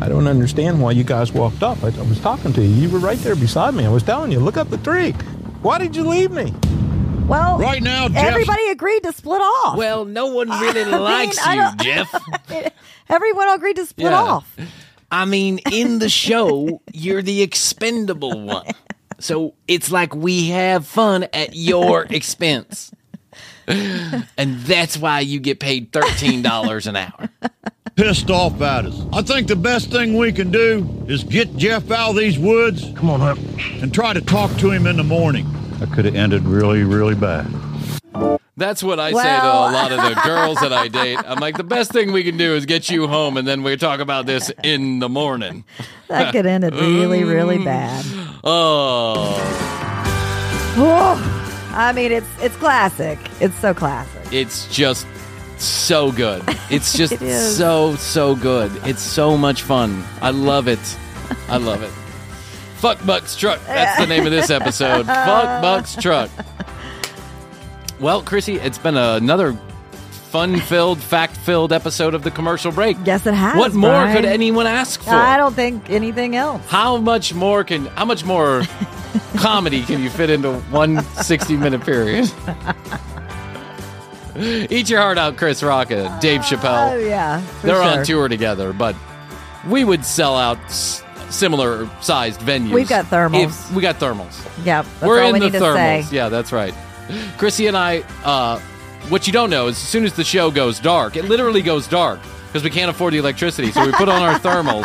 I 0.00 0.08
don't 0.08 0.26
understand 0.26 0.82
why 0.82 0.90
you 0.92 1.04
guys 1.04 1.32
walked 1.32 1.62
up. 1.62 1.82
I, 1.84 1.88
I 1.88 2.02
was 2.02 2.18
talking 2.20 2.52
to 2.54 2.62
you. 2.62 2.68
You 2.68 2.90
were 2.90 2.98
right 2.98 3.18
there 3.18 3.36
beside 3.36 3.74
me. 3.74 3.86
I 3.86 3.88
was 3.88 4.02
telling 4.02 4.32
you, 4.32 4.40
look 4.40 4.56
up 4.56 4.68
the 4.68 4.78
tree. 4.78 5.12
Why 5.62 5.78
did 5.78 5.94
you 5.94 6.04
leave 6.04 6.32
me? 6.32 6.52
Well, 7.28 7.58
Right 7.58 7.82
now, 7.82 8.08
Jeff. 8.08 8.16
everybody 8.24 8.68
agreed 8.68 9.04
to 9.04 9.12
split 9.12 9.40
off. 9.40 9.78
Well, 9.78 10.04
no 10.04 10.26
one 10.26 10.50
really 10.50 10.82
I 10.92 10.96
likes 10.98 11.36
mean, 11.46 11.46
I 11.46 11.54
you, 11.54 11.60
don't- 11.60 11.80
Jeff. 11.80 12.72
Everyone 13.08 13.48
agreed 13.50 13.76
to 13.76 13.86
split 13.86 14.10
Yeah. 14.10 14.20
off. 14.22 14.56
I 15.10 15.24
mean, 15.24 15.60
in 15.70 15.98
the 16.00 16.08
show, 16.08 16.82
you're 16.92 17.22
the 17.22 17.42
expendable 17.42 18.40
one. 18.44 18.66
So 19.20 19.54
it's 19.68 19.92
like 19.92 20.14
we 20.16 20.48
have 20.48 20.84
fun 20.86 21.24
at 21.32 21.54
your 21.54 22.06
expense. 22.10 22.90
And 23.68 24.58
that's 24.60 24.96
why 24.96 25.20
you 25.20 25.40
get 25.40 25.60
paid 25.60 25.92
$13 25.92 26.86
an 26.86 26.96
hour. 26.96 27.28
pissed 27.96 28.30
off 28.30 28.60
at 28.60 28.86
us. 28.86 29.00
I 29.12 29.22
think 29.22 29.48
the 29.48 29.56
best 29.56 29.90
thing 29.90 30.16
we 30.16 30.32
can 30.32 30.50
do 30.50 31.04
is 31.08 31.24
get 31.24 31.56
Jeff 31.56 31.90
out 31.90 32.10
of 32.10 32.16
these 32.16 32.38
woods. 32.38 32.90
Come 32.96 33.10
on 33.10 33.20
up. 33.20 33.38
And 33.80 33.92
try 33.92 34.12
to 34.12 34.20
talk 34.20 34.50
to 34.58 34.70
him 34.70 34.86
in 34.86 34.96
the 34.96 35.04
morning. 35.04 35.46
That 35.78 35.92
could 35.92 36.04
have 36.04 36.14
ended 36.14 36.44
really, 36.44 36.84
really 36.84 37.14
bad. 37.14 37.46
That's 38.56 38.82
what 38.82 39.00
I 39.00 39.12
say 39.12 39.22
to 39.40 39.46
a 39.46 39.72
lot 39.72 39.92
of 39.92 39.98
the 39.98 40.20
girls 40.24 40.60
that 40.60 40.72
I 40.72 40.88
date. 40.88 41.18
I'm 41.26 41.38
like, 41.40 41.56
the 41.56 41.64
best 41.64 41.90
thing 41.90 42.12
we 42.12 42.22
can 42.22 42.36
do 42.36 42.54
is 42.54 42.66
get 42.66 42.90
you 42.90 43.08
home, 43.08 43.36
and 43.36 43.48
then 43.48 43.62
we 43.62 43.76
talk 43.76 43.98
about 44.00 44.26
this 44.26 44.52
in 44.62 44.98
the 44.98 45.08
morning. 45.08 45.64
That 46.08 46.32
could 46.32 46.46
end 46.46 46.62
it 46.64 46.74
really, 46.74 47.24
really 47.24 47.58
bad. 47.58 48.04
Oh, 48.44 49.38
Whoa. 50.76 51.31
I 51.72 51.92
mean, 51.92 52.12
it's 52.12 52.26
it's 52.40 52.56
classic. 52.56 53.18
It's 53.40 53.54
so 53.56 53.72
classic. 53.74 54.32
it's 54.32 54.66
just 54.74 55.06
so 55.58 56.12
good. 56.12 56.42
It's 56.70 56.92
just 56.96 57.12
It 57.14 57.40
so, 57.40 57.94
so 57.96 58.34
good. 58.36 58.72
It's 58.84 59.02
so 59.02 59.36
much 59.38 59.62
fun. 59.62 60.04
I 60.20 60.30
love 60.30 60.68
it. 60.68 60.80
I 61.48 61.56
love 61.56 61.82
it. 61.82 61.90
Fuck 62.76 63.04
Buck's 63.06 63.36
Truck. 63.36 63.60
That's 63.66 64.00
the 64.00 64.06
name 64.06 64.26
of 64.26 64.32
this 64.32 64.50
episode. 64.50 65.06
Fuck 65.06 65.62
Buck's 65.62 65.94
Truck. 65.96 66.30
Well, 68.00 68.20
Krissy, 68.20 68.56
it's 68.56 68.78
been 68.78 68.96
another 68.96 69.56
fun 70.32 70.58
filled, 70.60 70.98
fact 70.98 71.36
filled 71.36 71.72
episode 71.72 72.14
of 72.14 72.22
the 72.24 72.30
commercial 72.30 72.72
break. 72.72 72.96
Yes, 73.04 73.26
it 73.26 73.34
has. 73.34 73.56
What 73.58 73.74
more 73.74 73.90
Bryan. 73.90 74.16
could 74.16 74.24
anyone 74.24 74.66
ask 74.66 75.00
for? 75.02 75.10
I 75.10 75.36
don't 75.36 75.54
think 75.54 75.90
anything 75.90 76.34
else. 76.36 76.66
How 76.68 76.96
much 76.96 77.34
more 77.34 77.62
can 77.64 77.86
how 77.86 78.06
much 78.06 78.24
more 78.24 78.62
comedy 79.36 79.82
can 79.82 80.02
you 80.02 80.08
fit 80.10 80.30
into 80.30 80.54
one 80.70 81.02
60 81.04 81.56
minute 81.58 81.82
period? 81.82 82.30
Eat 84.34 84.88
your 84.88 85.00
heart 85.00 85.18
out, 85.18 85.36
Chris 85.36 85.62
Rock 85.62 85.90
and 85.90 86.18
Dave 86.20 86.40
Oh 86.40 86.44
Chappelle. 86.44 87.06
yeah, 87.06 87.40
for 87.42 87.66
They're 87.66 87.76
sure. 87.76 87.98
on 87.98 88.04
tour 88.04 88.28
together, 88.28 88.72
but 88.72 88.96
we 89.68 89.84
would 89.84 90.04
sell 90.06 90.36
out 90.38 90.58
s- 90.64 91.02
similar 91.28 91.86
sized 92.00 92.40
venues. 92.40 92.72
We've 92.72 92.88
got 92.88 93.04
thermals. 93.06 93.70
We 93.74 93.82
got 93.82 93.96
thermals. 93.96 94.48
Yep, 94.64 94.86
We're 95.02 95.22
in 95.24 95.34
the 95.38 95.50
thermals. 95.50 96.10
Yeah, 96.10 96.30
that's 96.30 96.50
right. 96.50 96.72
Krissy 97.36 97.68
and 97.68 97.76
I, 97.76 97.98
uh, 98.24 98.58
what 99.08 99.26
you 99.26 99.32
don't 99.32 99.50
know 99.50 99.68
is 99.68 99.76
as 99.76 99.88
soon 99.88 100.04
as 100.04 100.12
the 100.14 100.24
show 100.24 100.50
goes 100.50 100.78
dark, 100.78 101.16
it 101.16 101.24
literally 101.26 101.62
goes 101.62 101.86
dark 101.88 102.20
because 102.46 102.62
we 102.62 102.70
can't 102.70 102.90
afford 102.90 103.14
the 103.14 103.18
electricity. 103.18 103.70
So 103.72 103.84
we 103.84 103.92
put 103.92 104.08
on 104.08 104.22
our 104.22 104.38
thermals 104.38 104.84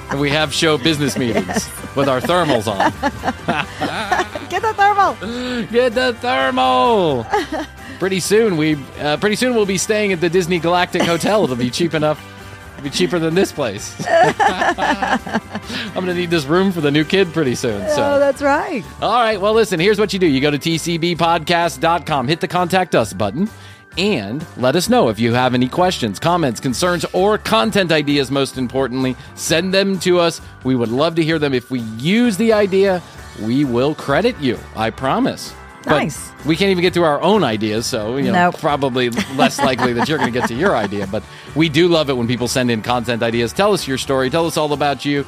and 0.10 0.20
we 0.20 0.30
have 0.30 0.52
show 0.52 0.78
business 0.78 1.16
meetings 1.16 1.68
with 1.94 2.08
our 2.08 2.20
thermals 2.20 2.66
on. 2.66 2.90
Get 4.48 4.62
the 4.62 4.74
thermal. 4.74 5.14
Get 5.70 5.94
the 5.94 6.14
thermal. 6.14 7.26
Pretty 7.98 8.20
soon 8.20 8.56
we, 8.56 8.76
uh, 9.00 9.16
pretty 9.16 9.36
soon 9.36 9.54
we'll 9.54 9.66
be 9.66 9.78
staying 9.78 10.12
at 10.12 10.20
the 10.20 10.30
Disney 10.30 10.58
Galactic 10.58 11.02
Hotel. 11.02 11.44
It'll 11.44 11.56
be 11.56 11.70
cheap 11.70 11.94
enough. 11.94 12.20
It'll 12.78 12.84
be 12.84 12.90
cheaper 12.90 13.18
than 13.18 13.34
this 13.34 13.50
place. 13.50 13.92
I'm 14.08 15.94
gonna 15.94 16.14
need 16.14 16.30
this 16.30 16.44
room 16.44 16.70
for 16.70 16.80
the 16.80 16.92
new 16.92 17.04
kid 17.04 17.32
pretty 17.32 17.56
soon. 17.56 17.80
So. 17.90 18.04
Oh, 18.04 18.18
that's 18.20 18.40
right. 18.40 18.84
All 19.02 19.20
right. 19.20 19.40
Well, 19.40 19.52
listen, 19.52 19.80
here's 19.80 19.98
what 19.98 20.12
you 20.12 20.20
do 20.20 20.28
you 20.28 20.40
go 20.40 20.52
to 20.52 20.58
tcbpodcast.com, 20.58 22.28
hit 22.28 22.40
the 22.40 22.46
contact 22.46 22.94
us 22.94 23.12
button, 23.12 23.50
and 23.96 24.46
let 24.56 24.76
us 24.76 24.88
know 24.88 25.08
if 25.08 25.18
you 25.18 25.34
have 25.34 25.54
any 25.54 25.68
questions, 25.68 26.20
comments, 26.20 26.60
concerns, 26.60 27.04
or 27.12 27.36
content 27.36 27.90
ideas, 27.90 28.30
most 28.30 28.58
importantly. 28.58 29.16
Send 29.34 29.74
them 29.74 29.98
to 29.98 30.20
us. 30.20 30.40
We 30.62 30.76
would 30.76 30.90
love 30.90 31.16
to 31.16 31.24
hear 31.24 31.40
them. 31.40 31.54
If 31.54 31.72
we 31.72 31.80
use 31.80 32.36
the 32.36 32.52
idea, 32.52 33.02
we 33.42 33.64
will 33.64 33.96
credit 33.96 34.38
you. 34.38 34.56
I 34.76 34.90
promise. 34.90 35.52
Nice. 35.86 36.30
we 36.44 36.56
can't 36.56 36.70
even 36.70 36.82
get 36.82 36.94
to 36.94 37.02
our 37.04 37.20
own 37.20 37.44
ideas, 37.44 37.86
so 37.86 38.16
you 38.16 38.24
know, 38.32 38.50
Nope. 38.50 38.58
probably 38.60 39.10
less 39.36 39.58
likely 39.58 39.92
that 39.94 40.08
you're 40.08 40.18
going 40.18 40.32
to 40.32 40.38
get 40.38 40.48
to 40.48 40.54
your 40.54 40.76
idea. 40.76 41.06
But 41.06 41.22
we 41.54 41.68
do 41.68 41.88
love 41.88 42.10
it 42.10 42.14
when 42.16 42.26
people 42.26 42.48
send 42.48 42.70
in 42.70 42.82
content 42.82 43.22
ideas. 43.22 43.52
Tell 43.52 43.72
us 43.72 43.86
your 43.88 43.98
story. 43.98 44.28
Tell 44.30 44.46
us 44.46 44.56
all 44.56 44.72
about 44.72 45.04
you 45.04 45.24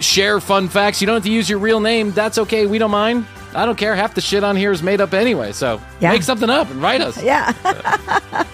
share 0.00 0.40
fun 0.40 0.68
facts. 0.68 1.00
You 1.00 1.06
don't 1.06 1.16
have 1.16 1.24
to 1.24 1.30
use 1.30 1.50
your 1.50 1.58
real 1.58 1.80
name. 1.80 2.12
That's 2.12 2.38
okay. 2.38 2.66
We 2.66 2.78
don't 2.78 2.92
mind. 2.92 3.26
I 3.54 3.66
don't 3.66 3.76
care. 3.76 3.94
Half 3.94 4.14
the 4.14 4.20
shit 4.20 4.44
on 4.44 4.56
here 4.56 4.70
is 4.72 4.82
made 4.82 5.00
up 5.00 5.12
anyway. 5.12 5.52
So 5.52 5.80
Yeah. 6.00 6.12
make 6.12 6.22
something 6.22 6.48
up 6.48 6.70
and 6.70 6.80
write 6.80 7.00
us. 7.00 7.20
Yeah. 7.22 7.52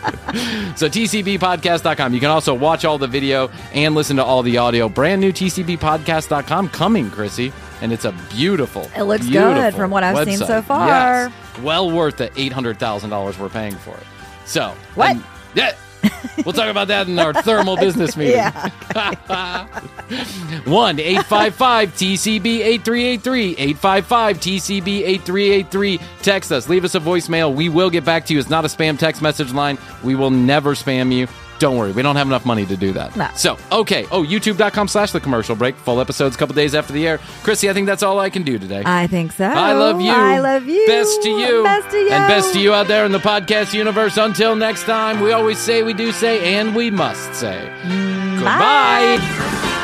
So 0.76 0.88
tcbpodcast.com. 0.88 2.12
You 2.12 2.20
can 2.20 2.28
also 2.30 2.52
watch 2.54 2.84
all 2.84 2.98
the 2.98 3.06
video 3.06 3.48
and 3.72 3.94
listen 3.94 4.16
to 4.16 4.24
all 4.24 4.42
the 4.42 4.58
audio. 4.58 4.88
Brand 4.88 5.20
new 5.22 5.32
tcbpodcast.com 5.32 6.68
coming, 6.68 7.10
Krissy. 7.10 7.50
And 7.80 7.92
it's 7.92 8.04
a 8.04 8.12
beautiful, 8.30 8.90
It 8.96 9.02
looks 9.04 9.28
good 9.28 9.74
from 9.74 9.90
what 9.90 10.02
I've 10.04 10.26
seen 10.26 10.38
so 10.38 10.62
far. 10.62 10.86
Yes. 10.88 11.32
Well 11.62 11.90
worth 11.90 12.16
the 12.16 12.28
$800,000 12.30 13.38
we're 13.38 13.48
paying 13.48 13.74
for 13.76 13.96
it. 13.96 14.06
So. 14.46 14.74
What? 14.94 15.10
and- 15.12 15.24
yeah. 15.54 15.74
We'll 16.44 16.52
talk 16.52 16.68
about 16.68 16.88
that 16.88 17.08
in 17.08 17.18
our 17.18 17.32
thermal 17.42 17.76
business 17.76 18.16
meeting. 18.16 18.36
yeah. 18.36 18.70
1 20.64 21.00
855 21.00 21.94
TCB 21.94 22.46
8383. 22.60 23.50
855 23.56 24.38
TCB 24.38 24.88
8383. 25.06 25.98
Text 26.22 26.52
us. 26.52 26.68
Leave 26.68 26.84
us 26.84 26.94
a 26.94 27.00
voicemail. 27.00 27.54
We 27.54 27.68
will 27.68 27.90
get 27.90 28.04
back 28.04 28.26
to 28.26 28.32
you. 28.32 28.38
It's 28.40 28.48
not 28.48 28.64
a 28.64 28.68
spam 28.68 28.98
text 28.98 29.20
message 29.22 29.52
line. 29.52 29.76
We 30.04 30.14
will 30.14 30.30
never 30.30 30.74
spam 30.74 31.12
you. 31.12 31.26
Don't 31.58 31.76
worry. 31.76 31.92
We 31.92 32.02
don't 32.02 32.16
have 32.16 32.26
enough 32.26 32.46
money 32.46 32.64
to 32.66 32.76
do 32.76 32.92
that. 32.92 33.16
No. 33.16 33.28
So, 33.34 33.58
okay. 33.72 34.06
Oh, 34.10 34.22
youtube.com 34.22 34.88
slash 34.88 35.12
the 35.12 35.20
commercial 35.20 35.56
break. 35.56 35.74
Full 35.76 36.00
episodes 36.00 36.36
a 36.36 36.38
couple 36.38 36.54
days 36.54 36.74
after 36.74 36.92
the 36.92 37.06
air. 37.06 37.18
Krissy, 37.42 37.68
I 37.68 37.74
think 37.74 37.86
that's 37.86 38.02
all 38.02 38.20
I 38.20 38.30
can 38.30 38.42
do 38.42 38.58
today. 38.58 38.82
I 38.84 39.06
think 39.06 39.32
so. 39.32 39.44
I 39.44 39.72
love 39.72 40.00
you. 40.00 40.12
I 40.12 40.38
love 40.38 40.66
you. 40.66 40.86
Best 40.86 41.22
to 41.22 41.28
you. 41.30 41.62
Best 41.64 41.90
to 41.90 41.98
you. 41.98 42.10
And 42.10 42.28
best 42.28 42.52
to 42.54 42.60
you 42.60 42.72
out 42.74 42.88
there 42.88 43.04
in 43.04 43.12
the 43.12 43.18
podcast 43.18 43.74
universe. 43.74 44.16
Until 44.16 44.56
next 44.56 44.84
time, 44.84 45.20
we 45.20 45.32
always 45.32 45.58
say, 45.58 45.82
we 45.82 45.94
do 45.94 46.12
say, 46.12 46.54
and 46.54 46.74
we 46.74 46.90
must 46.90 47.34
say. 47.34 47.68
Goodbye. 48.36 49.18
Bye. 49.18 49.74